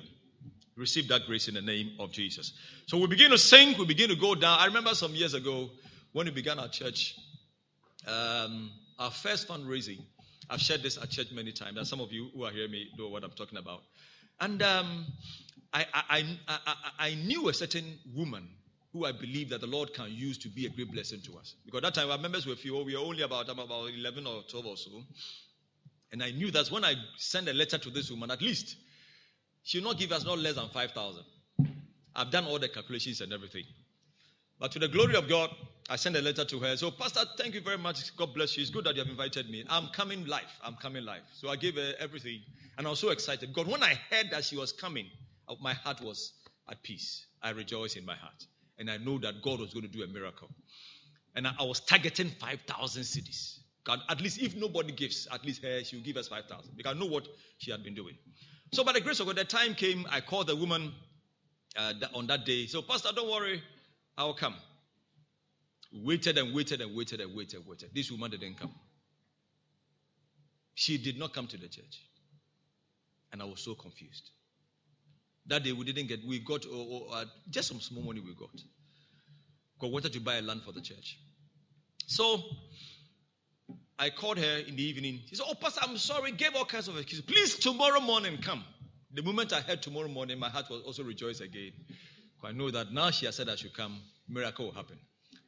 Receive 0.77 1.07
that 1.07 1.25
grace 1.25 1.47
in 1.47 1.53
the 1.53 1.61
name 1.61 1.93
of 1.99 2.11
Jesus. 2.11 2.51
So 2.87 2.97
we 2.97 3.07
begin 3.07 3.31
to 3.31 3.37
sing, 3.37 3.77
we 3.77 3.85
begin 3.85 4.09
to 4.09 4.15
go 4.15 4.35
down. 4.35 4.59
I 4.59 4.65
remember 4.65 4.93
some 4.93 5.15
years 5.15 5.33
ago 5.33 5.69
when 6.11 6.25
we 6.25 6.31
began 6.31 6.59
our 6.59 6.67
church, 6.67 7.15
um, 8.07 8.71
our 8.99 9.11
first 9.11 9.47
fundraising. 9.47 9.99
I've 10.49 10.59
shared 10.59 10.83
this 10.83 10.97
at 10.97 11.09
church 11.09 11.27
many 11.31 11.53
times, 11.53 11.77
and 11.77 11.87
some 11.87 12.01
of 12.01 12.11
you 12.11 12.29
who 12.35 12.43
are 12.43 12.51
hearing 12.51 12.71
me 12.71 12.89
know 12.97 13.07
what 13.07 13.23
I'm 13.23 13.31
talking 13.31 13.57
about. 13.57 13.81
And 14.39 14.61
um, 14.61 15.05
I, 15.73 15.85
I, 15.93 16.37
I, 16.47 16.75
I, 16.99 17.15
knew 17.15 17.47
a 17.49 17.53
certain 17.53 17.97
woman 18.13 18.47
who 18.91 19.05
I 19.05 19.11
believe 19.13 19.49
that 19.49 19.61
the 19.61 19.67
Lord 19.67 19.93
can 19.93 20.11
use 20.11 20.37
to 20.39 20.49
be 20.49 20.65
a 20.65 20.69
great 20.69 20.91
blessing 20.91 21.21
to 21.25 21.37
us. 21.37 21.55
Because 21.65 21.81
that 21.81 21.95
time 21.95 22.11
our 22.11 22.17
members 22.17 22.45
were 22.45 22.55
few, 22.55 22.81
we 22.83 22.95
were 22.95 23.03
only 23.03 23.23
about, 23.23 23.49
about 23.49 23.89
11 23.93 24.27
or 24.27 24.43
12 24.49 24.65
or 24.65 24.77
so. 24.77 25.03
And 26.11 26.21
I 26.21 26.31
knew 26.31 26.51
that 26.51 26.67
when 26.69 26.85
I 26.85 26.95
send 27.17 27.47
a 27.49 27.53
letter 27.53 27.77
to 27.77 27.89
this 27.89 28.11
woman, 28.11 28.29
at 28.29 28.41
least 28.41 28.75
she'll 29.65 29.83
not 29.83 29.97
give 29.97 30.13
us 30.13 30.23
not 30.23 30.39
less 30.39 30.55
than 30.55 30.69
5,000. 30.69 31.23
I've 32.15 32.31
done 32.31 32.45
all 32.45 32.59
the 32.59 32.69
calculations 32.69 33.19
and 33.19 33.33
everything. 33.33 33.63
But 34.57 34.71
to 34.71 34.79
the 34.79 34.87
glory 34.87 35.15
of 35.15 35.27
God, 35.27 35.49
I 35.89 35.97
sent 35.97 36.15
a 36.15 36.21
letter 36.21 36.45
to 36.45 36.59
her. 36.59 36.77
So, 36.77 36.91
Pastor, 36.91 37.21
thank 37.37 37.55
you 37.55 37.61
very 37.61 37.77
much. 37.77 38.15
God 38.15 38.33
bless 38.33 38.55
you. 38.55 38.61
It's 38.61 38.71
good 38.71 38.85
that 38.85 38.95
you 38.95 39.01
have 39.01 39.09
invited 39.09 39.49
me. 39.49 39.65
I'm 39.69 39.87
coming 39.89 40.25
live. 40.25 40.43
I'm 40.63 40.75
coming 40.75 41.03
live. 41.03 41.23
So 41.33 41.49
I 41.49 41.57
gave 41.57 41.75
her 41.75 41.93
everything. 41.99 42.39
And 42.77 42.87
I 42.87 42.89
was 42.89 42.99
so 42.99 43.09
excited 43.09 43.53
because 43.53 43.69
when 43.69 43.83
I 43.83 43.99
heard 44.09 44.27
that 44.31 44.45
she 44.45 44.55
was 44.55 44.71
coming, 44.71 45.07
uh, 45.49 45.55
my 45.61 45.73
heart 45.73 46.01
was 46.01 46.31
at 46.69 46.81
peace. 46.83 47.25
I 47.43 47.49
rejoiced 47.49 47.97
in 47.97 48.05
my 48.05 48.15
heart. 48.15 48.45
And 48.77 48.89
I 48.89 48.97
know 48.97 49.17
that 49.19 49.41
God 49.43 49.59
was 49.59 49.73
going 49.73 49.85
to 49.85 49.91
do 49.91 50.03
a 50.03 50.07
miracle. 50.07 50.49
And 51.35 51.47
I 51.47 51.63
was 51.63 51.81
targeting 51.81 52.29
5,000 52.29 53.03
cedis. 53.03 53.59
God, 53.83 53.99
at 54.09 54.21
least 54.21 54.39
if 54.41 54.55
nobody 54.55 54.93
gives, 54.93 55.27
at 55.31 55.43
least 55.45 55.63
her, 55.63 55.83
she'll 55.83 56.01
give 56.01 56.17
us 56.17 56.29
5,000. 56.29 56.71
Because 56.75 56.95
I 56.95 56.99
know 56.99 57.05
what 57.05 57.27
she 57.57 57.71
had 57.71 57.83
been 57.83 57.93
doing. 57.93 58.15
So 58.75 58.83
by 58.83 58.91
the 58.91 58.99
grace 58.99 59.21
of 59.21 59.27
God, 59.27 59.37
the 59.37 59.45
time 59.45 59.73
came, 59.73 60.05
I 60.11 60.19
called 60.19 60.47
the 60.47 60.55
woman 60.57 60.91
uh, 61.77 61.93
on 62.13 62.27
that 62.27 62.45
day. 62.45 62.65
So, 62.65 62.81
Pastor, 62.81 63.07
don't 63.15 63.31
worry, 63.31 63.63
I'll 64.17 64.33
come. 64.33 64.53
Waited 65.93 66.37
and 66.37 66.53
waited 66.53 66.81
and 66.81 66.93
waited 66.93 67.21
and 67.21 67.33
waited 67.33 67.59
and 67.59 67.65
waited. 67.65 67.91
This 67.95 68.11
woman 68.11 68.31
didn't 68.31 68.59
come. 68.59 68.75
She 70.73 70.97
did 70.97 71.17
not 71.17 71.33
come 71.33 71.47
to 71.47 71.57
the 71.57 71.69
church. 71.69 72.01
And 73.31 73.41
I 73.41 73.45
was 73.45 73.61
so 73.61 73.75
confused. 73.75 74.29
That 75.45 75.63
day 75.63 75.71
we 75.71 75.85
didn't 75.85 76.07
get, 76.07 76.27
we 76.27 76.39
got 76.39 76.65
oh, 76.65 77.07
oh, 77.09 77.13
uh, 77.13 77.25
just 77.49 77.69
some 77.69 77.79
small 77.79 78.03
money 78.03 78.19
we 78.19 78.33
got. 78.33 78.61
We 79.81 79.89
wanted 79.89 80.11
to 80.11 80.19
buy 80.19 80.35
a 80.35 80.41
land 80.41 80.63
for 80.63 80.73
the 80.73 80.81
church. 80.81 81.17
So 82.07 82.43
I 83.97 84.09
called 84.09 84.37
her 84.37 84.57
in 84.67 84.75
the 84.75 84.83
evening. 84.83 85.21
She 85.27 85.35
said, 85.35 85.45
Oh, 85.49 85.53
Pastor, 85.55 85.81
I'm 85.83 85.97
sorry. 85.97 86.31
Gave 86.31 86.55
all 86.55 86.65
kinds 86.65 86.87
of 86.87 86.97
excuses. 86.97 87.25
Please, 87.25 87.55
tomorrow 87.57 88.01
morning, 88.01 88.37
come. 88.41 88.63
The 89.13 89.23
moment 89.23 89.53
I 89.53 89.61
heard 89.61 89.81
tomorrow 89.81 90.09
morning, 90.09 90.37
my 90.37 90.49
heart 90.49 90.69
was 90.69 90.81
also 90.81 91.03
rejoiced 91.03 91.41
again. 91.41 91.71
I 92.45 92.51
know 92.51 92.69
that 92.69 92.93
now 92.93 93.11
she 93.11 93.25
has 93.25 93.35
said 93.35 93.49
I 93.49 93.55
should 93.55 93.73
come, 93.73 93.99
miracle 94.27 94.65
will 94.65 94.73
happen. 94.73 94.97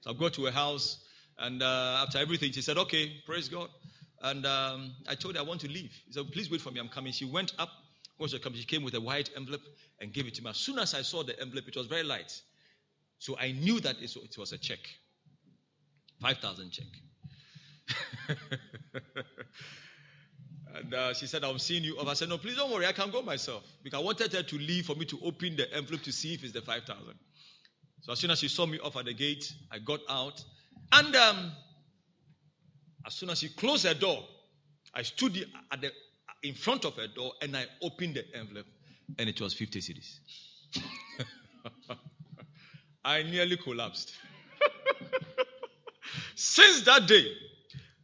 So 0.02 0.12
I 0.12 0.14
go 0.14 0.30
to 0.30 0.46
her 0.46 0.52
house, 0.52 0.98
and 1.38 1.62
uh, 1.62 2.04
after 2.06 2.18
everything, 2.18 2.52
she 2.52 2.62
said, 2.62 2.78
Okay, 2.78 3.12
praise 3.26 3.50
God. 3.50 3.70
And 4.22 4.46
um, 4.48 4.94
I 5.08 5.14
told 5.14 5.36
her 5.36 5.42
I 5.42 5.44
want 5.44 5.62
to 5.62 5.68
leave. 5.68 5.92
She 6.08 6.14
said, 6.14 6.32
Please 6.32 6.50
wait 6.50 6.62
for 6.62 6.72
me, 6.72 6.80
I'm 6.80 6.90
coming. 6.90 7.12
She 7.14 7.26
went 7.26 7.54
up. 7.60 7.70
When 8.18 8.30
she 8.30 8.40
came, 8.40 8.54
she 8.56 8.66
came 8.66 8.84
with 8.84 8.96
a 8.96 9.02
white 9.02 9.30
envelope 9.38 9.62
and 10.02 10.12
gave 10.12 10.26
it 10.26 10.34
to 10.36 10.44
me. 10.44 10.50
As 10.50 10.58
soon 10.58 10.80
as 10.80 10.96
I 10.96 11.04
saw 11.04 11.22
the 11.24 11.40
envelope, 11.40 11.68
it 11.68 11.76
was 11.76 11.86
very 11.86 12.04
light. 12.04 12.42
So 13.20 13.38
I 13.38 13.52
knew 13.52 13.80
that 13.82 13.98
it 14.02 14.38
was 14.38 14.54
a 14.54 14.58
check. 14.58 14.80
5,000 16.22 16.72
check. 16.72 16.88
And 20.76 20.94
uh, 20.94 21.14
she 21.14 21.28
said, 21.28 21.44
I'm 21.44 21.60
seeing 21.60 21.84
you. 21.84 21.98
I 22.00 22.14
said, 22.14 22.30
No, 22.30 22.38
please 22.38 22.56
don't 22.56 22.72
worry. 22.72 22.86
I 22.86 22.92
can 22.92 23.12
go 23.12 23.22
myself. 23.22 23.64
Because 23.84 24.00
I 24.00 24.04
wanted 24.04 24.34
her 24.34 24.44
to 24.44 24.58
leave 24.58 24.86
for 24.86 24.96
me 24.96 25.06
to 25.06 25.20
open 25.24 25.56
the 25.56 25.74
envelope 25.74 26.04
to 26.04 26.12
see 26.12 26.34
if 26.34 26.44
it's 26.44 26.54
the 26.54 26.62
5,000. 26.62 27.14
So 28.02 28.12
as 28.12 28.20
soon 28.20 28.32
as 28.32 28.40
she 28.40 28.48
saw 28.48 28.66
me 28.66 28.80
off 28.80 28.96
at 28.98 29.06
the 29.06 29.14
gate, 29.14 29.52
I 29.72 29.80
got 29.80 30.00
out. 30.10 30.44
And 30.92 31.16
um, 31.16 31.52
as 33.06 33.14
soon 33.14 33.30
as 33.30 33.40
she 33.40 33.50
closed 33.50 33.86
her 33.86 33.94
door, 33.94 34.24
I 34.94 35.02
stood 35.04 35.34
the, 35.34 35.46
in 36.44 36.54
front 36.54 36.86
of 36.86 36.96
her 36.96 37.08
door 37.08 37.34
and 37.42 37.56
I 37.56 37.66
opened 37.82 38.16
the 38.16 38.24
envelope, 38.36 38.66
and 39.18 39.30
it 39.30 39.40
was 39.42 39.54
50 39.54 39.80
cedis. 39.80 40.20
I 43.06 43.24
nearly 43.24 43.58
collapsed. 43.58 44.14
Since 46.36 46.82
that 46.82 47.08
day, 47.08 47.26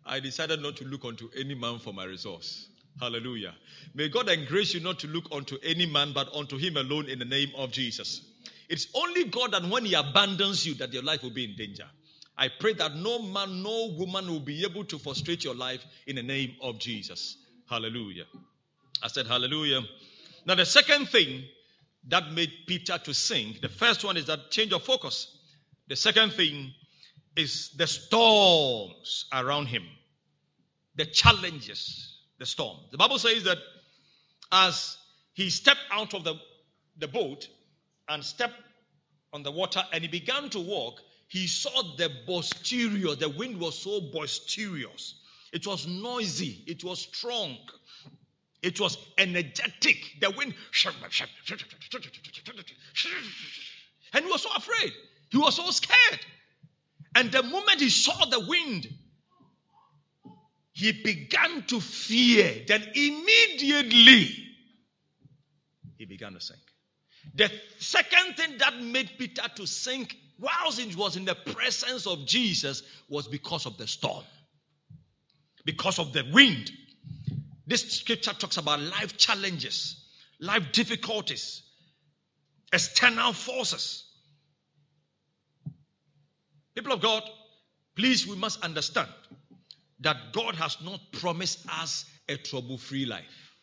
I 0.06 0.20
decided 0.20 0.62
not 0.62 0.78
to 0.78 0.86
look 0.86 1.06
unto 1.06 1.30
any 1.38 1.56
man 1.56 1.80
for 1.80 1.94
my 1.94 2.04
resource. 2.04 2.68
Hallelujah. 3.00 3.54
May 3.96 4.10
God 4.10 4.30
engrace 4.30 4.74
you 4.74 4.80
not 4.80 5.00
to 5.00 5.08
look 5.08 5.26
unto 5.32 5.58
any 5.64 5.86
man, 5.86 6.14
but 6.14 6.34
unto 6.34 6.58
him 6.58 6.78
alone 6.78 7.10
in 7.10 7.20
the 7.20 7.26
name 7.26 7.52
of 7.58 7.72
Jesus. 7.72 8.22
It's 8.70 8.88
only 8.94 9.26
God 9.26 9.52
that 9.52 9.64
when 9.64 9.86
he 9.86 9.94
abandons 9.94 10.66
you, 10.66 10.76
that 10.76 10.94
your 10.94 11.04
life 11.04 11.24
will 11.24 11.32
be 11.32 11.46
in 11.46 11.56
danger. 11.56 11.86
I 12.38 12.50
pray 12.60 12.74
that 12.74 12.96
no 12.96 13.20
man, 13.20 13.62
no 13.62 13.94
woman 13.98 14.28
will 14.28 14.40
be 14.40 14.64
able 14.64 14.86
to 14.86 14.98
frustrate 15.00 15.44
your 15.44 15.56
life 15.56 15.84
in 16.08 16.16
the 16.16 16.24
name 16.24 16.56
of 16.62 16.80
Jesus. 16.80 17.38
Hallelujah. 17.70 18.26
I 19.02 19.08
said, 19.08 19.28
Hallelujah. 19.28 19.82
Now, 20.46 20.56
the 20.56 20.66
second 20.66 21.10
thing 21.10 21.44
that 22.08 22.32
made 22.32 22.52
Peter 22.68 22.98
to 22.98 23.14
sink, 23.14 23.62
the 23.62 23.70
first 23.70 24.04
one 24.04 24.18
is 24.18 24.26
that 24.26 24.52
change 24.52 24.74
of 24.74 24.84
focus. 24.84 25.28
The 25.88 25.96
second 25.96 26.34
thing 26.34 26.74
is 27.36 27.70
the 27.78 27.88
storms 27.88 29.26
around 29.34 29.68
him, 29.68 29.84
the 30.96 31.06
challenges, 31.06 32.18
the 32.40 32.46
storm. 32.46 32.78
The 32.92 32.98
Bible 32.98 33.20
says 33.20 33.44
that 33.44 33.58
as 34.52 34.98
he 35.34 35.50
stepped 35.50 35.82
out 35.92 36.14
of 36.14 36.24
the, 36.24 36.36
the 36.98 37.08
boat 37.08 37.48
and 38.08 38.24
stepped 38.24 38.56
on 39.32 39.44
the 39.44 39.52
water 39.52 39.84
and 39.92 40.04
he 40.04 40.08
began 40.08 40.50
to 40.50 40.60
walk, 40.60 41.02
he 41.28 41.48
saw 41.48 41.96
the 41.98 42.12
boisterous, 42.28 43.18
the 43.18 43.30
wind 43.30 43.60
was 43.60 43.78
so 43.78 44.00
boisterous. 44.00 45.16
It 45.52 45.66
was 45.66 45.88
noisy, 45.88 46.64
it 46.68 46.84
was 46.84 47.00
strong, 47.00 47.58
it 48.62 48.80
was 48.80 48.98
energetic. 49.18 49.98
The 50.20 50.32
wind, 50.32 50.54
and 54.14 54.26
he 54.26 54.32
was 54.32 54.44
so 54.44 54.50
afraid, 54.56 54.92
he 55.32 55.38
was 55.38 55.56
so 55.56 55.70
scared. 55.72 56.20
And 57.16 57.32
the 57.32 57.44
moment 57.44 57.80
he 57.80 57.90
saw 57.90 58.26
the 58.26 58.40
wind, 58.40 58.88
he 60.74 60.92
began 60.92 61.64
to 61.68 61.80
fear. 61.80 62.64
Then 62.68 62.84
immediately 62.96 64.30
he 65.98 66.06
began 66.06 66.34
to 66.34 66.42
sink. 66.42 66.60
The 67.36 67.52
second 67.80 68.36
thing 68.36 68.58
that 68.58 68.82
made 68.82 69.12
Peter 69.18 69.44
to 69.56 69.66
sink 69.68 70.16
whilst 70.40 70.80
he 70.80 70.96
was 70.96 71.16
in 71.16 71.26
the 71.26 71.36
presence 71.36 72.06
of 72.08 72.26
Jesus 72.26 72.84
was 73.08 73.28
because 73.28 73.66
of 73.66 73.78
the 73.78 73.88
storm, 73.88 74.24
because 75.64 76.00
of 76.00 76.12
the 76.12 76.26
wind. 76.34 76.72
This 77.66 77.90
scripture 77.92 78.34
talks 78.34 78.58
about 78.58 78.82
life 78.82 79.16
challenges, 79.18 80.04
life 80.40 80.72
difficulties, 80.74 81.62
external 82.74 83.32
forces. 83.32 84.03
People 86.76 86.94
of 86.94 87.02
God, 87.02 87.24
please, 87.96 88.28
we 88.28 88.36
must 88.36 88.64
understand 88.64 89.10
that 90.00 90.18
God 90.34 90.56
has 90.56 90.78
not 90.84 91.00
promised 91.12 91.60
us 91.82 92.06
a 92.28 92.38
trouble 92.38 92.78
free 92.78 93.06
life. 93.06 93.54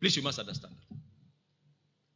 Please, 0.00 0.16
you 0.16 0.22
must 0.22 0.38
understand 0.38 0.74
that. 0.74 0.96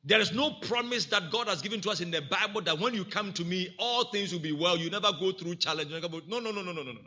There 0.05 0.21
is 0.21 0.33
no 0.33 0.53
promise 0.63 1.07
that 1.07 1.31
God 1.31 1.49
has 1.49 1.61
given 1.61 1.81
to 1.83 1.91
us 1.91 2.01
in 2.01 2.11
the 2.11 2.23
Bible 2.23 2.63
that 2.63 2.79
when 2.79 2.95
you 2.95 3.05
come 3.05 3.33
to 3.35 3.45
me, 3.45 3.75
all 3.79 4.05
things 4.05 4.33
will 4.33 4.41
be 4.41 4.53
well. 4.53 4.77
You 4.77 4.89
never 4.89 5.13
go 5.13 5.33
through 5.33 5.57
challenges. 5.57 6.03
No, 6.03 6.39
no, 6.39 6.51
no, 6.51 6.63
no, 6.63 6.73
no, 6.73 6.83
no, 6.83 6.93
no. 6.93 7.01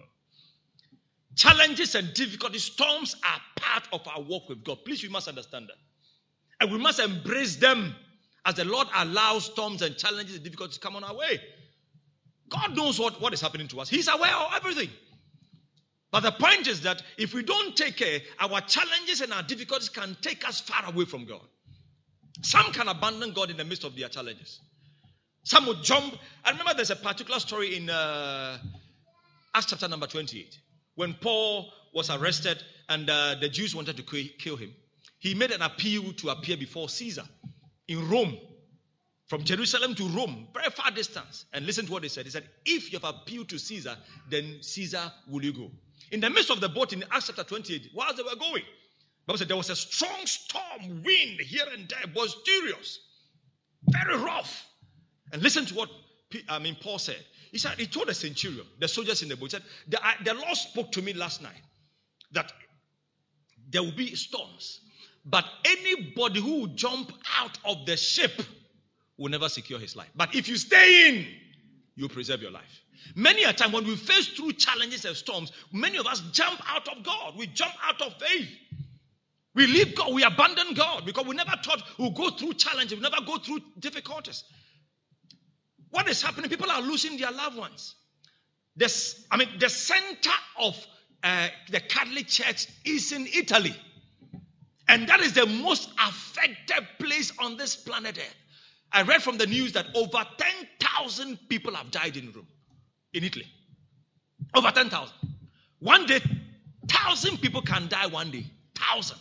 Challenges 1.35 1.95
and 1.95 2.13
difficulties, 2.13 2.63
storms 2.63 3.15
are 3.23 3.41
part 3.55 3.87
of 3.93 4.07
our 4.07 4.21
walk 4.21 4.49
with 4.49 4.63
God. 4.63 4.79
Please, 4.85 5.01
you 5.01 5.09
must 5.09 5.27
understand 5.27 5.69
that. 5.69 5.77
And 6.59 6.71
we 6.71 6.77
must 6.77 6.99
embrace 6.99 7.55
them 7.55 7.95
as 8.45 8.55
the 8.55 8.65
Lord 8.65 8.87
allows 8.95 9.45
storms 9.45 9.81
and 9.81 9.97
challenges 9.97 10.35
and 10.35 10.43
difficulties 10.43 10.77
to 10.77 10.81
come 10.81 10.95
on 10.95 11.03
our 11.03 11.15
way. 11.15 11.39
God 12.51 12.75
knows 12.75 12.99
what, 12.99 13.19
what 13.21 13.33
is 13.33 13.41
happening 13.41 13.67
to 13.69 13.79
us, 13.79 13.89
He's 13.89 14.07
aware 14.07 14.35
of 14.35 14.51
everything. 14.55 14.89
But 16.11 16.23
the 16.23 16.31
point 16.31 16.67
is 16.67 16.81
that 16.81 17.01
if 17.17 17.33
we 17.33 17.41
don't 17.41 17.75
take 17.75 17.95
care, 17.95 18.19
our 18.39 18.59
challenges 18.61 19.21
and 19.21 19.31
our 19.31 19.43
difficulties 19.43 19.89
can 19.89 20.17
take 20.21 20.47
us 20.47 20.59
far 20.59 20.89
away 20.89 21.05
from 21.05 21.25
God. 21.25 21.41
Some 22.41 22.73
can 22.73 22.89
abandon 22.89 23.31
God 23.31 23.49
in 23.49 23.57
the 23.57 23.63
midst 23.63 23.85
of 23.85 23.95
their 23.95 24.09
challenges. 24.09 24.59
Some 25.43 25.65
would 25.67 25.83
jump. 25.83 26.13
I 26.43 26.51
remember 26.51 26.73
there's 26.75 26.91
a 26.91 26.95
particular 26.95 27.39
story 27.39 27.77
in 27.77 27.89
uh, 27.89 28.57
Acts 29.55 29.67
chapter 29.67 29.87
number 29.87 30.07
28 30.07 30.57
when 30.95 31.13
Paul 31.13 31.71
was 31.93 32.09
arrested 32.09 32.61
and 32.89 33.09
uh, 33.09 33.35
the 33.39 33.49
Jews 33.49 33.75
wanted 33.75 33.97
to 33.97 34.03
kill 34.03 34.57
him. 34.57 34.73
He 35.19 35.33
made 35.33 35.51
an 35.51 35.61
appeal 35.61 36.13
to 36.13 36.29
appear 36.29 36.57
before 36.57 36.89
Caesar 36.89 37.23
in 37.87 38.09
Rome, 38.09 38.37
from 39.31 39.45
Jerusalem 39.45 39.95
to 39.95 40.09
Rome, 40.09 40.49
very 40.53 40.69
far 40.71 40.91
distance. 40.91 41.45
And 41.53 41.65
listen 41.65 41.85
to 41.85 41.91
what 41.93 42.03
he 42.03 42.09
said. 42.09 42.25
He 42.25 42.31
said, 42.31 42.43
If 42.65 42.91
you 42.91 42.99
have 42.99 43.15
appealed 43.15 43.47
to 43.47 43.57
Caesar, 43.59 43.95
then 44.29 44.57
Caesar 44.59 45.09
will 45.29 45.41
you 45.41 45.53
go. 45.53 45.71
In 46.11 46.19
the 46.19 46.29
midst 46.29 46.49
of 46.49 46.59
the 46.59 46.67
boat 46.67 46.91
in 46.91 47.05
Acts 47.09 47.27
chapter 47.27 47.45
28, 47.45 47.91
while 47.93 48.13
they 48.13 48.23
were 48.23 48.35
going, 48.35 48.63
Bible 49.25 49.37
said 49.37 49.47
there 49.47 49.55
was 49.55 49.69
a 49.69 49.75
strong 49.77 50.25
storm, 50.25 51.01
wind 51.05 51.39
here 51.39 51.63
and 51.71 51.87
there, 51.87 52.13
was 52.13 52.35
boisterous, 52.35 52.99
very 53.87 54.17
rough. 54.17 54.65
And 55.31 55.41
listen 55.41 55.65
to 55.67 55.75
what 55.75 55.89
I 56.49 56.59
mean 56.59 56.75
Paul 56.81 56.99
said. 56.99 57.23
He 57.53 57.57
said 57.57 57.79
he 57.79 57.85
told 57.85 58.09
the 58.09 58.13
centurion, 58.13 58.65
the 58.79 58.89
soldiers 58.89 59.23
in 59.23 59.29
the 59.29 59.37
boat, 59.37 59.45
he 59.45 59.49
said 59.51 59.63
the, 59.87 59.99
the 60.25 60.33
Lord 60.33 60.57
spoke 60.57 60.91
to 60.91 61.01
me 61.01 61.13
last 61.13 61.41
night 61.41 61.61
that 62.33 62.51
there 63.69 63.81
will 63.81 63.93
be 63.93 64.13
storms, 64.15 64.81
but 65.23 65.45
anybody 65.63 66.41
who 66.41 66.59
will 66.59 66.75
jump 66.75 67.13
out 67.39 67.57
of 67.63 67.85
the 67.85 67.95
ship 67.95 68.33
will 69.21 69.29
never 69.29 69.49
secure 69.49 69.79
his 69.79 69.95
life. 69.95 70.09
But 70.15 70.35
if 70.35 70.47
you 70.47 70.57
stay 70.57 71.09
in, 71.09 71.27
you 71.95 72.09
preserve 72.09 72.41
your 72.41 72.51
life. 72.51 72.81
Many 73.15 73.43
a 73.43 73.53
time 73.53 73.71
when 73.71 73.85
we 73.85 73.95
face 73.95 74.27
through 74.29 74.53
challenges 74.53 75.05
and 75.05 75.15
storms, 75.15 75.51
many 75.71 75.97
of 75.97 76.07
us 76.07 76.21
jump 76.31 76.59
out 76.67 76.87
of 76.87 77.03
God. 77.03 77.35
We 77.37 77.45
jump 77.47 77.73
out 77.87 78.01
of 78.01 78.13
faith. 78.19 78.49
We 79.53 79.67
leave 79.67 79.95
God, 79.95 80.13
we 80.13 80.23
abandon 80.23 80.73
God 80.73 81.05
because 81.05 81.25
we 81.25 81.35
never 81.35 81.51
thought 81.63 81.83
we'll 81.99 82.11
go 82.11 82.29
through 82.29 82.53
challenges, 82.53 82.97
we 82.97 83.01
never 83.03 83.21
go 83.25 83.37
through 83.37 83.59
difficulties. 83.79 84.43
What 85.89 86.07
is 86.07 86.21
happening? 86.21 86.49
People 86.49 86.71
are 86.71 86.81
losing 86.81 87.17
their 87.17 87.31
loved 87.31 87.57
ones. 87.57 87.95
This, 88.77 89.25
I 89.29 89.35
mean, 89.37 89.49
the 89.59 89.69
center 89.69 90.31
of 90.57 90.87
uh, 91.21 91.49
the 91.69 91.81
Catholic 91.81 92.27
Church 92.27 92.67
is 92.85 93.11
in 93.11 93.27
Italy. 93.27 93.75
And 94.87 95.07
that 95.09 95.19
is 95.19 95.33
the 95.33 95.45
most 95.45 95.89
affected 95.99 96.87
place 96.97 97.33
on 97.39 97.57
this 97.57 97.75
planet 97.75 98.17
Earth. 98.17 98.40
I 98.91 99.03
read 99.03 99.23
from 99.23 99.37
the 99.37 99.47
news 99.47 99.73
that 99.73 99.87
over 99.95 100.25
10,000 100.37 101.39
people 101.49 101.75
have 101.75 101.91
died 101.91 102.17
in 102.17 102.31
Rome, 102.31 102.47
in 103.13 103.23
Italy. 103.23 103.47
Over 104.53 104.71
10,000. 104.71 105.13
One 105.79 106.05
day, 106.05 106.19
1,000 106.81 107.41
people 107.41 107.61
can 107.61 107.87
die 107.87 108.07
one 108.07 108.31
day. 108.31 108.45
1,000 108.77 109.17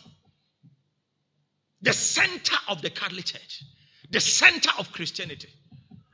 the 1.81 1.93
center 1.93 2.55
of 2.67 2.81
the 2.81 2.89
Catholic 2.89 3.25
Church, 3.25 3.63
the 4.09 4.19
center 4.19 4.69
of 4.77 4.91
Christianity. 4.91 5.49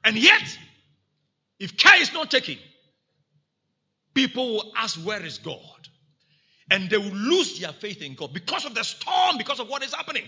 And 0.03 0.15
yet, 0.17 0.57
if 1.59 1.75
care 1.75 2.01
is 2.01 2.13
not 2.13 2.31
taken, 2.31 2.57
people 4.13 4.53
will 4.53 4.73
ask, 4.77 4.97
Where 4.99 5.23
is 5.23 5.39
God? 5.39 5.55
And 6.69 6.89
they 6.89 6.97
will 6.97 7.05
lose 7.05 7.59
their 7.59 7.71
faith 7.71 8.01
in 8.01 8.15
God 8.15 8.33
because 8.33 8.65
of 8.65 8.75
the 8.75 8.83
storm, 8.83 9.37
because 9.37 9.59
of 9.59 9.69
what 9.69 9.83
is 9.83 9.93
happening. 9.93 10.23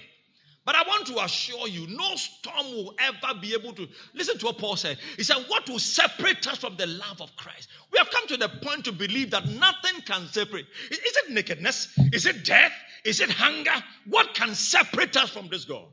But 0.66 0.76
I 0.76 0.84
want 0.84 1.08
to 1.08 1.24
assure 1.24 1.68
you, 1.68 1.88
no 1.88 2.16
storm 2.16 2.66
will 2.72 2.94
ever 3.00 3.40
be 3.40 3.54
able 3.54 3.74
to. 3.74 3.88
Listen 4.14 4.38
to 4.38 4.46
what 4.48 4.58
Paul 4.60 4.76
said. 4.76 4.98
He 5.18 5.24
said, 5.24 5.38
What 5.48 5.68
will 5.68 5.80
separate 5.80 6.46
us 6.48 6.60
from 6.60 6.76
the 6.76 6.86
love 6.86 7.22
of 7.22 7.36
Christ? 7.36 7.70
We 7.92 7.98
have 7.98 8.10
come 8.12 8.28
to 8.28 8.38
the 8.38 8.50
point 8.50 8.86
to 8.86 8.92
believe 8.92 9.32
that 9.32 9.48
nothing 9.48 10.02
can 10.06 10.28
separate. 10.28 10.68
Is 10.92 11.00
it 11.02 11.32
nakedness? 11.32 11.98
Is 12.14 12.26
it 12.26 12.46
death? 12.46 12.74
Is 13.04 13.20
it 13.20 13.32
hunger? 13.32 13.84
What 14.06 14.36
can 14.36 14.54
separate 14.54 15.16
us 15.18 15.30
from 15.30 15.48
this 15.48 15.66
God? 15.66 15.88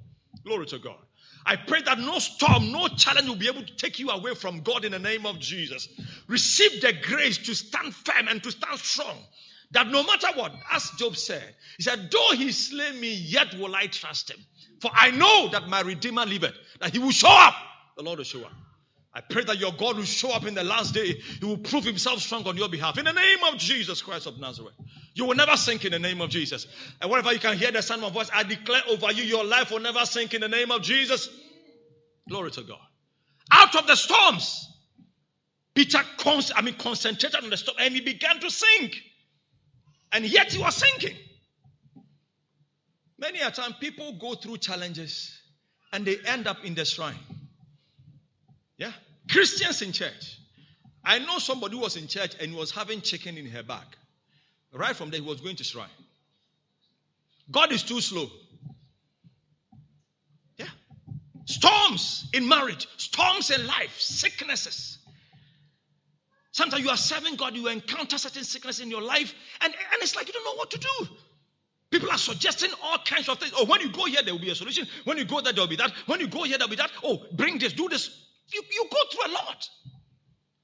Glory 0.45 0.67
to 0.67 0.79
God. 0.79 0.99
I 1.47 1.55
pray 1.55 1.81
that 1.83 2.01
no 2.01 2.19
storm, 2.19 2.73
no 2.73 2.89
challenge 2.89 3.29
will 3.29 3.37
be 3.37 3.47
able 3.47 3.63
to 3.63 3.77
take 3.77 4.01
you 4.01 4.11
away 4.11 4.35
from 4.35 4.61
God 4.61 4.85
in 4.85 4.93
the 4.93 4.99
name 4.99 5.27
of 5.27 5.39
Jesus. 5.39 5.89
Receive 6.27 6.81
the 6.81 6.93
grace 6.93 7.39
to 7.39 7.55
stand 7.55 7.95
firm 7.95 8.27
and 8.29 8.43
to 8.43 8.51
stand 8.51 8.79
strong. 8.81 9.17
That 9.71 9.89
no 9.89 10.03
matter 10.03 10.29
what, 10.35 10.53
as 10.73 10.91
Job 10.99 11.17
said, 11.17 11.55
he 11.77 11.85
said, 11.85 12.11
Though 12.11 12.37
he 12.37 12.53
slay 12.53 12.93
me, 12.93 13.15
yet 13.15 13.55
will 13.59 13.75
I 13.75 13.87
trust 13.87 14.31
him. 14.31 14.39
For 14.81 14.91
I 14.93 15.11
know 15.11 15.49
that 15.49 15.69
my 15.69 15.81
Redeemer 15.81 16.27
liveth, 16.27 16.55
that 16.81 16.93
he 16.93 16.99
will 16.99 17.11
show 17.11 17.31
up. 17.31 17.55
The 17.97 18.03
Lord 18.03 18.19
will 18.19 18.25
show 18.25 18.45
up. 18.45 18.53
I 19.15 19.23
pray 19.23 19.45
that 19.45 19.59
your 19.59 19.73
God 19.73 19.97
will 19.97 20.05
show 20.05 20.31
up 20.31 20.45
in 20.45 20.55
the 20.55 20.63
last 20.63 20.93
day. 20.93 21.15
He 21.15 21.45
will 21.45 21.57
prove 21.57 21.85
himself 21.85 22.21
strong 22.21 22.47
on 22.47 22.59
your 22.59 22.69
behalf. 22.69 22.99
In 22.99 23.07
the 23.07 23.15
name 23.15 23.39
of 23.51 23.57
Jesus 23.57 24.03
Christ 24.03 24.27
of 24.27 24.39
Nazareth. 24.39 24.75
You 25.15 25.25
will 25.25 25.35
never 25.35 25.57
sink 25.57 25.87
in 25.87 25.93
the 25.93 25.99
name 25.99 26.21
of 26.21 26.29
Jesus. 26.29 26.67
And 27.01 27.11
wherever 27.11 27.33
you 27.33 27.39
can 27.39 27.57
hear 27.57 27.73
the 27.73 27.81
sound 27.81 28.05
of 28.05 28.13
my 28.13 28.21
voice, 28.21 28.31
I 28.35 28.43
declare 28.43 28.83
over 28.91 29.11
you, 29.13 29.23
your 29.23 29.47
life 29.47 29.71
will 29.71 29.81
never 29.81 30.05
sink 30.05 30.35
in 30.35 30.43
the 30.43 30.49
name 30.49 30.71
of 30.71 30.83
Jesus. 30.83 31.31
Glory 32.29 32.51
to 32.51 32.63
God. 32.63 32.79
Out 33.51 33.75
of 33.77 33.87
the 33.87 33.97
storms, 33.97 34.69
Peter 35.75 36.01
I 36.55 36.61
mean, 36.61 36.75
concentrated 36.75 37.43
on 37.43 37.49
the 37.49 37.57
storm 37.57 37.79
and 37.81 37.95
he 37.95 38.03
began 38.03 38.39
to 38.41 38.51
sink. 38.51 39.01
And 40.13 40.27
yet 40.27 40.53
he 40.53 40.59
was 40.59 40.75
sinking. 40.75 41.17
Many 43.19 43.41
a 43.41 43.51
time, 43.51 43.75
people 43.81 44.13
go 44.21 44.35
through 44.35 44.59
challenges 44.59 45.33
and 45.93 46.05
they 46.05 46.19
end 46.27 46.47
up 46.47 46.65
in 46.65 46.75
the 46.75 46.85
shrine. 46.85 47.19
Yeah. 48.77 48.93
Christians 49.31 49.83
in 49.83 49.93
church. 49.93 50.39
I 51.05 51.19
know 51.21 51.39
somebody 51.39 51.77
was 51.77 51.97
in 51.97 52.09
church 52.09 52.35
and 52.41 52.55
was 52.55 52.73
having 52.73 53.01
chicken 53.01 53.39
in 53.39 53.47
her 53.47 53.63
bag. 53.63 53.87
Right 54.73 54.95
from 54.95 55.11
there, 55.11 55.21
he 55.21 55.27
was 55.27 55.41
going 55.41 55.57
to 55.57 55.65
shrine. 55.65 55.89
God 57.51 57.73
is 57.73 57.83
too 57.83 58.01
slow. 58.01 58.29
Yeah. 60.59 60.67
Storms 61.47 62.29
in 62.35 62.49
marriage, 62.49 62.89
storms 62.97 63.51
in 63.51 63.67
life, 63.67 63.99
sicknesses. 63.99 64.99
Sometimes 66.51 66.83
you 66.83 66.91
are 66.91 66.97
serving 66.97 67.37
God, 67.37 67.55
you 67.55 67.69
encounter 67.69 68.19
certain 68.19 68.45
sickness 68.45 68.81
in 68.81 68.91
your 68.91 69.03
life, 69.03 69.35
and, 69.61 69.73
and 69.73 70.03
it's 70.03 70.17
like 70.17 70.27
you 70.27 70.33
don't 70.33 70.45
know 70.45 70.57
what 70.57 70.71
to 70.73 70.79
do. 70.79 71.09
People 71.91 72.11
are 72.11 72.19
suggesting 72.19 72.71
all 72.83 72.99
kinds 72.99 73.29
of 73.29 73.39
things. 73.39 73.53
Oh, 73.57 73.65
when 73.65 73.81
you 73.81 73.91
go 73.91 74.05
here, 74.07 74.21
there 74.23 74.35
will 74.35 74.41
be 74.41 74.51
a 74.51 74.55
solution. 74.55 74.87
When 75.05 75.19
you 75.19 75.25
go 75.25 75.41
there, 75.41 75.53
there 75.53 75.63
will 75.63 75.69
be 75.69 75.77
that. 75.77 75.93
When 76.07 76.21
you 76.21 76.27
go 76.27 76.43
here, 76.43 76.59
there 76.59 76.67
will 76.67 76.77
be 76.77 76.77
that. 76.77 76.91
Oh, 77.03 77.25
bring 77.33 77.59
this, 77.59 77.73
do 77.73 77.89
this. 77.89 78.11
You, 78.53 78.63
you 78.73 78.89
go 78.91 78.99
through 79.11 79.33
a 79.33 79.35
lot. 79.35 79.69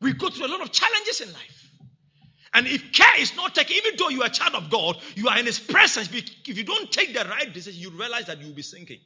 We 0.00 0.12
go 0.14 0.28
through 0.30 0.46
a 0.46 0.48
lot 0.48 0.60
of 0.62 0.72
challenges 0.72 1.20
in 1.20 1.32
life. 1.32 1.70
And 2.54 2.66
if 2.66 2.92
care 2.92 3.20
is 3.20 3.34
not 3.36 3.54
taken, 3.54 3.76
even 3.76 3.92
though 3.96 4.08
you 4.08 4.22
are 4.22 4.26
a 4.26 4.30
child 4.30 4.54
of 4.54 4.68
God, 4.68 4.98
you 5.14 5.28
are 5.28 5.38
in 5.38 5.46
His 5.46 5.58
presence. 5.58 6.10
If 6.12 6.58
you 6.58 6.64
don't 6.64 6.90
take 6.90 7.14
the 7.14 7.24
right 7.24 7.52
decision, 7.52 7.80
you 7.80 7.90
realize 7.90 8.26
that 8.26 8.38
you 8.38 8.48
will 8.48 8.54
be 8.54 8.62
sinking. 8.62 8.98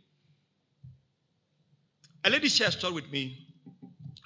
A 2.24 2.30
lady 2.30 2.48
shared 2.48 2.70
a 2.70 2.72
story 2.72 2.94
with 2.94 3.10
me 3.10 3.46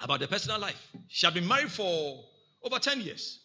about 0.01 0.21
her 0.21 0.27
personal 0.27 0.59
life. 0.59 0.87
She 1.07 1.27
had 1.27 1.35
been 1.35 1.47
married 1.47 1.71
for 1.71 2.23
over 2.63 2.79
10 2.79 3.01
years, 3.01 3.39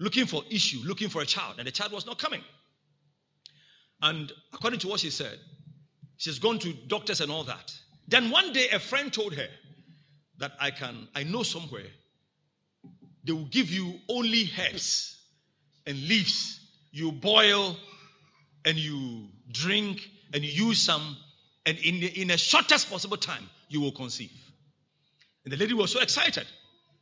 looking 0.00 0.26
for 0.26 0.42
issue, 0.50 0.80
looking 0.84 1.08
for 1.08 1.22
a 1.22 1.26
child, 1.26 1.56
and 1.58 1.68
the 1.68 1.70
child 1.70 1.92
was 1.92 2.04
not 2.04 2.18
coming. 2.18 2.42
And 4.02 4.32
according 4.52 4.80
to 4.80 4.88
what 4.88 5.00
she 5.00 5.10
said, 5.10 5.38
she's 6.16 6.40
gone 6.40 6.58
to 6.58 6.72
doctors 6.72 7.20
and 7.20 7.30
all 7.30 7.44
that. 7.44 7.72
Then 8.08 8.30
one 8.30 8.52
day 8.52 8.68
a 8.70 8.80
friend 8.80 9.12
told 9.12 9.34
her 9.34 9.46
that 10.38 10.52
I 10.60 10.72
can, 10.72 11.08
I 11.14 11.22
know 11.22 11.44
somewhere 11.44 11.86
they 13.24 13.32
will 13.32 13.44
give 13.44 13.70
you 13.70 13.94
only 14.08 14.50
herbs 14.58 15.16
and 15.86 15.96
leaves. 15.96 16.58
You 16.90 17.12
boil 17.12 17.76
and 18.64 18.76
you 18.76 19.28
drink 19.50 20.06
and 20.34 20.44
you 20.44 20.66
use 20.66 20.82
some, 20.82 21.16
and 21.64 21.78
in 21.78 22.00
the, 22.00 22.20
in 22.20 22.28
the 22.28 22.36
shortest 22.36 22.90
possible 22.90 23.16
time, 23.16 23.48
you 23.68 23.80
will 23.80 23.92
conceive. 23.92 24.32
And 25.44 25.52
the 25.52 25.56
lady 25.56 25.74
was 25.74 25.92
so 25.92 26.00
excited. 26.00 26.46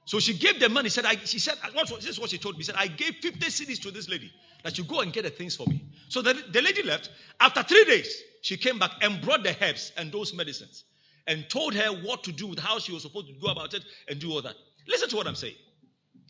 So 0.05 0.19
she 0.19 0.35
gave 0.35 0.61
the 0.61 0.69
money. 0.69 0.89
Said, 0.89 1.05
I, 1.05 1.17
she 1.17 1.39
said, 1.39 1.55
what, 1.73 1.89
this 1.89 2.07
is 2.07 2.21
what 2.21 2.31
she 2.31 2.39
told 2.39 2.57
me. 2.57 2.63
She 2.63 2.67
said, 2.67 2.77
I 2.79 2.87
gave 2.87 3.17
50 3.17 3.47
cedis 3.47 3.83
to 3.83 3.91
this 3.91 4.09
lady 4.09 4.33
that 4.65 4.77
you 4.79 4.85
go 4.85 5.01
and 5.01 5.13
get 5.13 5.25
the 5.25 5.31
things 5.31 5.57
for 5.57 5.67
me. 5.67 5.85
So 6.11 6.23
the, 6.23 6.35
the 6.35 6.61
lady 6.61 6.83
left. 6.83 7.09
After 7.39 7.63
three 7.63 7.85
days, 7.85 8.21
she 8.43 8.57
came 8.57 8.81
back 8.81 8.91
and 9.01 9.23
brought 9.23 9.45
the 9.45 9.57
herbs 9.63 9.93
and 9.97 10.11
those 10.11 10.35
medicines 10.35 10.85
and 11.29 11.49
told 11.49 11.73
her 11.75 11.89
what 12.05 12.25
to 12.25 12.33
do 12.33 12.49
with 12.49 12.59
how 12.59 12.81
she 12.81 12.93
was 12.93 13.03
supposed 13.03 13.29
to 13.29 13.33
go 13.35 13.47
about 13.47 13.75
it 13.75 13.85
and 14.09 14.19
do 14.19 14.33
all 14.33 14.43
that. 14.43 14.57
Listen 14.89 15.09
to 15.11 15.17
what 15.17 15.29
I'm 15.29 15.37
saying. 15.37 15.55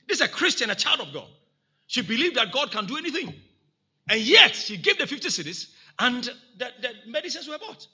This 0.07 0.21
is 0.21 0.27
a 0.27 0.29
Christian, 0.29 0.69
a 0.69 0.75
child 0.75 1.01
of 1.01 1.15
God. 1.15 1.29
She 1.87 2.03
believed 2.03 2.37
that 2.37 2.53
God 2.53 2.71
can 2.71 2.85
do 2.85 2.99
anything. 2.99 3.35
And 4.11 4.21
yet, 4.21 4.55
she 4.55 4.77
gave 4.77 4.99
the 4.99 5.07
50 5.07 5.29
cedis 5.29 5.71
and 5.99 6.25
the, 6.59 6.69
the 6.83 6.91
medicines 7.07 7.49
were 7.49 7.59
bought. 7.59 7.87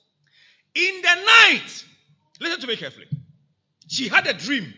In 0.74 1.02
the 1.02 1.14
night, 1.14 1.84
listen 2.40 2.60
to 2.62 2.66
me 2.66 2.76
carefully. 2.76 3.06
She 3.86 4.08
had 4.08 4.26
a 4.26 4.32
dream 4.32 4.74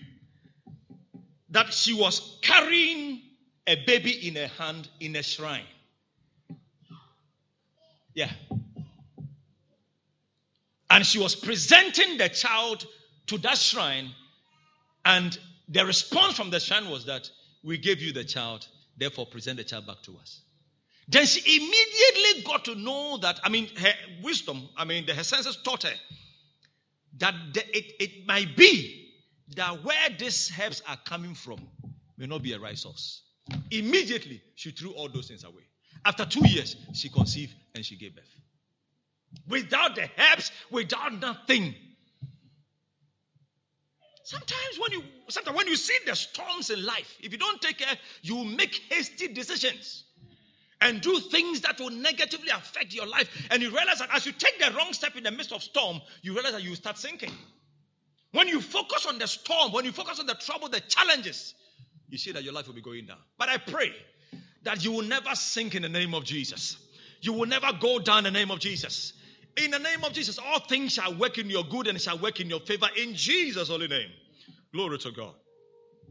that 1.51 1.73
she 1.73 1.95
was 1.95 2.39
carrying 2.43 3.23
a 3.67 3.77
baby 3.87 4.29
in 4.29 4.35
her 4.35 4.49
hand 4.59 4.89
in 5.01 5.17
a 5.17 5.23
shrine. 5.23 5.65
Yeah. 8.15 8.31
And 10.91 11.05
she 11.05 11.19
was 11.19 11.35
presenting 11.35 12.19
the 12.19 12.29
child 12.29 12.87
to 13.27 13.39
that 13.39 13.59
shrine, 13.59 14.11
and 15.05 15.39
the 15.69 15.85
response 15.85 16.35
from 16.35 16.51
the 16.51 16.61
shrine 16.61 16.89
was 16.91 17.05
that 17.07 17.29
we 17.63 17.79
gave 17.79 18.01
you 18.01 18.13
the 18.13 18.25
child, 18.25 18.67
therefore 18.97 19.27
present 19.27 19.59
the 19.59 19.65
child 19.65 19.87
back 19.87 20.03
to 20.05 20.17
us. 20.17 20.41
Then 21.09 21.27
she 21.27 21.41
immediately 21.57 22.43
got 22.43 22.65
to 22.67 22.75
know 22.75 23.19
that, 23.19 23.41
I 23.43 23.49
mean, 23.49 23.69
her 23.77 23.93
wisdom, 24.23 24.69
I 24.77 24.85
mean, 24.85 25.07
her 25.09 25.25
senses 25.25 25.57
taught 25.63 25.85
her 25.85 25.95
that 27.19 27.35
it, 27.55 27.95
it 28.01 28.27
might 28.27 28.57
be 28.57 29.11
that 29.57 29.83
where 29.85 30.11
these 30.19 30.53
herbs 30.61 30.83
are 30.87 30.99
coming 31.05 31.35
from 31.35 31.59
may 32.17 32.27
not 32.27 32.43
be 32.43 32.53
a 32.53 32.59
right 32.59 32.77
source. 32.77 33.23
Immediately, 33.71 34.43
she 34.55 34.71
threw 34.71 34.91
all 34.93 35.09
those 35.09 35.29
things 35.29 35.45
away. 35.45 35.63
After 36.05 36.25
two 36.25 36.47
years, 36.49 36.77
she 36.95 37.09
conceived 37.09 37.55
and 37.75 37.85
she 37.85 37.97
gave 37.97 38.15
birth. 38.15 38.25
Without 39.49 39.95
the 39.95 40.09
herbs, 40.19 40.51
without 40.71 41.21
nothing. 41.21 41.75
Sometimes 44.25 44.79
when 44.79 44.93
you 44.93 45.03
sometimes 45.29 45.57
when 45.57 45.67
you 45.69 45.77
see 45.77 45.97
the 46.07 46.15
storms 46.15 46.71
in 46.71 46.85
life, 46.85 47.17
if 47.21 47.33
you 47.33 47.39
don't 47.39 47.61
take 47.61 47.79
care, 47.79 47.97
you 48.23 48.45
make 48.45 48.75
hasty 48.91 49.29
decisions 49.29 50.05
and 50.81 51.01
do 51.01 51.19
things 51.19 51.63
that 51.63 51.81
will 51.81 51.91
negatively 51.91 52.51
affect 52.51 52.95
your 52.95 53.07
life. 53.07 53.49
And 53.51 53.63
you 53.63 53.71
realize 53.71 53.99
that 53.99 54.11
as 54.15 54.27
you 54.27 54.33
take 54.33 54.59
the 54.59 54.71
wrong 54.77 54.93
step 54.93 55.17
in 55.17 55.25
the 55.25 55.31
midst 55.31 55.53
of 55.53 55.63
storm, 55.63 56.01
you 56.23 56.35
realize 56.35 56.53
that 56.53 56.63
you 56.63 56.75
start 56.75 56.99
sinking. 56.99 57.33
When 58.33 58.49
you 58.49 58.61
focus 58.61 59.07
on 59.07 59.19
the 59.19 59.27
storm, 59.27 59.73
when 59.73 59.85
you 59.85 59.93
focus 59.93 60.21
on 60.21 60.27
the 60.27 60.35
trouble, 60.35 60.69
the 60.69 60.81
challenges, 60.81 61.55
you 62.09 62.19
see 62.19 62.33
that 62.33 62.45
your 62.45 62.53
life 62.53 62.67
will 62.67 62.75
be 62.75 62.83
going 62.83 63.07
down. 63.07 63.19
But 63.39 63.49
I 63.49 63.57
pray 63.57 63.93
that 64.69 64.85
you 64.85 64.93
will 64.93 65.03
never 65.03 65.35
sink 65.35 65.75
in 65.75 65.81
the 65.81 65.89
name 65.89 66.13
of 66.13 66.25
Jesus. 66.25 66.77
You 67.23 67.33
will 67.33 67.47
never 67.47 67.73
go 67.81 67.99
down 67.99 68.19
in 68.19 68.25
the 68.35 68.39
name 68.39 68.51
of 68.51 68.59
Jesus. 68.61 69.15
In 69.57 69.71
the 69.71 69.79
name 69.79 70.05
of 70.05 70.13
Jesus, 70.13 70.39
all 70.39 70.61
things 70.61 70.93
shall 70.93 71.15
work 71.15 71.39
in 71.39 71.49
your 71.49 71.65
good 71.65 71.87
and 71.87 71.99
shall 71.99 72.19
work 72.19 72.39
in 72.39 72.51
your 72.51 72.61
favor 72.61 72.87
in 72.95 73.15
Jesus' 73.15 73.69
holy 73.69 73.89
name. 73.89 74.11
Glory 74.75 74.99
to 74.99 75.11
God. 75.11 75.33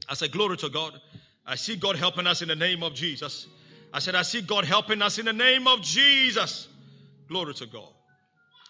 I 0.09 0.15
said, 0.15 0.31
Glory 0.31 0.57
to 0.57 0.69
God. 0.69 0.99
I 1.45 1.53
see 1.53 1.75
God 1.75 1.97
helping 1.97 2.25
us 2.25 2.41
in 2.41 2.47
the 2.47 2.55
name 2.55 2.81
of 2.81 2.95
Jesus. 2.95 3.45
I 3.93 3.99
said, 3.99 4.15
I 4.15 4.23
see 4.23 4.41
God 4.41 4.65
helping 4.65 5.03
us 5.03 5.19
in 5.19 5.25
the 5.25 5.33
name 5.33 5.67
of 5.67 5.83
Jesus. 5.83 6.67
Glory 7.29 7.53
to 7.53 7.67
God. 7.67 7.89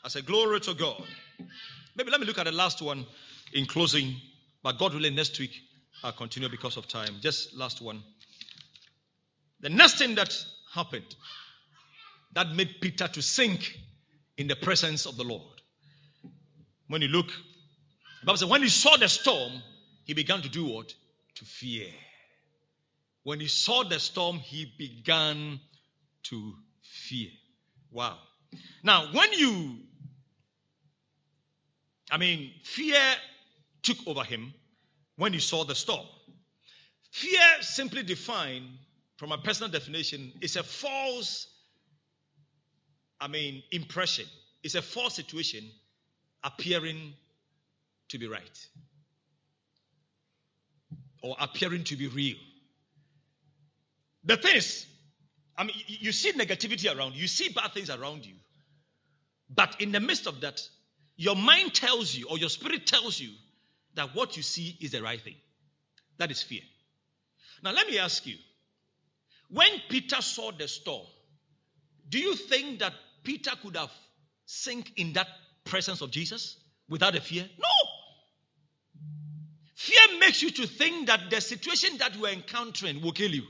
I 0.03 0.09
said, 0.09 0.25
Glory 0.25 0.59
to 0.59 0.73
God. 0.73 1.01
Maybe 1.95 2.11
let 2.11 2.19
me 2.19 2.27
look 2.27 2.39
at 2.39 2.43
the 2.43 2.51
last 2.51 2.81
one 2.81 3.05
in 3.53 3.65
closing. 3.65 4.17
But 4.63 4.79
God 4.79 4.93
willing, 4.93 5.15
next 5.15 5.39
week 5.39 5.61
I'll 6.03 6.11
continue 6.11 6.49
because 6.49 6.75
of 6.75 6.89
time. 6.89 7.15
Just 7.21 7.55
last 7.55 7.81
one. 7.81 8.03
The 9.61 9.69
next 9.69 9.97
thing 9.97 10.15
that 10.15 10.33
happened 10.73 11.15
that 12.33 12.51
made 12.51 12.75
Peter 12.81 13.07
to 13.07 13.21
sink 13.21 13.77
in 14.37 14.47
the 14.47 14.55
presence 14.55 15.05
of 15.05 15.17
the 15.17 15.23
Lord. 15.23 15.61
When 16.87 17.01
you 17.01 17.07
look, 17.07 17.27
the 17.27 18.25
Bible 18.25 18.37
says, 18.37 18.49
when 18.49 18.61
he 18.61 18.69
saw 18.69 18.97
the 18.97 19.07
storm, 19.07 19.51
he 20.05 20.13
began 20.13 20.41
to 20.41 20.49
do 20.49 20.65
what? 20.65 20.93
To 21.35 21.45
fear. 21.45 21.87
When 23.23 23.39
he 23.39 23.47
saw 23.47 23.83
the 23.83 23.99
storm, 23.99 24.37
he 24.37 24.71
began 24.77 25.59
to 26.23 26.53
fear. 26.81 27.29
Wow. 27.91 28.17
Now, 28.83 29.07
when 29.11 29.33
you, 29.33 29.79
I 32.11 32.17
mean, 32.17 32.51
fear 32.63 33.01
took 33.81 33.97
over 34.07 34.23
him 34.23 34.53
when 35.17 35.33
he 35.33 35.39
saw 35.39 35.65
the 35.65 35.75
storm. 35.75 36.05
Fear, 37.11 37.61
simply 37.61 38.03
defined 38.03 38.77
from 39.17 39.31
a 39.31 39.37
personal 39.37 39.71
definition, 39.71 40.31
it's 40.41 40.55
a 40.55 40.63
false, 40.63 41.47
I 43.19 43.27
mean, 43.27 43.63
impression. 43.71 44.25
It's 44.63 44.75
a 44.75 44.81
false 44.81 45.15
situation 45.15 45.63
appearing 46.43 47.13
to 48.09 48.17
be 48.17 48.27
right 48.27 48.67
or 51.21 51.35
appearing 51.39 51.83
to 51.85 51.95
be 51.95 52.07
real. 52.07 52.37
The 54.23 54.37
thing 54.37 54.55
is, 54.57 54.85
I 55.57 55.63
mean, 55.63 55.75
you 55.87 56.11
see 56.11 56.33
negativity 56.33 56.95
around 56.95 57.15
you, 57.15 57.21
you 57.21 57.27
see 57.27 57.49
bad 57.49 57.73
things 57.73 57.89
around 57.89 58.25
you, 58.25 58.35
but 59.49 59.81
in 59.81 59.91
the 59.91 59.99
midst 59.99 60.27
of 60.27 60.41
that, 60.41 60.61
your 61.15 61.35
mind 61.35 61.73
tells 61.73 62.13
you 62.15 62.27
or 62.29 62.37
your 62.37 62.49
spirit 62.49 62.85
tells 62.85 63.19
you 63.19 63.31
that 63.95 64.13
what 64.13 64.37
you 64.37 64.43
see 64.43 64.77
is 64.79 64.91
the 64.91 65.01
right 65.01 65.19
thing. 65.19 65.35
That 66.19 66.29
is 66.29 66.43
fear. 66.43 66.61
Now, 67.63 67.71
let 67.71 67.87
me 67.87 67.97
ask 67.97 68.25
you 68.27 68.35
when 69.49 69.69
Peter 69.89 70.21
saw 70.21 70.51
the 70.51 70.67
storm, 70.67 71.05
do 72.09 72.19
you 72.19 72.35
think 72.35 72.79
that 72.79 72.93
Peter 73.23 73.51
could 73.61 73.75
have 73.75 73.91
sink 74.45 74.91
in 74.97 75.13
that 75.13 75.27
presence 75.65 76.01
of 76.01 76.11
Jesus 76.11 76.57
without 76.89 77.15
a 77.15 77.21
fear? 77.21 77.47
No. 77.57 77.67
Fear 79.75 80.19
makes 80.19 80.41
you 80.41 80.51
to 80.51 80.67
think 80.67 81.07
that 81.07 81.29
the 81.29 81.39
situation 81.39 81.97
that 81.99 82.15
you 82.15 82.25
are 82.25 82.31
encountering 82.31 83.01
will 83.01 83.11
kill 83.11 83.31
you. 83.31 83.43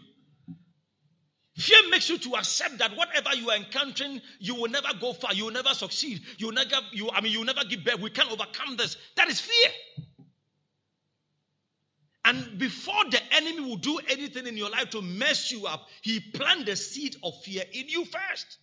Fear 1.56 1.90
makes 1.90 2.10
you 2.10 2.20
to 2.20 2.36
accept 2.36 2.78
that 2.78 2.96
whatever 2.96 3.36
you 3.36 3.50
are 3.50 3.56
encountering, 3.56 4.22
you 4.40 4.54
will 4.54 4.70
never 4.70 4.90
go 5.02 5.14
far, 5.14 5.34
you 5.34 5.46
will 5.46 5.52
never 5.52 5.70
succeed, 5.70 6.22
you 6.38 6.48
will 6.48 6.54
never, 6.54 6.76
you, 6.92 7.10
I 7.12 7.22
mean, 7.22 7.32
you 7.32 7.40
will 7.40 7.46
never 7.46 7.64
give 7.64 7.84
birth. 7.84 8.00
We 8.00 8.12
can't 8.12 8.32
overcome 8.32 8.78
this. 8.78 8.96
That 9.16 9.28
is 9.28 9.42
fear. 9.42 9.72
And 12.28 12.60
before 12.60 13.06
the 13.10 13.22
enemy 13.32 13.62
will 13.62 13.78
do 13.78 14.00
anything 14.10 14.48
in 14.48 14.58
your 14.58 14.70
life 14.70 14.90
to 14.90 15.02
mess 15.02 15.50
you 15.50 15.66
up, 15.66 15.88
he 16.02 16.20
planted 16.20 16.66
the 16.66 16.76
seed 16.76 17.16
of 17.24 17.34
fear 17.42 17.64
in 17.72 17.88
you 17.88 18.04
first. 18.04 18.58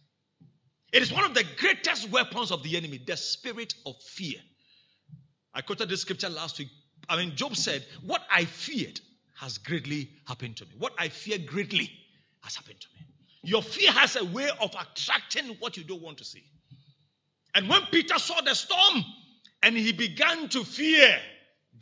It 0.92 1.00
is 1.00 1.11
one 1.11 1.24
of 1.24 1.33
the 1.33 1.46
greatest 1.57 2.11
weapons 2.11 2.50
of 2.50 2.62
the 2.62 2.77
enemy, 2.77 2.98
the 2.98 3.16
spirit 3.16 3.72
of 3.87 3.96
fear. 4.03 4.38
I 5.55 5.62
quoted 5.62 5.88
this 5.88 6.03
scripture 6.03 6.29
last 6.29 6.59
week. 6.59 6.68
I 7.09 7.16
mean, 7.16 7.37
Job 7.37 7.57
said, 7.57 7.83
What 8.05 8.20
I 8.31 8.44
feared 8.44 9.00
has 9.40 9.57
greatly 9.57 10.11
happened 10.29 10.59
to 10.59 10.66
me. 10.66 10.72
What 10.77 10.92
I 10.98 11.09
fear 11.09 11.38
greatly 11.38 11.90
has 12.42 12.57
happened 12.57 12.83
to 12.83 12.88
me. 12.94 13.07
Your 13.44 13.62
fear 13.62 13.92
has 13.92 14.16
a 14.16 14.27
way 14.27 14.50
of 14.61 14.74
attracting 14.79 15.57
what 15.61 15.79
you 15.79 15.85
don't 15.85 16.03
want 16.03 16.18
to 16.18 16.24
see. 16.24 16.44
And 17.55 17.70
when 17.70 17.81
Peter 17.90 18.18
saw 18.18 18.42
the 18.42 18.55
storm 18.55 19.05
and 19.62 19.74
he 19.74 19.92
began 19.92 20.50
to 20.50 20.64
fear, 20.64 21.18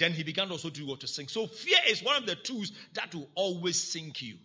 then 0.02 0.12
he 0.12 0.24
began 0.24 0.50
also 0.50 0.68
to 0.68 0.86
go 0.86 0.96
to 0.96 1.06
sink. 1.06 1.30
So 1.30 1.46
fear 1.46 1.78
is 1.88 2.02
one 2.02 2.16
of 2.16 2.26
the 2.26 2.34
tools 2.34 2.72
that 2.94 3.14
will 3.14 3.28
always 3.36 3.80
sink 3.80 4.20
you. 4.20 4.36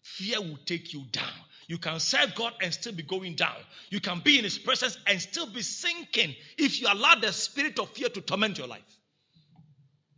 Fear 0.00 0.40
will 0.40 0.58
take 0.64 0.94
you 0.94 1.04
down. 1.12 1.28
You 1.68 1.76
can 1.76 2.00
serve 2.00 2.34
God 2.34 2.54
and 2.62 2.72
still 2.72 2.94
be 2.94 3.02
going 3.02 3.34
down. 3.34 3.56
You 3.90 4.00
can 4.00 4.20
be 4.20 4.38
in 4.38 4.44
His 4.44 4.58
presence 4.58 4.96
and 5.06 5.20
still 5.20 5.46
be 5.46 5.60
sinking 5.60 6.34
if 6.56 6.80
you 6.80 6.88
allow 6.90 7.16
the 7.16 7.32
spirit 7.32 7.78
of 7.78 7.90
fear 7.90 8.08
to 8.08 8.20
torment 8.22 8.56
your 8.56 8.66
life. 8.66 8.80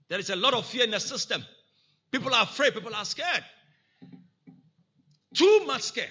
There 0.09 0.21
is 0.21 0.31
a 0.31 0.37
lot 0.37 0.55
of 0.55 0.65
fear 0.67 0.85
in 0.85 0.93
the 0.93 1.01
system. 1.01 1.45
People 2.13 2.33
are 2.33 2.45
afraid, 2.45 2.75
people 2.75 2.95
are 2.95 3.05
scared. 3.05 3.45
Too 5.35 5.65
much 5.67 5.83
scared. 5.83 6.09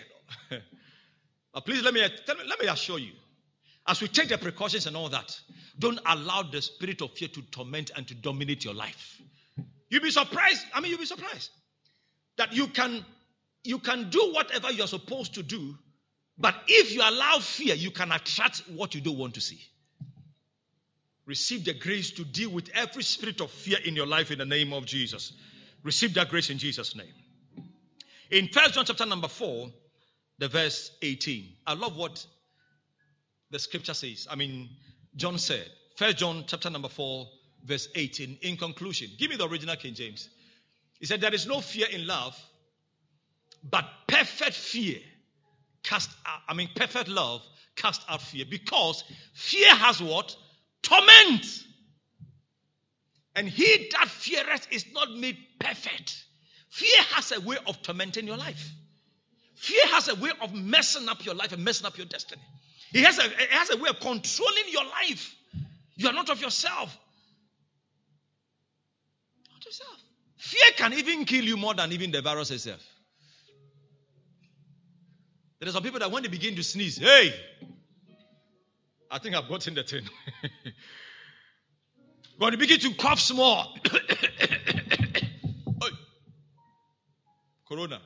but 1.54 1.66
please 1.66 1.82
let 1.82 1.94
me 1.94 2.06
tell 2.26 2.36
me, 2.36 2.44
let 2.46 2.60
me 2.60 2.68
assure 2.68 3.00
you, 3.00 3.14
as 3.88 4.02
we 4.02 4.08
take 4.08 4.30
the 4.30 4.38
precautions 4.38 4.88
and 4.88 4.96
all 4.96 5.10
that, 5.10 5.40
don't 5.78 6.00
allow 6.06 6.44
the 6.44 6.62
spirit 6.62 7.02
of 7.02 7.12
fear 7.12 7.28
to 7.30 7.42
torment 7.42 7.92
and 7.96 8.08
to 8.08 8.16
dominate 8.16 8.64
your 8.64 8.74
life. 8.74 9.22
You'll 9.90 10.02
be 10.02 10.12
surprised. 10.12 10.66
I 10.74 10.80
mean, 10.80 10.92
you'll 10.92 11.00
be 11.00 11.06
surprised 11.06 11.50
that 12.38 12.54
you 12.54 12.68
can 12.68 13.06
you 13.64 13.80
can 13.80 14.10
do 14.10 14.32
whatever 14.34 14.72
you're 14.72 14.88
supposed 14.88 15.36
to 15.36 15.44
do, 15.44 15.78
but 16.38 16.56
if 16.68 16.94
you 16.94 17.02
allow 17.02 17.40
fear, 17.40 17.76
you 17.76 17.92
can 17.92 18.12
attract 18.12 18.64
what 18.76 18.94
you 18.94 19.02
don't 19.02 19.18
want 19.18 19.36
to 19.36 19.42
see. 19.42 19.62
Receive 21.26 21.64
the 21.64 21.74
grace 21.74 22.12
to 22.12 22.26
deal 22.26 22.50
with 22.50 22.70
every 22.74 23.04
spirit 23.04 23.40
of 23.40 23.50
fear 23.50 23.78
in 23.86 23.96
your 23.96 24.06
life 24.06 24.32
in 24.32 24.40
the 24.40 24.46
name 24.46 24.74
of 24.74 24.86
Jesus. 24.86 25.32
Receive 25.84 26.14
that 26.16 26.30
grace 26.30 26.50
in 26.50 26.58
Jesus' 26.58 26.96
name. 26.96 27.14
In 28.30 28.50
First 28.50 28.74
John 28.74 28.84
chapter 28.84 29.06
number 29.06 29.30
4, 29.30 29.70
the 30.40 30.50
verse 30.50 30.92
18. 31.02 31.56
I 31.66 31.76
love 31.76 31.96
what 31.96 32.26
the 33.54 33.60
scripture 33.60 33.94
says. 33.94 34.28
I 34.30 34.36
mean, 34.36 34.70
John 35.16 35.38
said, 35.38 35.66
First 35.96 36.18
John 36.18 36.44
chapter 36.48 36.70
number 36.70 36.90
4, 36.90 37.28
verse 37.64 37.88
18. 37.96 38.40
In 38.42 38.58
conclusion, 38.58 39.10
give 39.18 39.30
me 39.30 39.38
the 39.38 39.48
original 39.48 39.76
King 39.76 39.94
James. 39.94 40.28
He 41.00 41.06
said, 41.06 41.22
There 41.22 41.34
is 41.34 41.48
no 41.48 41.62
fear 41.62 41.88
in 41.92 42.08
love, 42.08 42.38
but 43.64 43.86
perfect 44.08 44.56
fear 44.56 44.98
cast 45.84 46.10
out, 46.26 46.40
I 46.48 46.56
mean, 46.56 46.70
perfect 46.76 47.10
love 47.10 47.42
cast 47.76 48.02
out 48.10 48.22
fear 48.22 48.46
because 48.50 49.04
fear 49.34 49.70
has 49.70 50.02
what? 50.02 50.36
Torment. 50.82 51.46
And 53.36 53.48
he 53.48 53.90
that 53.92 54.08
feareth 54.10 54.68
is 54.72 54.86
not 54.94 55.12
made 55.12 55.38
perfect. 55.60 56.24
Fear 56.70 57.02
has 57.12 57.32
a 57.32 57.42
way 57.42 57.58
of 57.68 57.82
tormenting 57.84 58.26
your 58.26 58.38
life. 58.38 58.72
Fear 59.56 59.88
has 59.88 60.08
a 60.08 60.16
way 60.16 60.32
of 60.42 60.54
messing 60.54 61.08
up 61.08 61.24
your 61.24 61.36
life 61.36 61.52
and 61.52 61.64
messing 61.64 61.86
up 61.86 61.98
your 61.98 62.08
destiny. 62.08 62.42
It 62.94 63.04
has 63.04 63.18
a, 63.18 63.24
has 63.50 63.72
a 63.72 63.78
way 63.78 63.90
of 63.90 64.00
controlling 64.00 64.66
your 64.70 64.86
life. 64.86 65.36
You 65.96 66.08
are 66.10 66.14
not 66.14 66.30
of 66.30 66.40
yourself. 66.40 66.96
Not 69.52 69.66
yourself. 69.66 69.98
Fear 70.38 70.72
can 70.78 70.94
even 70.94 71.26
kill 71.26 71.44
you 71.44 71.58
more 71.58 71.74
than 71.74 71.92
even 71.92 72.12
the 72.12 72.22
virus 72.22 72.52
itself. 72.52 72.82
There 75.60 75.70
are 75.70 75.72
some 75.72 75.82
people 75.82 76.00
that 76.00 76.12
when 76.12 76.22
they 76.24 76.30
begin 76.30 76.56
to 76.56 76.64
sneeze, 76.64 76.98
hey, 76.98 77.34
I 79.10 79.18
think 79.20 79.36
I've 79.36 79.48
gotten 79.48 79.74
the 79.74 79.84
thing. 79.84 80.04
when 82.38 82.52
they 82.52 82.58
begin 82.58 82.80
to 82.80 82.94
cough 82.96 83.20
small, 83.20 83.76
corona. 87.68 88.02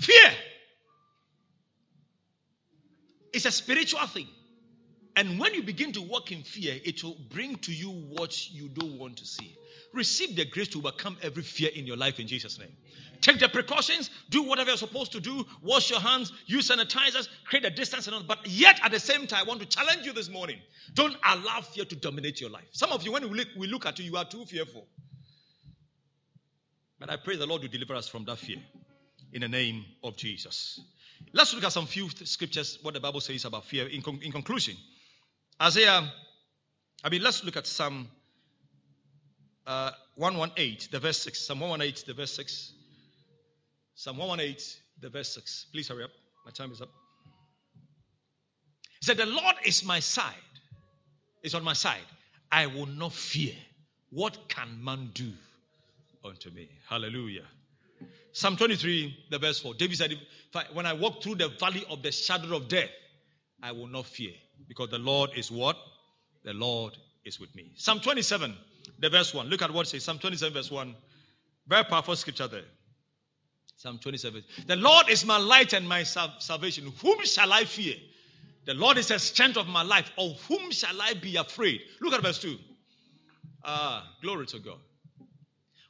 Fear. 0.00 0.30
It's 3.38 3.46
a 3.46 3.52
spiritual 3.52 4.04
thing. 4.08 4.26
And 5.14 5.38
when 5.38 5.54
you 5.54 5.62
begin 5.62 5.92
to 5.92 6.02
walk 6.02 6.32
in 6.32 6.42
fear, 6.42 6.74
it 6.84 7.04
will 7.04 7.16
bring 7.30 7.54
to 7.58 7.72
you 7.72 7.88
what 7.88 8.50
you 8.50 8.68
don't 8.68 8.98
want 8.98 9.18
to 9.18 9.26
see. 9.26 9.56
Receive 9.94 10.34
the 10.34 10.44
grace 10.44 10.66
to 10.70 10.78
overcome 10.78 11.16
every 11.22 11.44
fear 11.44 11.70
in 11.72 11.86
your 11.86 11.96
life 11.96 12.18
in 12.18 12.26
Jesus' 12.26 12.58
name. 12.58 12.72
Take 13.20 13.38
the 13.38 13.48
precautions, 13.48 14.10
do 14.28 14.42
whatever 14.42 14.70
you're 14.70 14.76
supposed 14.76 15.12
to 15.12 15.20
do, 15.20 15.46
wash 15.62 15.88
your 15.88 16.00
hands, 16.00 16.32
use 16.46 16.68
sanitizers, 16.68 17.28
create 17.46 17.64
a 17.64 17.70
distance, 17.70 18.08
and 18.08 18.16
all. 18.16 18.24
But 18.24 18.44
yet, 18.44 18.80
at 18.82 18.90
the 18.90 18.98
same 18.98 19.28
time, 19.28 19.44
I 19.44 19.48
want 19.48 19.60
to 19.60 19.66
challenge 19.66 20.04
you 20.04 20.12
this 20.12 20.28
morning. 20.28 20.58
Don't 20.94 21.16
allow 21.24 21.60
fear 21.60 21.84
to 21.84 21.94
dominate 21.94 22.40
your 22.40 22.50
life. 22.50 22.66
Some 22.72 22.90
of 22.90 23.04
you, 23.04 23.12
when 23.12 23.22
we 23.30 23.38
look, 23.38 23.48
we 23.56 23.68
look 23.68 23.86
at 23.86 24.00
you, 24.00 24.04
you 24.04 24.16
are 24.16 24.24
too 24.24 24.46
fearful. 24.46 24.84
But 26.98 27.08
I 27.08 27.18
pray 27.18 27.36
the 27.36 27.46
Lord 27.46 27.62
will 27.62 27.68
deliver 27.68 27.94
us 27.94 28.08
from 28.08 28.24
that 28.24 28.38
fear 28.38 28.58
in 29.32 29.42
the 29.42 29.48
name 29.48 29.84
of 30.02 30.16
Jesus. 30.16 30.80
Let's 31.32 31.54
look 31.54 31.64
at 31.64 31.72
some 31.72 31.86
few 31.86 32.08
scriptures, 32.10 32.78
what 32.82 32.94
the 32.94 33.00
Bible 33.00 33.20
says 33.20 33.44
about 33.44 33.64
fear. 33.64 33.86
In, 33.86 34.02
con- 34.02 34.20
in 34.22 34.32
conclusion, 34.32 34.76
Isaiah, 35.60 36.10
I 37.04 37.08
mean, 37.08 37.22
let's 37.22 37.44
look 37.44 37.56
at 37.56 37.66
Psalm 37.66 38.08
uh, 39.66 39.90
118, 40.16 40.88
the 40.90 40.98
verse 40.98 41.18
6. 41.18 41.38
Psalm 41.38 41.60
118, 41.60 42.04
the 42.06 42.14
verse 42.14 42.32
6. 42.34 42.72
Psalm 43.94 44.16
118, 44.16 44.80
the 45.00 45.08
verse 45.10 45.34
6. 45.34 45.66
Please 45.72 45.88
hurry 45.88 46.04
up. 46.04 46.10
My 46.44 46.52
time 46.52 46.72
is 46.72 46.80
up. 46.80 46.88
He 49.00 49.06
said, 49.06 49.16
The 49.18 49.26
Lord 49.26 49.56
is 49.64 49.84
my 49.84 50.00
side, 50.00 50.34
is 51.42 51.54
on 51.54 51.62
my 51.62 51.74
side. 51.74 52.06
I 52.50 52.66
will 52.66 52.86
not 52.86 53.12
fear. 53.12 53.54
What 54.10 54.48
can 54.48 54.82
man 54.82 55.10
do 55.12 55.32
unto 56.24 56.50
me? 56.50 56.68
Hallelujah. 56.88 57.44
Psalm 58.38 58.56
23, 58.56 59.24
the 59.30 59.38
verse 59.40 59.58
4. 59.58 59.74
David 59.74 59.98
said, 59.98 60.16
When 60.72 60.86
I 60.86 60.92
walk 60.92 61.24
through 61.24 61.34
the 61.34 61.48
valley 61.48 61.84
of 61.90 62.04
the 62.04 62.12
shadow 62.12 62.54
of 62.54 62.68
death, 62.68 62.88
I 63.60 63.72
will 63.72 63.88
not 63.88 64.06
fear, 64.06 64.30
because 64.68 64.90
the 64.90 64.98
Lord 64.98 65.30
is 65.34 65.50
what? 65.50 65.76
The 66.44 66.52
Lord 66.52 66.96
is 67.24 67.40
with 67.40 67.52
me. 67.56 67.72
Psalm 67.74 67.98
27, 67.98 68.54
the 69.00 69.10
verse 69.10 69.34
1. 69.34 69.48
Look 69.48 69.62
at 69.62 69.72
what 69.72 69.88
it 69.88 69.90
says. 69.90 70.04
Psalm 70.04 70.20
27, 70.20 70.54
verse 70.54 70.70
1. 70.70 70.94
Very 71.66 71.82
powerful 71.82 72.14
scripture 72.14 72.46
there. 72.46 72.62
Psalm 73.78 73.98
27. 73.98 74.44
The 74.68 74.76
Lord 74.76 75.10
is 75.10 75.24
my 75.24 75.38
light 75.38 75.72
and 75.72 75.88
my 75.88 76.04
salvation. 76.04 76.92
Whom 77.02 77.24
shall 77.24 77.52
I 77.52 77.64
fear? 77.64 77.96
The 78.66 78.74
Lord 78.74 78.98
is 78.98 79.08
the 79.08 79.18
strength 79.18 79.56
of 79.56 79.66
my 79.66 79.82
life. 79.82 80.12
Of 80.16 80.40
whom 80.42 80.70
shall 80.70 81.02
I 81.02 81.14
be 81.14 81.34
afraid? 81.34 81.80
Look 82.00 82.14
at 82.14 82.22
verse 82.22 82.38
2. 82.38 82.56
Ah, 83.64 84.08
glory 84.22 84.46
to 84.46 84.60
God. 84.60 84.78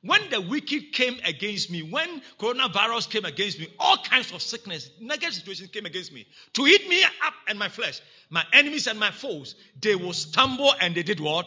When 0.03 0.31
the 0.31 0.41
wicked 0.41 0.93
came 0.93 1.19
against 1.25 1.71
me, 1.71 1.83
when 1.83 2.23
coronavirus 2.39 3.11
came 3.11 3.25
against 3.25 3.59
me, 3.59 3.67
all 3.81 3.97
kinds 3.97 4.33
of 4.33 4.41
sickness, 4.41 4.91
negative 5.01 5.35
situations 5.35 5.71
came 5.71 5.87
against 5.87 6.13
me 6.13 6.27
to 6.55 6.67
eat 6.67 6.89
me 6.89 7.03
up 7.03 7.35
and 7.49 7.59
my 7.59 7.69
flesh, 7.69 8.01
my 8.31 8.45
enemies 8.53 8.87
and 8.87 9.01
my 9.01 9.11
foes, 9.11 9.57
they 9.81 9.97
will 9.97 10.13
stumble 10.13 10.73
and 10.81 10.95
they 10.95 11.03
did 11.03 11.18
what? 11.18 11.47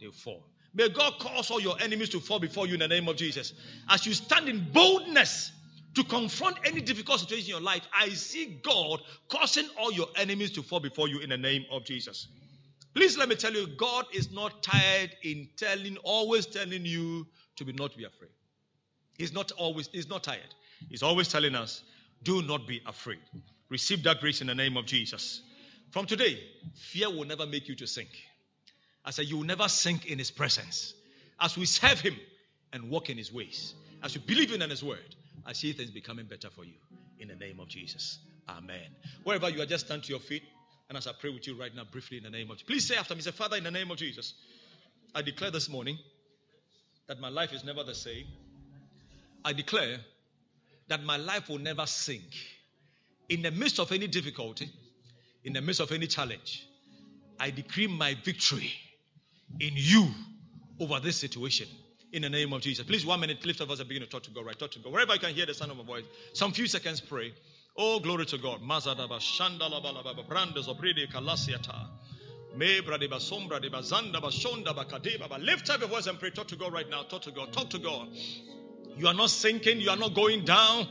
They 0.00 0.08
fall. 0.08 0.42
May 0.74 0.88
God 0.88 1.20
cause 1.20 1.52
all 1.52 1.60
your 1.60 1.80
enemies 1.80 2.08
to 2.10 2.20
fall 2.20 2.40
before 2.40 2.66
you 2.66 2.74
in 2.74 2.80
the 2.80 2.88
name 2.88 3.08
of 3.08 3.14
Jesus. 3.14 3.52
As 3.88 4.04
you 4.06 4.12
stand 4.12 4.48
in 4.48 4.72
boldness 4.72 5.52
to 5.94 6.02
confront 6.02 6.56
any 6.64 6.80
difficult 6.80 7.20
situation 7.20 7.44
in 7.44 7.50
your 7.50 7.60
life, 7.60 7.86
I 7.96 8.08
see 8.08 8.58
God 8.60 9.00
causing 9.28 9.68
all 9.78 9.92
your 9.92 10.08
enemies 10.16 10.50
to 10.52 10.62
fall 10.62 10.80
before 10.80 11.06
you 11.06 11.20
in 11.20 11.30
the 11.30 11.36
name 11.36 11.64
of 11.70 11.84
Jesus. 11.84 12.26
Please 12.92 13.16
let 13.16 13.28
me 13.28 13.36
tell 13.36 13.52
you, 13.52 13.68
God 13.76 14.06
is 14.12 14.32
not 14.32 14.64
tired 14.64 15.14
in 15.22 15.48
telling, 15.56 15.96
always 15.98 16.46
telling 16.46 16.84
you 16.84 17.26
to 17.56 17.64
be 17.64 17.72
not 17.72 17.96
be 17.96 18.04
afraid. 18.04 18.30
He's 19.18 19.32
not 19.32 19.52
always, 19.52 19.88
he's 19.92 20.08
not 20.08 20.24
tired. 20.24 20.54
He's 20.88 21.02
always 21.02 21.28
telling 21.28 21.54
us, 21.54 21.82
do 22.22 22.42
not 22.42 22.66
be 22.66 22.80
afraid. 22.86 23.20
Receive 23.68 24.02
that 24.04 24.20
grace 24.20 24.40
in 24.40 24.46
the 24.48 24.54
name 24.54 24.76
of 24.76 24.86
Jesus. 24.86 25.42
From 25.90 26.06
today, 26.06 26.38
fear 26.74 27.08
will 27.10 27.24
never 27.24 27.46
make 27.46 27.68
you 27.68 27.76
to 27.76 27.86
sink. 27.86 28.08
I 29.04 29.10
said, 29.10 29.26
you 29.26 29.36
will 29.36 29.44
never 29.44 29.68
sink 29.68 30.06
in 30.06 30.18
his 30.18 30.30
presence. 30.30 30.94
As 31.40 31.56
we 31.56 31.66
serve 31.66 32.00
him 32.00 32.16
and 32.72 32.90
walk 32.90 33.10
in 33.10 33.18
his 33.18 33.32
ways, 33.32 33.74
as 34.02 34.14
you 34.14 34.20
believe 34.20 34.52
in 34.52 34.68
his 34.68 34.82
word, 34.82 35.14
I 35.46 35.52
see 35.52 35.72
things 35.72 35.90
becoming 35.90 36.26
better 36.26 36.50
for 36.50 36.64
you. 36.64 36.74
In 37.20 37.28
the 37.28 37.36
name 37.36 37.60
of 37.60 37.68
Jesus. 37.68 38.18
Amen. 38.48 38.88
Wherever 39.22 39.48
you 39.48 39.62
are, 39.62 39.66
just 39.66 39.86
stand 39.86 40.02
to 40.04 40.10
your 40.10 40.20
feet. 40.20 40.42
And 40.88 40.98
as 40.98 41.06
I 41.06 41.12
pray 41.12 41.30
with 41.30 41.46
you 41.46 41.58
right 41.58 41.74
now, 41.74 41.84
briefly 41.84 42.18
in 42.18 42.24
the 42.24 42.30
name 42.30 42.50
of 42.50 42.56
Jesus. 42.56 42.66
Please 42.66 42.88
say 42.88 42.96
after 42.96 43.14
me, 43.14 43.20
say, 43.20 43.30
Father, 43.30 43.56
in 43.56 43.64
the 43.64 43.70
name 43.70 43.90
of 43.90 43.96
Jesus, 43.96 44.34
I 45.14 45.22
declare 45.22 45.50
this 45.50 45.68
morning 45.68 45.98
that 47.08 47.20
my 47.20 47.28
life 47.28 47.52
is 47.52 47.64
never 47.64 47.84
the 47.84 47.94
same. 47.94 48.26
I 49.44 49.52
declare 49.52 49.98
that 50.88 51.02
my 51.02 51.16
life 51.16 51.48
will 51.48 51.58
never 51.58 51.86
sink. 51.86 52.24
In 53.28 53.42
the 53.42 53.50
midst 53.50 53.78
of 53.78 53.90
any 53.92 54.06
difficulty, 54.06 54.70
in 55.44 55.52
the 55.52 55.60
midst 55.60 55.80
of 55.80 55.92
any 55.92 56.06
challenge, 56.06 56.66
I 57.38 57.50
decree 57.50 57.86
my 57.86 58.14
victory 58.24 58.72
in 59.60 59.72
you 59.74 60.08
over 60.80 61.00
this 61.00 61.16
situation. 61.16 61.68
In 62.12 62.22
the 62.22 62.30
name 62.30 62.52
of 62.52 62.62
Jesus. 62.62 62.86
Please, 62.86 63.04
one 63.04 63.20
minute, 63.20 63.44
lift 63.44 63.60
up 63.60 63.70
us 63.70 63.80
and 63.80 63.88
begin 63.88 64.02
to 64.04 64.08
talk 64.08 64.22
to 64.22 64.30
God, 64.30 64.46
right? 64.46 64.56
Talk 64.56 64.70
to 64.72 64.78
God. 64.78 64.92
Wherever 64.92 65.14
you 65.14 65.18
can 65.18 65.34
hear 65.34 65.46
the 65.46 65.54
sound 65.54 65.72
of 65.72 65.76
my 65.78 65.82
voice, 65.82 66.04
some 66.32 66.52
few 66.52 66.68
seconds 66.68 67.00
pray. 67.00 67.32
Oh, 67.76 67.98
glory 67.98 68.24
to 68.26 68.38
God. 68.38 68.60
Mazadaba 68.62 69.18
Shandalabalaba 69.18 70.28
Brandes 70.28 70.68
Obride 70.68 71.10
Kalasiata. 71.12 71.88
Lift 72.56 72.90
up 75.70 75.80
your 75.80 75.88
voice 75.88 76.06
and 76.06 76.18
pray. 76.18 76.30
Talk 76.30 76.48
to 76.48 76.56
God 76.56 76.72
right 76.72 76.88
now. 76.88 77.02
Talk 77.02 77.22
to 77.22 77.30
God. 77.30 77.52
Talk 77.52 77.70
to 77.70 77.78
God. 77.78 78.08
You 78.96 79.08
are 79.08 79.14
not 79.14 79.30
sinking. 79.30 79.80
You 79.80 79.90
are 79.90 79.96
not 79.96 80.14
going 80.14 80.44
down. 80.44 80.86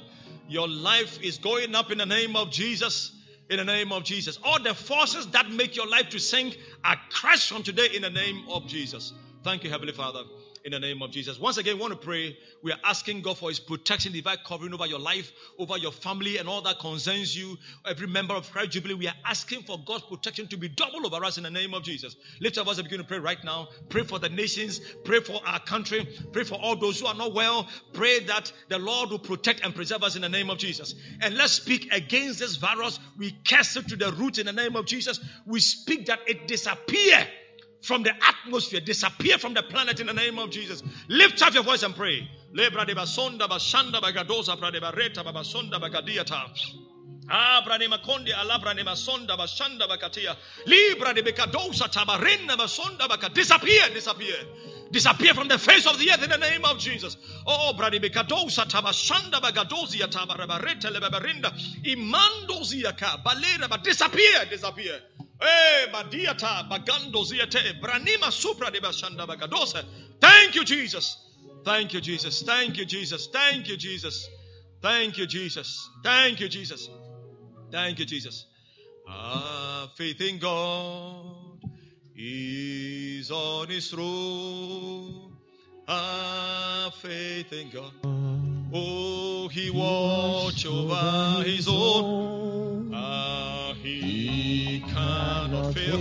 Your 0.49 0.67
life 0.67 1.21
is 1.21 1.37
going 1.37 1.73
up 1.75 1.91
in 1.91 1.97
the 1.97 2.05
name 2.05 2.35
of 2.35 2.51
Jesus. 2.51 3.11
In 3.49 3.57
the 3.57 3.65
name 3.65 3.91
of 3.91 4.03
Jesus. 4.03 4.37
All 4.43 4.61
the 4.61 4.73
forces 4.73 5.27
that 5.27 5.49
make 5.49 5.75
your 5.75 5.87
life 5.87 6.09
to 6.09 6.19
sink 6.19 6.57
are 6.83 6.97
crushed 7.09 7.51
from 7.51 7.63
today 7.63 7.87
in 7.93 8.01
the 8.01 8.09
name 8.09 8.45
of 8.49 8.67
Jesus. 8.67 9.13
Thank 9.43 9.63
you, 9.63 9.69
Heavenly 9.69 9.93
Father 9.93 10.23
in 10.63 10.71
the 10.71 10.79
name 10.79 11.01
of 11.01 11.11
Jesus. 11.11 11.39
Once 11.39 11.57
again, 11.57 11.75
we 11.75 11.81
want 11.81 11.91
to 11.93 11.99
pray. 11.99 12.37
We 12.61 12.71
are 12.71 12.79
asking 12.85 13.21
God 13.21 13.37
for 13.37 13.49
His 13.49 13.59
protection, 13.59 14.13
divine 14.13 14.37
covering 14.45 14.73
over 14.73 14.85
your 14.85 14.99
life, 14.99 15.31
over 15.59 15.77
your 15.77 15.91
family, 15.91 16.37
and 16.37 16.47
all 16.47 16.61
that 16.61 16.79
concerns 16.79 17.35
you. 17.35 17.57
Every 17.85 18.07
member 18.07 18.33
of 18.33 18.49
Christ 18.49 18.71
Jubilee, 18.71 18.93
we 18.93 19.07
are 19.07 19.15
asking 19.25 19.63
for 19.63 19.77
God's 19.85 20.03
protection 20.03 20.47
to 20.47 20.57
be 20.57 20.69
double 20.69 21.05
over 21.05 21.23
us 21.25 21.37
in 21.37 21.43
the 21.43 21.51
name 21.51 21.73
of 21.73 21.83
Jesus. 21.83 22.15
Lift 22.39 22.57
up 22.57 22.67
us 22.67 22.77
and 22.77 22.85
begin 22.85 22.99
to 22.99 23.05
pray 23.05 23.19
right 23.19 23.43
now. 23.43 23.67
Pray 23.89 24.03
for 24.03 24.19
the 24.19 24.29
nations. 24.29 24.79
Pray 25.03 25.19
for 25.19 25.41
our 25.45 25.59
country. 25.59 26.07
Pray 26.31 26.45
for 26.45 26.55
all 26.55 26.77
those 26.77 26.99
who 26.99 27.07
are 27.07 27.15
not 27.15 27.33
well. 27.33 27.67
Pray 27.91 28.19
that 28.21 28.51
the 28.69 28.79
Lord 28.79 29.09
will 29.09 29.19
protect 29.19 29.65
and 29.65 29.75
preserve 29.75 30.03
us 30.03 30.15
in 30.15 30.21
the 30.21 30.29
name 30.29 30.49
of 30.49 30.59
Jesus. 30.59 30.95
And 31.21 31.35
let's 31.35 31.53
speak 31.53 31.91
against 31.91 32.39
this 32.39 32.55
virus. 32.55 32.99
We 33.17 33.31
cast 33.31 33.75
it 33.75 33.89
to 33.89 33.97
the 33.97 34.13
root 34.13 34.37
in 34.37 34.45
the 34.45 34.53
name 34.53 34.77
of 34.77 34.85
Jesus. 34.85 35.19
We 35.45 35.59
speak 35.59 36.05
that 36.05 36.19
it 36.27 36.47
disappear 36.47 37.27
from 37.83 38.01
the 38.01 38.11
atmosphere, 38.23 38.79
disappear 38.79 39.37
from 39.37 39.53
the 39.53 39.61
planet 39.61 39.99
in 39.99 40.07
the 40.07 40.13
name 40.13 40.39
of 40.39 40.49
Jesus. 40.49 40.81
Lift 41.09 41.41
up 41.41 41.53
your 41.53 41.63
voice 41.63 41.83
and 41.83 41.93
pray. 41.93 42.27
Lebra 42.55 42.85
de 42.85 42.95
basonda 42.95 43.47
alabra 48.33 48.73
ne 48.73 48.83
masonda 48.83 49.37
bashanda 49.37 49.87
bakatia. 49.87 50.35
Libra 50.65 51.13
de 51.13 51.21
bekadosa 51.23 51.91
tabarena 51.91 52.55
basonda 52.57 53.07
baka. 53.07 53.29
Disappear, 53.29 53.89
disappear. 53.93 54.35
Disappear 54.91 55.33
from 55.33 55.47
the 55.47 55.57
face 55.57 55.87
of 55.87 55.97
the 55.97 56.11
earth 56.11 56.23
in 56.23 56.29
the 56.29 56.37
name 56.37 56.63
of 56.65 56.77
Jesus. 56.77 57.17
Oh, 57.47 57.73
bradi 57.75 57.99
bekadosa 57.99 58.65
tabashanda 58.65 59.41
bagadozia 59.41 60.07
tabarebareta 60.07 60.91
lebarinda. 60.91 61.51
Imandozia 61.83 62.95
ka 62.95 63.19
balera 63.25 63.67
ba 63.67 63.79
disappear, 63.83 64.45
disappear. 64.49 65.01
Eh. 65.43 65.87
Thank 70.21 70.55
you, 70.55 70.63
Jesus. 70.63 71.17
Thank 71.65 71.93
you, 71.93 72.01
Jesus. 72.01 72.41
Thank 72.41 72.77
you, 72.77 72.85
Jesus. 72.85 73.27
Thank 73.27 73.67
you, 73.67 73.77
Jesus. 73.77 74.29
Thank 74.81 75.17
you, 75.17 75.25
Jesus. 75.25 75.89
Thank 76.03 76.39
you, 76.39 76.49
Jesus. 76.49 76.89
Thank 77.71 77.99
you, 77.99 78.05
Jesus. 78.05 78.45
Ah, 79.07 79.89
faith 79.95 80.21
in 80.21 80.39
God 80.39 81.61
is 82.15 83.31
on 83.31 83.67
his 83.67 83.89
throne. 83.89 85.35
Ah, 85.87 86.91
faith 87.01 87.51
in 87.51 87.69
God. 87.69 87.91
Oh, 88.73 89.47
he 89.49 89.69
watch 89.69 90.65
over 90.65 91.43
his 91.43 91.67
own. 91.67 92.91
Ah, 92.93 93.62
he 93.83 94.81
cannot 94.87 95.73
fail. 95.73 95.99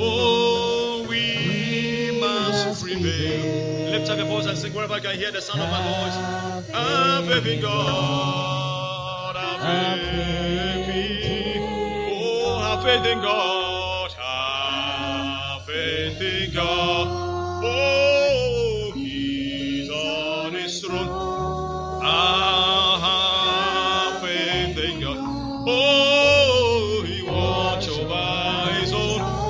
Oh, 0.00 1.06
we 1.08 2.18
must 2.18 2.82
prevail. 2.82 3.90
Lift 3.90 4.10
up 4.10 4.18
your 4.18 4.26
voice 4.26 4.46
and 4.46 4.56
sing 4.56 4.72
wherever 4.72 4.94
I 4.94 5.00
can 5.00 5.16
hear 5.16 5.30
the 5.30 5.40
sound 5.40 5.60
of 5.60 5.70
my 5.70 5.82
voice. 5.82 6.44
Faith 7.34 7.46
in 7.46 7.60
God. 7.62 9.34
Ah, 9.36 9.52
faith. 10.86 11.60
Oh, 12.12 12.58
have 12.62 12.82
faith 12.84 13.06
in 13.06 13.20
God. 13.20 14.10
Have 14.12 15.64
faith 15.66 16.20
in 16.20 16.54
God. 16.54 17.03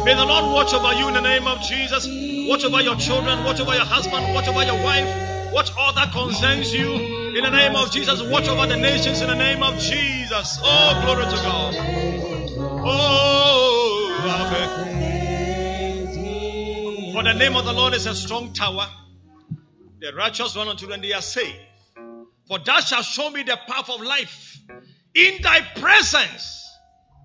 May 0.04 0.14
the 0.14 0.24
Lord 0.26 0.52
watch 0.52 0.74
over 0.74 0.92
you 0.92 1.08
in 1.08 1.14
the 1.14 1.22
name 1.22 1.46
of 1.46 1.62
Jesus. 1.62 2.06
Watch 2.46 2.64
over 2.64 2.82
your 2.82 2.96
children. 2.96 3.42
Watch 3.44 3.60
over 3.60 3.74
your 3.74 3.86
husband. 3.86 4.34
Watch 4.34 4.48
over 4.48 4.62
your 4.62 4.82
wife. 4.84 5.52
Watch 5.52 5.72
all 5.78 5.92
that 5.94 6.12
concerns 6.12 6.74
you. 6.74 6.92
In 7.34 7.42
the 7.42 7.50
name 7.50 7.74
of 7.74 7.90
Jesus, 7.90 8.22
watch 8.22 8.46
over 8.48 8.66
the 8.66 8.76
nations 8.76 9.20
in 9.22 9.28
the 9.28 9.34
name 9.34 9.62
of 9.62 9.78
Jesus. 9.78 10.58
Oh, 10.62 11.02
glory 11.04 11.24
to 11.24 11.36
God. 11.36 11.74
Oh. 12.86 13.20
For 17.14 17.22
the 17.22 17.32
name 17.32 17.56
of 17.56 17.64
the 17.64 17.72
Lord 17.72 17.94
is 17.94 18.06
a 18.06 18.14
strong 18.14 18.52
tower. 18.52 18.86
The 20.00 20.12
righteous 20.14 20.54
run 20.54 20.68
unto 20.68 20.86
it 20.86 20.92
and 20.92 21.02
they 21.02 21.12
are 21.12 21.22
saved. 21.22 21.56
For 22.46 22.58
thou 22.58 22.80
shalt 22.80 23.04
show 23.04 23.30
me 23.30 23.42
the 23.42 23.58
path 23.66 23.88
of 23.88 24.00
life. 24.00 24.60
In 25.14 25.40
thy 25.40 25.60
presence 25.76 26.68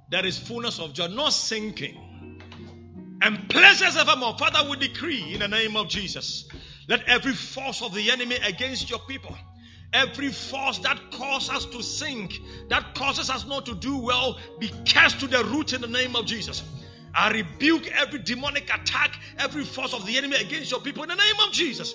there 0.10 0.26
is 0.26 0.38
fullness 0.38 0.80
of 0.80 0.94
joy, 0.94 1.08
not 1.08 1.34
sinking. 1.34 2.09
And 3.22 3.50
pleasures 3.50 3.98
evermore. 3.98 4.38
Father, 4.38 4.70
we 4.70 4.78
decree 4.78 5.34
in 5.34 5.40
the 5.40 5.48
name 5.48 5.76
of 5.76 5.90
Jesus. 5.90 6.46
Let 6.88 7.04
every 7.08 7.34
force 7.34 7.82
of 7.82 7.94
the 7.94 8.12
enemy 8.12 8.36
against 8.36 8.90
your 8.90 9.00
people, 9.00 9.36
every 9.94 10.30
force 10.30 10.80
that 10.80 11.12
causes 11.12 11.50
us 11.50 11.66
to 11.66 11.84
sink, 11.84 12.40
that 12.70 12.96
causes 12.96 13.30
us 13.30 13.46
not 13.46 13.66
to 13.66 13.76
do 13.76 13.98
well, 13.98 14.40
be 14.60 14.72
cast 14.86 15.20
to 15.20 15.28
the 15.28 15.44
root 15.46 15.74
in 15.74 15.82
the 15.82 15.88
name 15.88 16.16
of 16.16 16.26
Jesus. 16.26 16.64
I 17.14 17.32
rebuke 17.32 17.88
every 17.88 18.20
demonic 18.20 18.74
attack, 18.74 19.20
every 19.38 19.66
force 19.66 19.94
of 19.94 20.06
the 20.06 20.18
enemy 20.18 20.38
against 20.38 20.72
your 20.72 20.80
people 20.80 21.04
in 21.04 21.10
the 21.10 21.16
name 21.16 21.36
of 21.46 21.52
Jesus. 21.52 21.94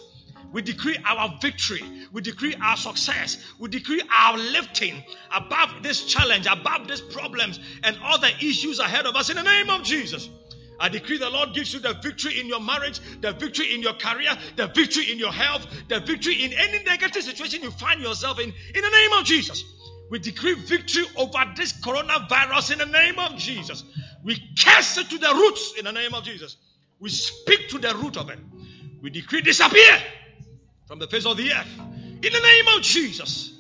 We 0.53 0.63
decree 0.63 0.97
our 1.05 1.39
victory. 1.41 1.83
We 2.13 2.21
decree 2.21 2.55
our 2.63 2.77
success. 2.77 3.39
We 3.59 3.69
decree 3.69 4.03
our 4.17 4.37
lifting 4.37 5.03
above 5.35 5.83
this 5.83 6.05
challenge, 6.05 6.47
above 6.47 6.87
these 6.87 7.01
problems, 7.01 7.59
and 7.83 7.97
all 8.05 8.21
the 8.21 8.31
issues 8.37 8.79
ahead 8.79 9.07
of 9.07 9.17
us 9.17 9.31
in 9.31 9.37
the 9.37 9.43
name 9.43 9.71
of 9.71 9.83
Jesus. 9.83 10.29
I 10.79 10.89
decree 10.89 11.19
the 11.19 11.31
Lord 11.31 11.55
gives 11.55 11.73
you 11.73 11.81
the 11.81 11.95
victory 11.95 12.41
in 12.41 12.47
your 12.47 12.61
marriage, 12.61 13.01
the 13.21 13.33
victory 13.33 13.75
in 13.75 13.83
your 13.83 13.95
career, 13.95 14.31
the 14.57 14.67
victory 14.67 15.11
in 15.13 15.19
your 15.19 15.33
health, 15.33 15.67
the 15.89 16.01
victory 16.01 16.43
in 16.45 16.53
any 16.53 16.83
negative 16.85 17.23
situation 17.23 17.63
you 17.63 17.71
find 17.71 18.01
yourself 18.01 18.39
in, 18.41 18.49
in 18.49 18.83
the 18.83 18.91
name 18.91 19.13
of 19.19 19.25
Jesus. 19.25 19.65
We 20.11 20.19
decree 20.19 20.55
victory 20.55 21.05
over 21.17 21.39
this 21.57 21.73
coronavirus 21.73 22.73
in 22.73 22.79
the 22.79 22.87
name 22.87 23.19
of 23.19 23.37
Jesus. 23.37 23.85
We 24.23 24.37
cast 24.59 24.99
it 24.99 25.11
to 25.11 25.19
the 25.19 25.33
roots 25.35 25.75
in 25.79 25.85
the 25.85 25.93
name 25.93 26.15
of 26.15 26.25
Jesus. 26.25 26.57
We 27.01 27.11
speak 27.11 27.69
to 27.71 27.79
the 27.79 27.95
root 27.95 28.17
of 28.17 28.31
it. 28.31 28.39
We 29.03 29.11
decree 29.11 29.43
disappear 29.43 29.99
from 30.87 30.99
the 30.99 31.07
face 31.07 31.27
of 31.27 31.37
the 31.37 31.53
earth 31.53 31.79
in 32.23 32.33
the 32.33 32.41
name 32.41 32.77
of 32.77 32.83
Jesus. 32.83 33.53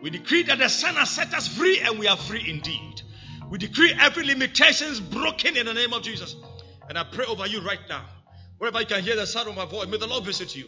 We 0.00 0.10
decree 0.10 0.44
that 0.44 0.58
the 0.58 0.68
Son 0.68 0.94
has 0.94 1.10
set 1.10 1.34
us 1.34 1.48
free 1.48 1.80
and 1.80 1.98
we 1.98 2.06
are 2.06 2.16
free 2.16 2.44
indeed. 2.48 3.02
We 3.50 3.58
decree 3.58 3.94
every 3.98 4.24
limitation 4.24 4.88
is 4.88 5.00
broken 5.00 5.56
in 5.56 5.66
the 5.66 5.74
name 5.74 5.92
of 5.92 6.02
Jesus. 6.02 6.36
And 6.88 6.98
I 6.98 7.04
pray 7.04 7.24
over 7.26 7.46
you 7.46 7.60
right 7.60 7.80
now. 7.88 8.04
Wherever 8.58 8.80
you 8.80 8.86
can 8.86 9.02
hear 9.02 9.16
the 9.16 9.26
sound 9.26 9.48
of 9.48 9.56
my 9.56 9.64
voice, 9.64 9.86
may 9.88 9.98
the 9.98 10.06
Lord 10.06 10.24
visit 10.24 10.54
you. 10.54 10.66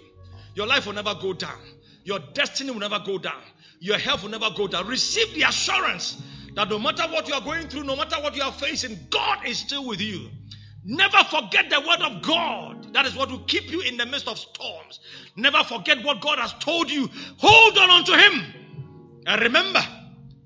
Your 0.55 0.67
life 0.67 0.87
will 0.87 0.95
never 0.95 1.15
go 1.15 1.33
down. 1.33 1.59
Your 2.05 2.19
destiny 2.19 2.71
will 2.71 2.81
never 2.81 3.01
go 3.05 3.19
down. 3.19 3.41
Your 3.81 3.99
health 3.99 4.23
will 4.23 4.31
never 4.31 4.51
go 4.57 4.67
down. 4.67 4.87
Receive 4.87 5.35
the 5.35 5.43
assurance 5.43 6.21
that 6.55 6.69
no 6.69 6.79
matter 6.79 7.03
what 7.05 7.29
you 7.29 7.35
are 7.35 7.41
going 7.41 7.69
through, 7.69 7.85
no 7.85 7.97
matter 7.97 8.17
what 8.23 8.35
you 8.37 8.43
are 8.43 8.53
facing, 8.53 8.99
God 9.11 9.47
is 9.47 9.59
still 9.59 9.87
with 9.87 10.01
you. 10.01 10.31
Never 10.85 11.19
forget 11.25 11.69
the 11.69 11.81
word 11.81 12.01
of 12.01 12.23
God. 12.23 12.95
That 12.95 13.07
is 13.07 13.15
what 13.15 13.31
will 13.31 13.41
keep 13.41 13.71
you 13.71 13.83
in 13.83 13.97
the 13.97 14.07
midst 14.07 14.27
of 14.29 14.39
storms. 14.39 15.01
Never 15.37 15.63
forget 15.65 16.03
what 16.03 16.21
God 16.21 16.39
has 16.39 16.55
told 16.55 16.91
you. 16.91 17.09
Hold 17.39 17.79
on 17.79 17.91
unto 17.91 18.13
Him. 18.13 19.25
And 19.27 19.43
remember 19.43 19.81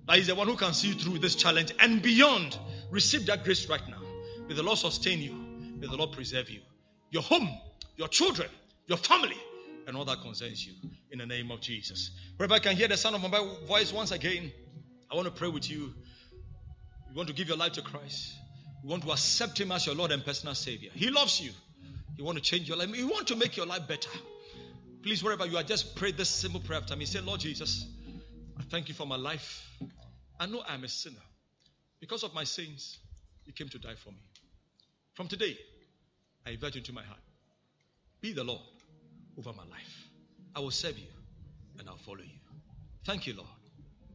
that 0.06 0.16
He's 0.16 0.26
the 0.26 0.34
one 0.34 0.46
who 0.46 0.56
can 0.56 0.74
see 0.74 0.88
you 0.88 0.94
through 0.94 1.18
this 1.18 1.34
challenge 1.34 1.72
and 1.78 2.02
beyond. 2.02 2.56
Receive 2.90 3.26
that 3.26 3.44
grace 3.44 3.68
right 3.68 3.86
now. 3.88 4.00
May 4.48 4.54
the 4.54 4.62
Lord 4.62 4.78
sustain 4.78 5.20
you. 5.20 5.32
May 5.78 5.86
the 5.86 5.96
Lord 5.96 6.12
preserve 6.12 6.50
you. 6.50 6.60
Your 7.10 7.22
home, 7.22 7.48
your 7.96 8.08
children, 8.08 8.48
your 8.86 8.98
family, 8.98 9.36
and 9.86 9.96
all 9.96 10.04
that 10.04 10.20
concerns 10.20 10.64
you. 10.66 10.72
In 11.10 11.18
the 11.18 11.26
name 11.26 11.50
of 11.50 11.60
Jesus. 11.60 12.10
Wherever 12.36 12.54
I 12.54 12.58
can 12.58 12.76
hear 12.76 12.88
the 12.88 12.96
sound 12.96 13.14
of 13.14 13.22
my 13.22 13.56
voice 13.66 13.92
once 13.92 14.10
again, 14.10 14.52
I 15.10 15.14
want 15.14 15.26
to 15.26 15.32
pray 15.32 15.48
with 15.48 15.70
you. 15.70 15.94
You 17.10 17.14
want 17.14 17.28
to 17.28 17.34
give 17.34 17.48
your 17.48 17.56
life 17.56 17.72
to 17.72 17.82
Christ. 17.82 18.34
You 18.82 18.90
want 18.90 19.04
to 19.04 19.12
accept 19.12 19.60
Him 19.60 19.72
as 19.72 19.86
your 19.86 19.94
Lord 19.94 20.10
and 20.10 20.24
personal 20.24 20.54
Savior. 20.54 20.90
He 20.94 21.10
loves 21.10 21.40
you. 21.40 21.52
He 22.16 22.22
want 22.22 22.36
to 22.36 22.42
change 22.42 22.68
your 22.68 22.76
life. 22.76 22.92
He 22.92 23.04
want 23.04 23.28
to 23.28 23.36
make 23.36 23.56
your 23.56 23.66
life 23.66 23.86
better. 23.88 24.10
Please, 25.02 25.22
wherever 25.22 25.46
you 25.46 25.56
are, 25.56 25.62
just 25.62 25.96
pray 25.96 26.12
this 26.12 26.28
simple 26.28 26.60
prayer 26.60 26.80
after 26.80 26.96
me. 26.96 27.04
Say, 27.04 27.20
Lord 27.20 27.40
Jesus, 27.40 27.86
I 28.58 28.62
thank 28.62 28.88
you 28.88 28.94
for 28.94 29.06
my 29.06 29.16
life. 29.16 29.70
I 30.38 30.46
know 30.46 30.62
I'm 30.66 30.84
a 30.84 30.88
sinner. 30.88 31.16
Because 32.00 32.22
of 32.22 32.34
my 32.34 32.44
sins, 32.44 32.98
you 33.44 33.52
came 33.52 33.68
to 33.68 33.78
die 33.78 33.94
for 33.96 34.10
me. 34.10 34.22
From 35.14 35.28
today, 35.28 35.56
I 36.46 36.50
invite 36.50 36.74
you 36.74 36.80
into 36.80 36.92
my 36.92 37.02
heart. 37.02 37.20
Be 38.20 38.32
the 38.32 38.44
Lord 38.44 38.60
over 39.38 39.52
my 39.52 39.64
life. 39.64 40.08
I 40.54 40.60
will 40.60 40.70
serve 40.70 40.98
you 40.98 41.06
and 41.78 41.88
I'll 41.88 41.96
follow 41.96 42.18
you. 42.18 42.38
Thank 43.04 43.26
you, 43.26 43.34
Lord, 43.34 43.48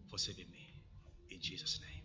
for 0.09 0.17
saving 0.17 0.49
me. 0.51 0.67
In 1.31 1.39
Jesus' 1.41 1.79
name. 1.81 1.98